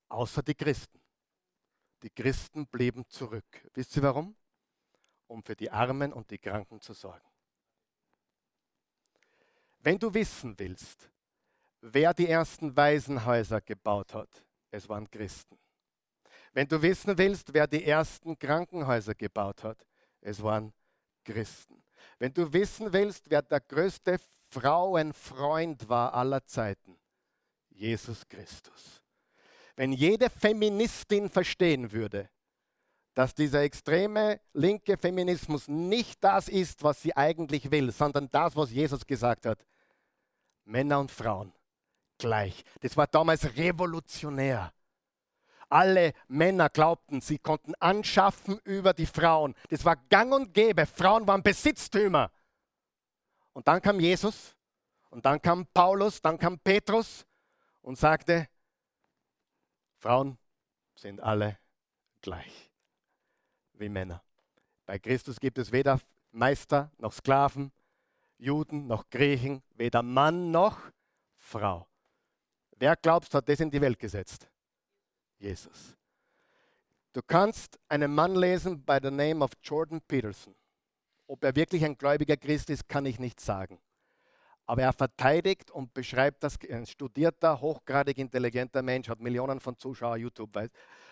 Außer 0.09 0.43
die 0.43 0.53
Christen. 0.53 0.94
Die 2.03 2.09
Christen 2.09 2.67
blieben 2.67 3.07
zurück. 3.09 3.67
Wisst 3.73 3.95
ihr 3.97 4.03
warum? 4.03 4.35
Um 5.27 5.43
für 5.43 5.55
die 5.55 5.71
Armen 5.71 6.13
und 6.13 6.29
die 6.29 6.37
Kranken 6.37 6.79
zu 6.81 6.93
sorgen. 6.93 7.27
Wenn 9.79 9.97
du 9.97 10.13
wissen 10.13 10.57
willst, 10.57 11.09
wer 11.81 12.13
die 12.13 12.27
ersten 12.27 12.75
Waisenhäuser 12.75 13.61
gebaut 13.61 14.13
hat, 14.13 14.45
es 14.71 14.89
waren 14.89 15.09
Christen. 15.09 15.57
Wenn 16.53 16.67
du 16.67 16.81
wissen 16.81 17.17
willst, 17.17 17.53
wer 17.53 17.67
die 17.67 17.83
ersten 17.83 18.37
Krankenhäuser 18.37 19.13
gebaut 19.13 19.63
hat, 19.63 19.85
es 20.21 20.41
waren 20.41 20.73
Christen. 21.23 21.83
Wenn 22.17 22.33
du 22.33 22.51
wissen 22.51 22.91
willst, 22.93 23.29
wer 23.29 23.41
der 23.41 23.61
größte 23.61 24.19
Frauenfreund 24.49 25.87
war 25.89 26.13
aller 26.13 26.45
Zeiten, 26.45 26.97
Jesus 27.69 28.27
Christus 28.27 29.04
wenn 29.75 29.91
jede 29.91 30.29
Feministin 30.29 31.29
verstehen 31.29 31.91
würde, 31.91 32.29
dass 33.13 33.33
dieser 33.33 33.61
extreme 33.61 34.39
linke 34.53 34.97
Feminismus 34.97 35.67
nicht 35.67 36.23
das 36.23 36.49
ist, 36.49 36.83
was 36.83 37.01
sie 37.01 37.15
eigentlich 37.15 37.71
will, 37.71 37.91
sondern 37.91 38.29
das, 38.31 38.55
was 38.55 38.71
Jesus 38.71 39.05
gesagt 39.05 39.45
hat. 39.45 39.65
Männer 40.65 40.99
und 40.99 41.11
Frauen 41.11 41.53
gleich. 42.17 42.63
Das 42.81 42.97
war 42.97 43.07
damals 43.07 43.55
revolutionär. 43.55 44.73
Alle 45.69 46.13
Männer 46.27 46.69
glaubten, 46.69 47.21
sie 47.21 47.39
konnten 47.39 47.73
anschaffen 47.75 48.59
über 48.63 48.93
die 48.93 49.05
Frauen. 49.05 49.55
Das 49.69 49.83
war 49.83 49.95
gang 50.09 50.33
und 50.33 50.53
gäbe. 50.53 50.85
Frauen 50.85 51.27
waren 51.27 51.41
Besitztümer. 51.41 52.31
Und 53.53 53.67
dann 53.67 53.81
kam 53.81 53.99
Jesus 53.99 54.55
und 55.09 55.25
dann 55.25 55.41
kam 55.41 55.65
Paulus, 55.73 56.21
dann 56.21 56.37
kam 56.37 56.59
Petrus 56.59 57.25
und 57.81 57.97
sagte, 57.97 58.47
Frauen 60.05 60.37
sind 60.93 61.19
alle 61.19 61.57
gleich 62.21 62.71
wie 63.73 63.89
Männer. 63.89 64.21
Bei 64.85 64.99
Christus 64.99 65.39
gibt 65.39 65.57
es 65.57 65.71
weder 65.71 65.99
Meister 66.31 66.91
noch 66.99 67.11
Sklaven, 67.11 67.71
Juden 68.37 68.85
noch 68.85 69.09
Griechen, 69.09 69.63
weder 69.71 70.03
Mann 70.03 70.51
noch 70.51 70.79
Frau. 71.37 71.87
Wer 72.77 72.95
glaubst, 72.97 73.33
hat 73.33 73.49
das 73.49 73.59
in 73.59 73.71
die 73.71 73.81
Welt 73.81 73.97
gesetzt? 73.97 74.47
Jesus. 75.39 75.97
Du 77.11 77.23
kannst 77.23 77.79
einen 77.89 78.13
Mann 78.13 78.35
lesen 78.35 78.85
by 78.85 78.99
the 79.01 79.09
name 79.09 79.43
of 79.43 79.53
Jordan 79.63 80.01
Peterson. 80.01 80.53
Ob 81.25 81.43
er 81.43 81.55
wirklich 81.55 81.83
ein 81.83 81.97
gläubiger 81.97 82.37
Christ 82.37 82.69
ist, 82.69 82.87
kann 82.87 83.07
ich 83.07 83.17
nicht 83.17 83.39
sagen. 83.39 83.79
Aber 84.65 84.81
er 84.81 84.93
verteidigt 84.93 85.69
und 85.69 85.93
beschreibt 85.93 86.43
das, 86.43 86.57
ein 86.69 86.85
studierter, 86.85 87.61
hochgradig 87.61 88.17
intelligenter 88.17 88.81
Mensch, 88.81 89.09
hat 89.09 89.19
Millionen 89.19 89.59
von 89.59 89.77
Zuschauern 89.77 90.19
YouTube, 90.19 90.55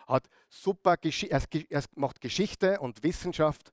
hat 0.07 0.29
super, 0.49 0.95
er 1.01 1.83
macht 1.95 2.19
Geschichte 2.19 2.79
und 2.79 3.03
Wissenschaft 3.03 3.71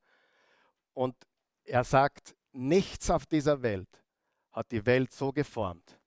und 0.92 1.16
er 1.64 1.84
sagt, 1.84 2.36
nichts 2.52 3.10
auf 3.10 3.26
dieser 3.26 3.62
Welt 3.62 3.88
hat 4.52 4.70
die 4.70 4.84
Welt 4.84 5.12
so 5.12 5.32
geformt 5.32 5.98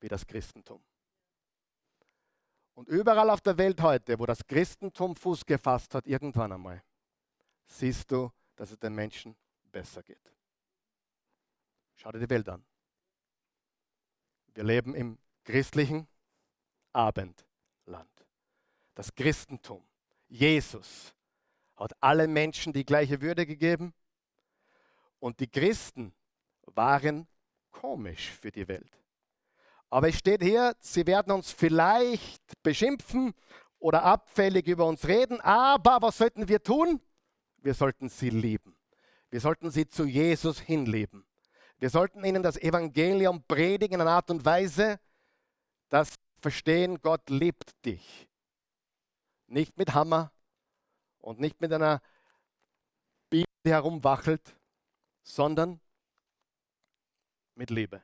wie 0.00 0.08
das 0.08 0.26
Christentum. 0.26 0.82
Und 2.74 2.88
überall 2.88 3.30
auf 3.30 3.40
der 3.40 3.56
Welt 3.56 3.80
heute, 3.82 4.18
wo 4.18 4.26
das 4.26 4.44
Christentum 4.46 5.14
Fuß 5.14 5.46
gefasst 5.46 5.94
hat, 5.94 6.06
irgendwann 6.06 6.52
einmal, 6.52 6.82
siehst 7.66 8.10
du, 8.10 8.30
dass 8.56 8.70
es 8.70 8.78
den 8.78 8.94
Menschen 8.94 9.36
besser 9.70 10.02
geht. 10.02 10.32
Schau 11.96 12.10
dir 12.12 12.18
die 12.18 12.30
Welt 12.30 12.48
an. 12.48 12.64
Wir 14.54 14.64
leben 14.64 14.94
im 14.94 15.18
christlichen 15.44 16.06
Abendland. 16.92 17.36
Das 18.94 19.14
Christentum, 19.14 19.84
Jesus, 20.28 21.12
hat 21.76 21.92
allen 22.00 22.32
Menschen 22.32 22.72
die 22.72 22.84
gleiche 22.84 23.20
Würde 23.20 23.46
gegeben. 23.46 23.92
Und 25.18 25.40
die 25.40 25.48
Christen 25.48 26.14
waren 26.66 27.26
komisch 27.72 28.30
für 28.30 28.52
die 28.52 28.68
Welt. 28.68 28.98
Aber 29.90 30.08
es 30.08 30.18
steht 30.18 30.42
hier, 30.42 30.74
sie 30.80 31.06
werden 31.06 31.32
uns 31.32 31.50
vielleicht 31.50 32.62
beschimpfen 32.62 33.34
oder 33.78 34.04
abfällig 34.04 34.66
über 34.66 34.86
uns 34.86 35.06
reden, 35.06 35.40
aber 35.40 36.00
was 36.00 36.18
sollten 36.18 36.48
wir 36.48 36.62
tun? 36.62 37.00
Wir 37.58 37.74
sollten 37.74 38.08
sie 38.08 38.30
lieben. 38.30 38.76
Wir 39.30 39.40
sollten 39.40 39.70
sie 39.70 39.88
zu 39.88 40.04
Jesus 40.04 40.60
hinleben. 40.60 41.26
Wir 41.84 41.90
sollten 41.90 42.24
ihnen 42.24 42.42
das 42.42 42.56
Evangelium 42.56 43.42
predigen 43.42 43.96
in 43.96 44.00
einer 44.00 44.12
Art 44.12 44.30
und 44.30 44.42
Weise, 44.42 44.98
dass 45.90 46.12
sie 46.12 46.40
verstehen, 46.40 47.02
Gott 47.02 47.28
liebt 47.28 47.72
dich. 47.84 48.26
Nicht 49.48 49.76
mit 49.76 49.92
Hammer 49.92 50.32
und 51.18 51.40
nicht 51.40 51.60
mit 51.60 51.70
einer 51.74 52.00
Bibel, 53.28 53.44
die 53.66 53.70
herumwachelt, 53.70 54.56
sondern 55.24 55.78
mit 57.54 57.68
Liebe. 57.68 58.02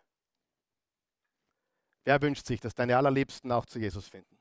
Wer 2.05 2.20
wünscht 2.20 2.45
sich, 2.45 2.61
dass 2.61 2.74
deine 2.74 2.99
Allerliebsten 2.99 3.51
auch 3.51 3.64
zu 3.64 3.78
Jesus 3.78 4.07
finden? 4.07 4.39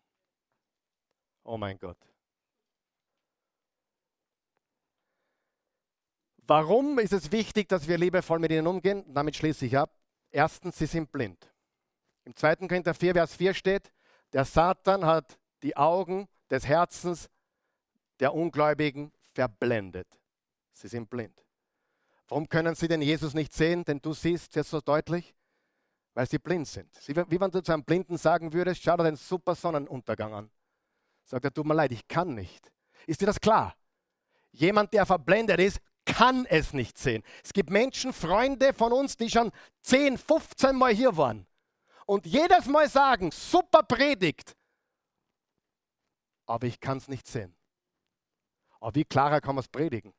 Oh 1.45 1.57
mein 1.57 1.79
Gott. 1.79 1.97
Warum 6.49 6.97
ist 6.97 7.13
es 7.13 7.31
wichtig, 7.31 7.69
dass 7.69 7.87
wir 7.87 7.97
liebevoll 7.99 8.39
mit 8.39 8.51
ihnen 8.51 8.65
umgehen? 8.65 9.05
Damit 9.13 9.35
schließe 9.35 9.67
ich 9.67 9.77
ab. 9.77 9.95
Erstens, 10.31 10.77
sie 10.79 10.87
sind 10.87 11.11
blind. 11.11 11.47
Im 12.25 12.35
2. 12.35 12.55
Korinther 12.67 12.93
4, 12.93 13.13
Vers 13.13 13.35
4 13.35 13.53
steht, 13.53 13.91
der 14.33 14.45
Satan 14.45 15.05
hat 15.05 15.39
die 15.61 15.77
Augen 15.77 16.27
des 16.49 16.67
Herzens 16.67 17.29
der 18.19 18.33
Ungläubigen 18.33 19.11
verblendet. 19.33 20.07
Sie 20.73 20.87
sind 20.87 21.09
blind. 21.09 21.45
Warum 22.27 22.49
können 22.49 22.73
sie 22.73 22.87
denn 22.87 23.01
Jesus 23.01 23.33
nicht 23.33 23.53
sehen? 23.53 23.85
Denn 23.85 24.01
du 24.01 24.13
siehst 24.13 24.55
jetzt 24.55 24.71
so 24.71 24.81
deutlich 24.81 25.35
weil 26.19 26.27
sie 26.27 26.37
blind 26.37 26.67
sind. 26.67 26.89
Wie 27.07 27.39
wenn 27.39 27.51
du 27.51 27.61
zu 27.61 27.71
einem 27.71 27.85
Blinden 27.85 28.17
sagen 28.17 28.51
würdest, 28.51 28.83
schau 28.83 28.97
dir 28.97 29.05
den 29.05 29.15
super 29.15 29.55
Sonnenuntergang 29.55 30.33
an. 30.33 30.51
Sagt 31.23 31.45
er, 31.45 31.53
tut 31.53 31.65
mir 31.65 31.75
leid, 31.75 31.93
ich 31.93 32.05
kann 32.09 32.35
nicht. 32.35 32.73
Ist 33.07 33.21
dir 33.21 33.27
das 33.27 33.39
klar? 33.39 33.73
Jemand, 34.51 34.91
der 34.93 35.05
verblendet 35.05 35.61
ist, 35.61 35.79
kann 36.15 36.45
es 36.45 36.73
nicht 36.73 36.97
sehen. 36.97 37.23
Es 37.43 37.53
gibt 37.53 37.69
Menschen, 37.69 38.13
Freunde 38.13 38.73
von 38.73 38.91
uns, 38.91 39.17
die 39.17 39.29
schon 39.29 39.51
10, 39.81 40.17
15 40.17 40.75
Mal 40.75 40.93
hier 40.93 41.15
waren 41.17 41.45
und 42.05 42.25
jedes 42.25 42.65
Mal 42.65 42.89
sagen, 42.89 43.31
super 43.31 43.83
Predigt, 43.83 44.55
aber 46.45 46.67
ich 46.67 46.79
kann 46.79 46.97
es 46.97 47.07
nicht 47.07 47.27
sehen. 47.27 47.55
Aber 48.79 48.95
wie 48.95 49.05
klarer 49.05 49.41
kann 49.41 49.55
man 49.55 49.63
es 49.63 49.67
predigen? 49.67 50.13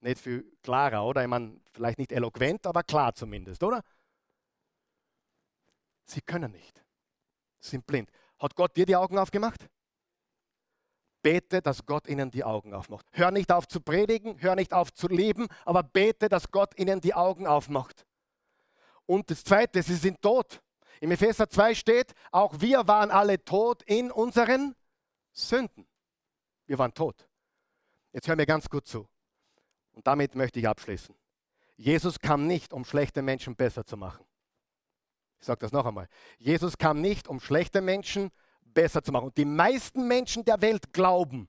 Nicht 0.00 0.20
viel 0.20 0.56
klarer, 0.62 1.04
oder? 1.04 1.22
Ich 1.22 1.28
meine, 1.28 1.60
vielleicht 1.72 1.98
nicht 1.98 2.12
eloquent, 2.12 2.66
aber 2.66 2.82
klar 2.82 3.14
zumindest, 3.14 3.62
oder? 3.62 3.82
Sie 6.04 6.20
können 6.20 6.52
nicht. 6.52 6.82
Sie 7.60 7.70
sind 7.70 7.86
blind. 7.86 8.10
Hat 8.38 8.54
Gott 8.54 8.76
dir 8.76 8.84
die 8.84 8.96
Augen 8.96 9.16
aufgemacht? 9.16 9.66
Bete, 11.24 11.62
dass 11.62 11.86
Gott 11.86 12.06
ihnen 12.06 12.30
die 12.30 12.44
Augen 12.44 12.74
aufmacht. 12.74 13.06
Hör 13.12 13.30
nicht 13.30 13.50
auf 13.50 13.66
zu 13.66 13.80
predigen, 13.80 14.42
hör 14.42 14.54
nicht 14.54 14.74
auf 14.74 14.92
zu 14.92 15.08
leben, 15.08 15.48
aber 15.64 15.82
bete, 15.82 16.28
dass 16.28 16.50
Gott 16.50 16.78
ihnen 16.78 17.00
die 17.00 17.14
Augen 17.14 17.46
aufmacht. 17.46 18.06
Und 19.06 19.30
das 19.30 19.42
Zweite, 19.42 19.82
sie 19.82 19.94
sind 19.94 20.20
tot. 20.20 20.62
Im 21.00 21.10
Epheser 21.10 21.48
2 21.48 21.74
steht, 21.74 22.12
auch 22.30 22.60
wir 22.60 22.86
waren 22.88 23.10
alle 23.10 23.42
tot 23.42 23.82
in 23.84 24.10
unseren 24.12 24.74
Sünden. 25.32 25.86
Wir 26.66 26.78
waren 26.78 26.92
tot. 26.92 27.26
Jetzt 28.12 28.28
hör 28.28 28.36
mir 28.36 28.46
ganz 28.46 28.68
gut 28.68 28.86
zu. 28.86 29.08
Und 29.92 30.06
damit 30.06 30.34
möchte 30.34 30.60
ich 30.60 30.68
abschließen. 30.68 31.14
Jesus 31.76 32.18
kam 32.18 32.46
nicht, 32.46 32.74
um 32.74 32.84
schlechte 32.84 33.22
Menschen 33.22 33.56
besser 33.56 33.86
zu 33.86 33.96
machen. 33.96 34.26
Ich 35.40 35.46
sage 35.46 35.60
das 35.60 35.72
noch 35.72 35.86
einmal. 35.86 36.06
Jesus 36.36 36.76
kam 36.76 37.00
nicht, 37.00 37.28
um 37.28 37.40
schlechte 37.40 37.80
Menschen 37.80 38.30
besser 38.74 39.02
zu 39.02 39.12
machen. 39.12 39.26
Und 39.26 39.36
die 39.36 39.44
meisten 39.44 40.06
Menschen 40.08 40.44
der 40.44 40.60
Welt 40.60 40.92
glauben, 40.92 41.48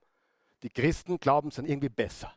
die 0.64 0.70
Christen 0.70 1.20
glauben, 1.20 1.52
sind 1.52 1.68
irgendwie 1.68 1.90
besser. 1.90 2.32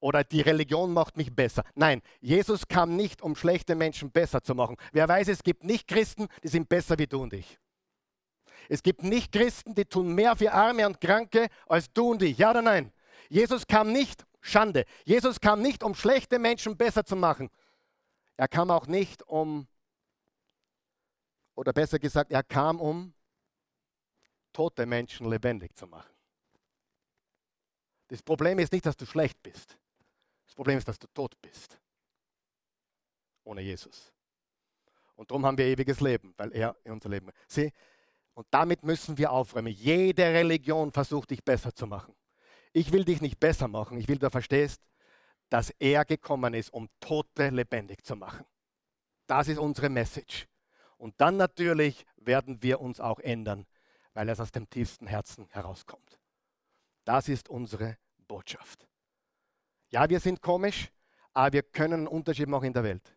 Oder 0.00 0.24
die 0.24 0.40
Religion 0.40 0.92
macht 0.92 1.16
mich 1.16 1.34
besser. 1.34 1.64
Nein, 1.74 2.02
Jesus 2.20 2.66
kam 2.66 2.96
nicht, 2.96 3.22
um 3.22 3.36
schlechte 3.36 3.76
Menschen 3.76 4.10
besser 4.10 4.42
zu 4.42 4.54
machen. 4.54 4.76
Wer 4.92 5.08
weiß, 5.08 5.28
es 5.28 5.44
gibt 5.44 5.62
nicht 5.62 5.86
Christen, 5.86 6.26
die 6.42 6.48
sind 6.48 6.68
besser 6.68 6.98
wie 6.98 7.06
du 7.06 7.22
und 7.22 7.32
ich. 7.32 7.58
Es 8.68 8.82
gibt 8.82 9.02
nicht 9.04 9.32
Christen, 9.32 9.74
die 9.74 9.84
tun 9.84 10.14
mehr 10.14 10.34
für 10.34 10.52
Arme 10.52 10.86
und 10.86 11.00
Kranke 11.00 11.46
als 11.68 11.92
du 11.92 12.10
und 12.10 12.22
ich. 12.22 12.38
Ja 12.38 12.50
oder 12.50 12.62
nein? 12.62 12.92
Jesus 13.28 13.66
kam 13.66 13.92
nicht, 13.92 14.26
Schande, 14.40 14.84
Jesus 15.04 15.40
kam 15.40 15.62
nicht, 15.62 15.84
um 15.84 15.94
schlechte 15.94 16.38
Menschen 16.38 16.76
besser 16.76 17.04
zu 17.04 17.14
machen. 17.14 17.48
Er 18.36 18.48
kam 18.48 18.70
auch 18.70 18.88
nicht, 18.88 19.22
um 19.28 19.68
oder 21.54 21.72
besser 21.72 21.98
gesagt, 21.98 22.32
er 22.32 22.42
kam, 22.42 22.80
um 22.80 23.14
tote 24.52 24.86
Menschen 24.86 25.28
lebendig 25.28 25.76
zu 25.76 25.86
machen. 25.86 26.10
Das 28.08 28.22
Problem 28.22 28.58
ist 28.58 28.72
nicht, 28.72 28.84
dass 28.84 28.96
du 28.96 29.06
schlecht 29.06 29.42
bist. 29.42 29.78
Das 30.44 30.54
Problem 30.54 30.78
ist, 30.78 30.86
dass 30.86 30.98
du 30.98 31.06
tot 31.08 31.34
bist. 31.40 31.80
Ohne 33.44 33.62
Jesus. 33.62 34.12
Und 35.16 35.30
darum 35.30 35.46
haben 35.46 35.56
wir 35.56 35.64
ewiges 35.64 36.00
Leben, 36.00 36.34
weil 36.36 36.52
er 36.52 36.76
in 36.84 36.92
unser 36.92 37.08
Leben. 37.08 37.30
Sieh, 37.48 37.72
und 38.34 38.46
damit 38.50 38.82
müssen 38.82 39.18
wir 39.18 39.30
aufräumen. 39.30 39.72
Jede 39.72 40.24
Religion 40.24 40.92
versucht 40.92 41.30
dich 41.30 41.44
besser 41.44 41.74
zu 41.74 41.86
machen. 41.86 42.14
Ich 42.72 42.92
will 42.92 43.04
dich 43.04 43.20
nicht 43.20 43.38
besser 43.38 43.68
machen. 43.68 43.98
Ich 43.98 44.08
will, 44.08 44.18
du 44.18 44.30
verstehst, 44.30 44.82
dass 45.50 45.70
er 45.78 46.04
gekommen 46.04 46.54
ist, 46.54 46.72
um 46.72 46.88
Tote 47.00 47.50
lebendig 47.50 48.04
zu 48.04 48.16
machen. 48.16 48.46
Das 49.26 49.48
ist 49.48 49.58
unsere 49.58 49.90
Message. 49.90 50.48
Und 50.96 51.20
dann 51.20 51.36
natürlich 51.36 52.06
werden 52.16 52.62
wir 52.62 52.80
uns 52.80 53.00
auch 53.00 53.18
ändern, 53.18 53.66
weil 54.14 54.28
es 54.28 54.40
aus 54.40 54.52
dem 54.52 54.68
tiefsten 54.68 55.06
Herzen 55.06 55.48
herauskommt. 55.50 56.18
Das 57.04 57.28
ist 57.28 57.48
unsere 57.48 57.98
Botschaft. 58.28 58.86
Ja, 59.88 60.08
wir 60.08 60.20
sind 60.20 60.40
komisch, 60.40 60.90
aber 61.32 61.52
wir 61.54 61.62
können 61.62 61.94
einen 61.94 62.06
Unterschied 62.06 62.48
machen 62.48 62.66
in 62.66 62.72
der 62.72 62.84
Welt. 62.84 63.16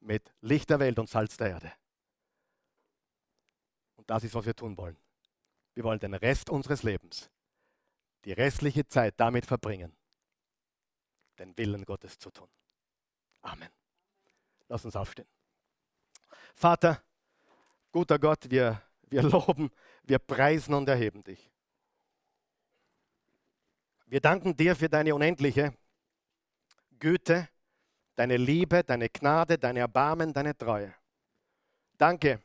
Mit 0.00 0.32
Licht 0.40 0.70
der 0.70 0.78
Welt 0.78 0.98
und 0.98 1.08
Salz 1.08 1.36
der 1.36 1.50
Erde. 1.50 1.72
Und 3.96 4.08
das 4.08 4.24
ist, 4.24 4.34
was 4.34 4.46
wir 4.46 4.54
tun 4.54 4.76
wollen. 4.76 4.96
Wir 5.74 5.84
wollen 5.84 5.98
den 5.98 6.14
Rest 6.14 6.50
unseres 6.50 6.82
Lebens 6.82 7.30
die 8.24 8.32
restliche 8.32 8.86
Zeit 8.86 9.14
damit 9.18 9.46
verbringen, 9.46 9.96
den 11.38 11.56
Willen 11.56 11.84
Gottes 11.84 12.18
zu 12.18 12.30
tun. 12.30 12.48
Amen. 13.42 13.70
Lass 14.68 14.84
uns 14.84 14.96
aufstehen. 14.96 15.28
Vater, 16.54 17.02
guter 17.92 18.18
Gott, 18.18 18.50
wir, 18.50 18.82
wir 19.02 19.22
loben, 19.30 19.70
wir 20.04 20.18
preisen 20.18 20.74
und 20.74 20.88
erheben 20.88 21.22
dich. 21.22 21.50
Wir 24.06 24.20
danken 24.20 24.56
dir 24.56 24.74
für 24.74 24.88
deine 24.88 25.14
unendliche 25.14 25.74
Güte, 26.98 27.48
deine 28.14 28.36
Liebe, 28.36 28.82
deine 28.82 29.08
Gnade, 29.08 29.58
deine 29.58 29.80
Erbarmen, 29.80 30.32
deine 30.32 30.56
Treue. 30.56 30.94
Danke, 31.98 32.40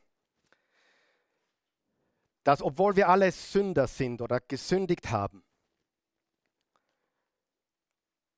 dass 2.43 2.61
obwohl 2.61 2.95
wir 2.95 3.07
alle 3.07 3.31
Sünder 3.31 3.87
sind 3.87 4.21
oder 4.21 4.39
gesündigt 4.41 5.09
haben, 5.09 5.43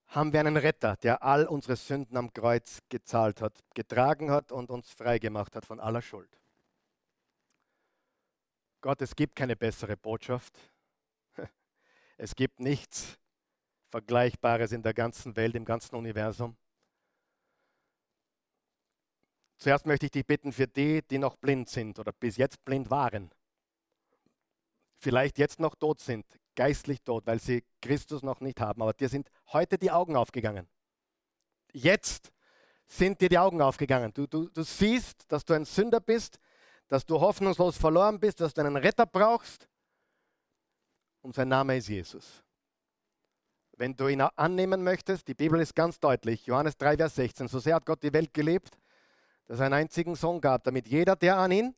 haben 0.07 0.31
wir 0.31 0.39
einen 0.39 0.57
Retter, 0.57 0.95
der 0.97 1.23
all 1.23 1.45
unsere 1.45 1.75
Sünden 1.75 2.15
am 2.15 2.31
Kreuz 2.31 2.79
gezahlt 2.89 3.41
hat, 3.41 3.53
getragen 3.73 4.31
hat 4.31 4.51
und 4.51 4.69
uns 4.69 4.91
freigemacht 4.91 5.55
hat 5.55 5.65
von 5.65 5.79
aller 5.79 6.01
Schuld. 6.01 6.29
Gott, 8.85 9.01
es 9.01 9.15
gibt 9.15 9.35
keine 9.35 9.55
bessere 9.55 9.97
Botschaft. 9.97 10.59
Es 12.17 12.35
gibt 12.35 12.59
nichts 12.59 13.17
Vergleichbares 13.89 14.73
in 14.73 14.83
der 14.83 14.93
ganzen 14.93 15.35
Welt, 15.35 15.55
im 15.55 15.65
ganzen 15.65 15.95
Universum. 15.95 16.55
Zuerst 19.57 19.87
möchte 19.87 20.05
ich 20.05 20.11
dich 20.11 20.27
bitten 20.27 20.53
für 20.53 20.67
die, 20.67 21.01
die 21.01 21.17
noch 21.17 21.35
blind 21.35 21.67
sind 21.67 21.97
oder 21.97 22.11
bis 22.11 22.37
jetzt 22.37 22.63
blind 22.63 22.91
waren, 22.91 23.31
vielleicht 24.99 25.39
jetzt 25.39 25.59
noch 25.59 25.73
tot 25.73 25.99
sind, 25.99 26.23
geistlich 26.53 27.01
tot, 27.01 27.25
weil 27.25 27.39
sie 27.39 27.63
Christus 27.81 28.21
noch 28.21 28.39
nicht 28.39 28.61
haben, 28.61 28.83
aber 28.83 28.93
dir 28.93 29.09
sind 29.09 29.31
heute 29.51 29.79
die 29.79 29.89
Augen 29.89 30.15
aufgegangen. 30.15 30.69
Jetzt 31.73 32.31
sind 32.85 33.19
dir 33.19 33.29
die 33.29 33.39
Augen 33.39 33.63
aufgegangen. 33.63 34.13
Du, 34.13 34.27
du, 34.27 34.47
du 34.47 34.61
siehst, 34.61 35.25
dass 35.31 35.43
du 35.43 35.55
ein 35.55 35.65
Sünder 35.65 35.99
bist, 35.99 36.37
dass 36.87 37.05
du 37.05 37.19
hoffnungslos 37.19 37.77
verloren 37.77 38.19
bist, 38.19 38.41
dass 38.41 38.53
du 38.53 38.61
einen 38.61 38.77
Retter 38.77 39.05
brauchst. 39.05 39.67
Und 41.21 41.33
sein 41.35 41.47
Name 41.47 41.77
ist 41.77 41.87
Jesus. 41.87 42.43
Wenn 43.77 43.95
du 43.95 44.07
ihn 44.07 44.21
annehmen 44.21 44.83
möchtest, 44.83 45.27
die 45.27 45.33
Bibel 45.33 45.59
ist 45.59 45.75
ganz 45.75 45.99
deutlich, 45.99 46.45
Johannes 46.45 46.77
3, 46.77 46.97
Vers 46.97 47.15
16, 47.15 47.47
so 47.47 47.59
sehr 47.59 47.75
hat 47.75 47.85
Gott 47.85 48.03
die 48.03 48.13
Welt 48.13 48.33
gelebt, 48.33 48.77
dass 49.47 49.59
er 49.59 49.65
einen 49.65 49.75
einzigen 49.75 50.15
Sohn 50.15 50.39
gab, 50.39 50.63
damit 50.63 50.87
jeder, 50.87 51.15
der 51.15 51.37
an 51.37 51.51
ihn 51.51 51.75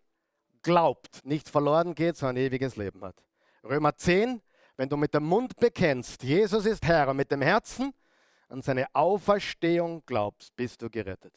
glaubt, 0.61 1.25
nicht 1.25 1.49
verloren 1.49 1.95
geht, 1.95 2.17
sondern 2.17 2.37
ewiges 2.37 2.75
Leben 2.75 3.03
hat. 3.03 3.15
Römer 3.63 3.95
10, 3.95 4.41
wenn 4.75 4.89
du 4.89 4.97
mit 4.97 5.13
dem 5.13 5.23
Mund 5.23 5.55
bekennst, 5.57 6.23
Jesus 6.23 6.65
ist 6.65 6.85
Herr 6.85 7.09
und 7.09 7.17
mit 7.17 7.31
dem 7.31 7.41
Herzen 7.41 7.93
an 8.49 8.61
seine 8.61 8.87
Auferstehung 8.93 10.03
glaubst, 10.05 10.55
bist 10.55 10.81
du 10.81 10.89
gerettet. 10.89 11.33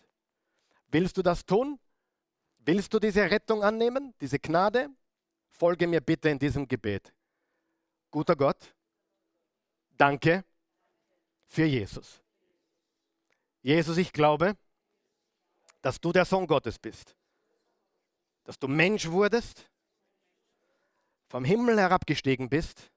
Willst 0.88 1.16
du 1.16 1.22
das 1.22 1.44
tun? 1.44 1.78
Willst 2.60 2.92
du 2.92 2.98
diese 2.98 3.30
Rettung 3.30 3.62
annehmen, 3.62 4.14
diese 4.20 4.38
Gnade? 4.38 4.88
Folge 5.48 5.86
mir 5.86 6.00
bitte 6.00 6.28
in 6.28 6.38
diesem 6.38 6.66
Gebet. 6.66 7.12
Guter 8.10 8.36
Gott, 8.36 8.74
danke 9.96 10.44
für 11.46 11.64
Jesus. 11.64 12.20
Jesus, 13.62 13.96
ich 13.98 14.12
glaube, 14.12 14.56
dass 15.82 16.00
du 16.00 16.12
der 16.12 16.24
Sohn 16.24 16.46
Gottes 16.46 16.78
bist 16.78 17.14
dass 18.50 18.58
du 18.58 18.66
Mensch 18.66 19.08
wurdest, 19.08 19.70
vom 21.28 21.44
Himmel 21.44 21.78
herabgestiegen 21.78 22.48
bist, 22.48 22.90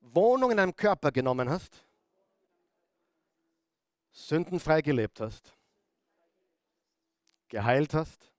Wohnung 0.00 0.50
in 0.50 0.56
deinem 0.56 0.74
Körper 0.74 1.12
genommen 1.12 1.50
hast, 1.50 1.84
sündenfrei 4.12 4.80
gelebt 4.80 5.20
hast, 5.20 5.54
geheilt 7.54 7.94
hast, 7.94 8.32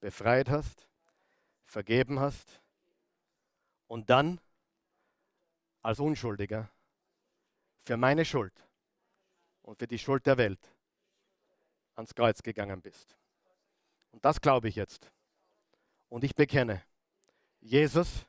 befreit 0.00 0.48
hast, 0.48 0.88
vergeben 1.66 2.20
hast 2.20 2.62
und 3.86 4.08
dann 4.08 4.40
als 5.82 6.00
Unschuldiger 6.00 6.70
für 7.84 7.98
meine 7.98 8.24
Schuld 8.24 8.54
und 9.60 9.78
für 9.78 9.86
die 9.86 9.98
Schuld 9.98 10.24
der 10.24 10.38
Welt 10.38 10.74
ans 11.96 12.14
Kreuz 12.14 12.42
gegangen 12.42 12.80
bist. 12.80 13.14
Und 14.10 14.24
das 14.24 14.40
glaube 14.40 14.70
ich 14.70 14.76
jetzt. 14.76 15.12
Und 16.08 16.24
ich 16.24 16.34
bekenne, 16.34 16.82
Jesus, 17.60 18.24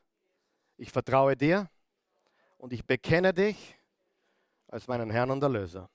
ich 0.76 0.92
vertraue 0.92 1.38
dir 1.38 1.70
und 2.58 2.74
ich 2.74 2.84
bekenne 2.84 3.32
dich 3.32 3.78
als 4.68 4.86
meinen 4.88 5.10
Herrn 5.10 5.30
und 5.30 5.42
Erlöser. 5.42 5.88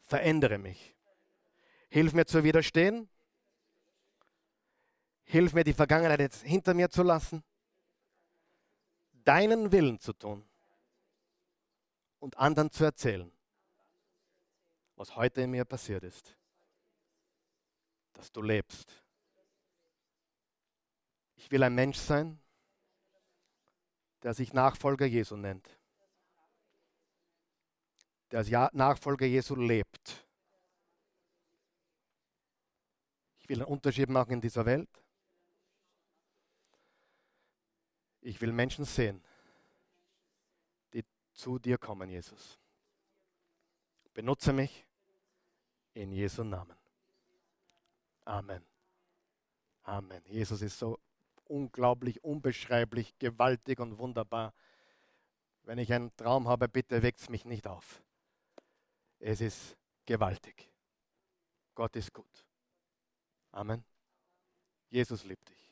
Verändere 0.00 0.58
mich. 0.58 0.93
Hilf 1.94 2.12
mir 2.12 2.26
zu 2.26 2.42
widerstehen. 2.42 3.08
Hilf 5.22 5.52
mir, 5.52 5.64
die 5.64 5.72
Vergangenheit 5.72 6.20
jetzt 6.20 6.42
hinter 6.42 6.74
mir 6.74 6.90
zu 6.90 7.02
lassen. 7.02 7.42
Deinen 9.24 9.72
Willen 9.72 9.98
zu 10.00 10.12
tun 10.12 10.44
und 12.18 12.36
anderen 12.36 12.70
zu 12.70 12.84
erzählen, 12.84 13.32
was 14.96 15.16
heute 15.16 15.40
in 15.42 15.52
mir 15.52 15.64
passiert 15.64 16.04
ist 16.04 16.36
dass 18.14 18.32
du 18.32 18.40
lebst. 18.40 19.02
Ich 21.36 21.50
will 21.50 21.62
ein 21.62 21.74
Mensch 21.74 21.98
sein, 21.98 22.40
der 24.22 24.32
sich 24.32 24.54
Nachfolger 24.54 25.04
Jesu 25.04 25.36
nennt, 25.36 25.68
der 28.30 28.38
als 28.38 28.72
Nachfolger 28.72 29.26
Jesu 29.26 29.54
lebt. 29.56 30.26
Ich 33.44 33.50
will 33.50 33.58
einen 33.58 33.70
Unterschied 33.70 34.08
machen 34.08 34.32
in 34.32 34.40
dieser 34.40 34.64
Welt. 34.64 34.88
Ich 38.22 38.40
will 38.40 38.52
Menschen 38.52 38.86
sehen, 38.86 39.22
die 40.94 41.04
zu 41.34 41.58
dir 41.58 41.76
kommen, 41.76 42.08
Jesus. 42.08 42.58
Benutze 44.14 44.54
mich 44.54 44.86
in 45.92 46.10
Jesu 46.10 46.42
Namen. 46.42 46.74
Amen. 48.24 48.64
Amen. 49.82 50.22
Jesus 50.24 50.62
ist 50.62 50.78
so 50.78 50.98
unglaublich, 51.44 52.24
unbeschreiblich, 52.24 53.18
gewaltig 53.18 53.78
und 53.78 53.98
wunderbar. 53.98 54.54
Wenn 55.64 55.76
ich 55.76 55.92
einen 55.92 56.16
Traum 56.16 56.48
habe, 56.48 56.66
bitte 56.66 57.02
weckt 57.02 57.20
es 57.20 57.28
mich 57.28 57.44
nicht 57.44 57.66
auf. 57.66 58.02
Es 59.18 59.42
ist 59.42 59.76
gewaltig. 60.06 60.70
Gott 61.74 61.94
ist 61.96 62.14
gut. 62.14 62.46
Amen. 63.54 63.84
Jesus 64.90 65.24
liebt 65.24 65.48
dich. 65.48 65.63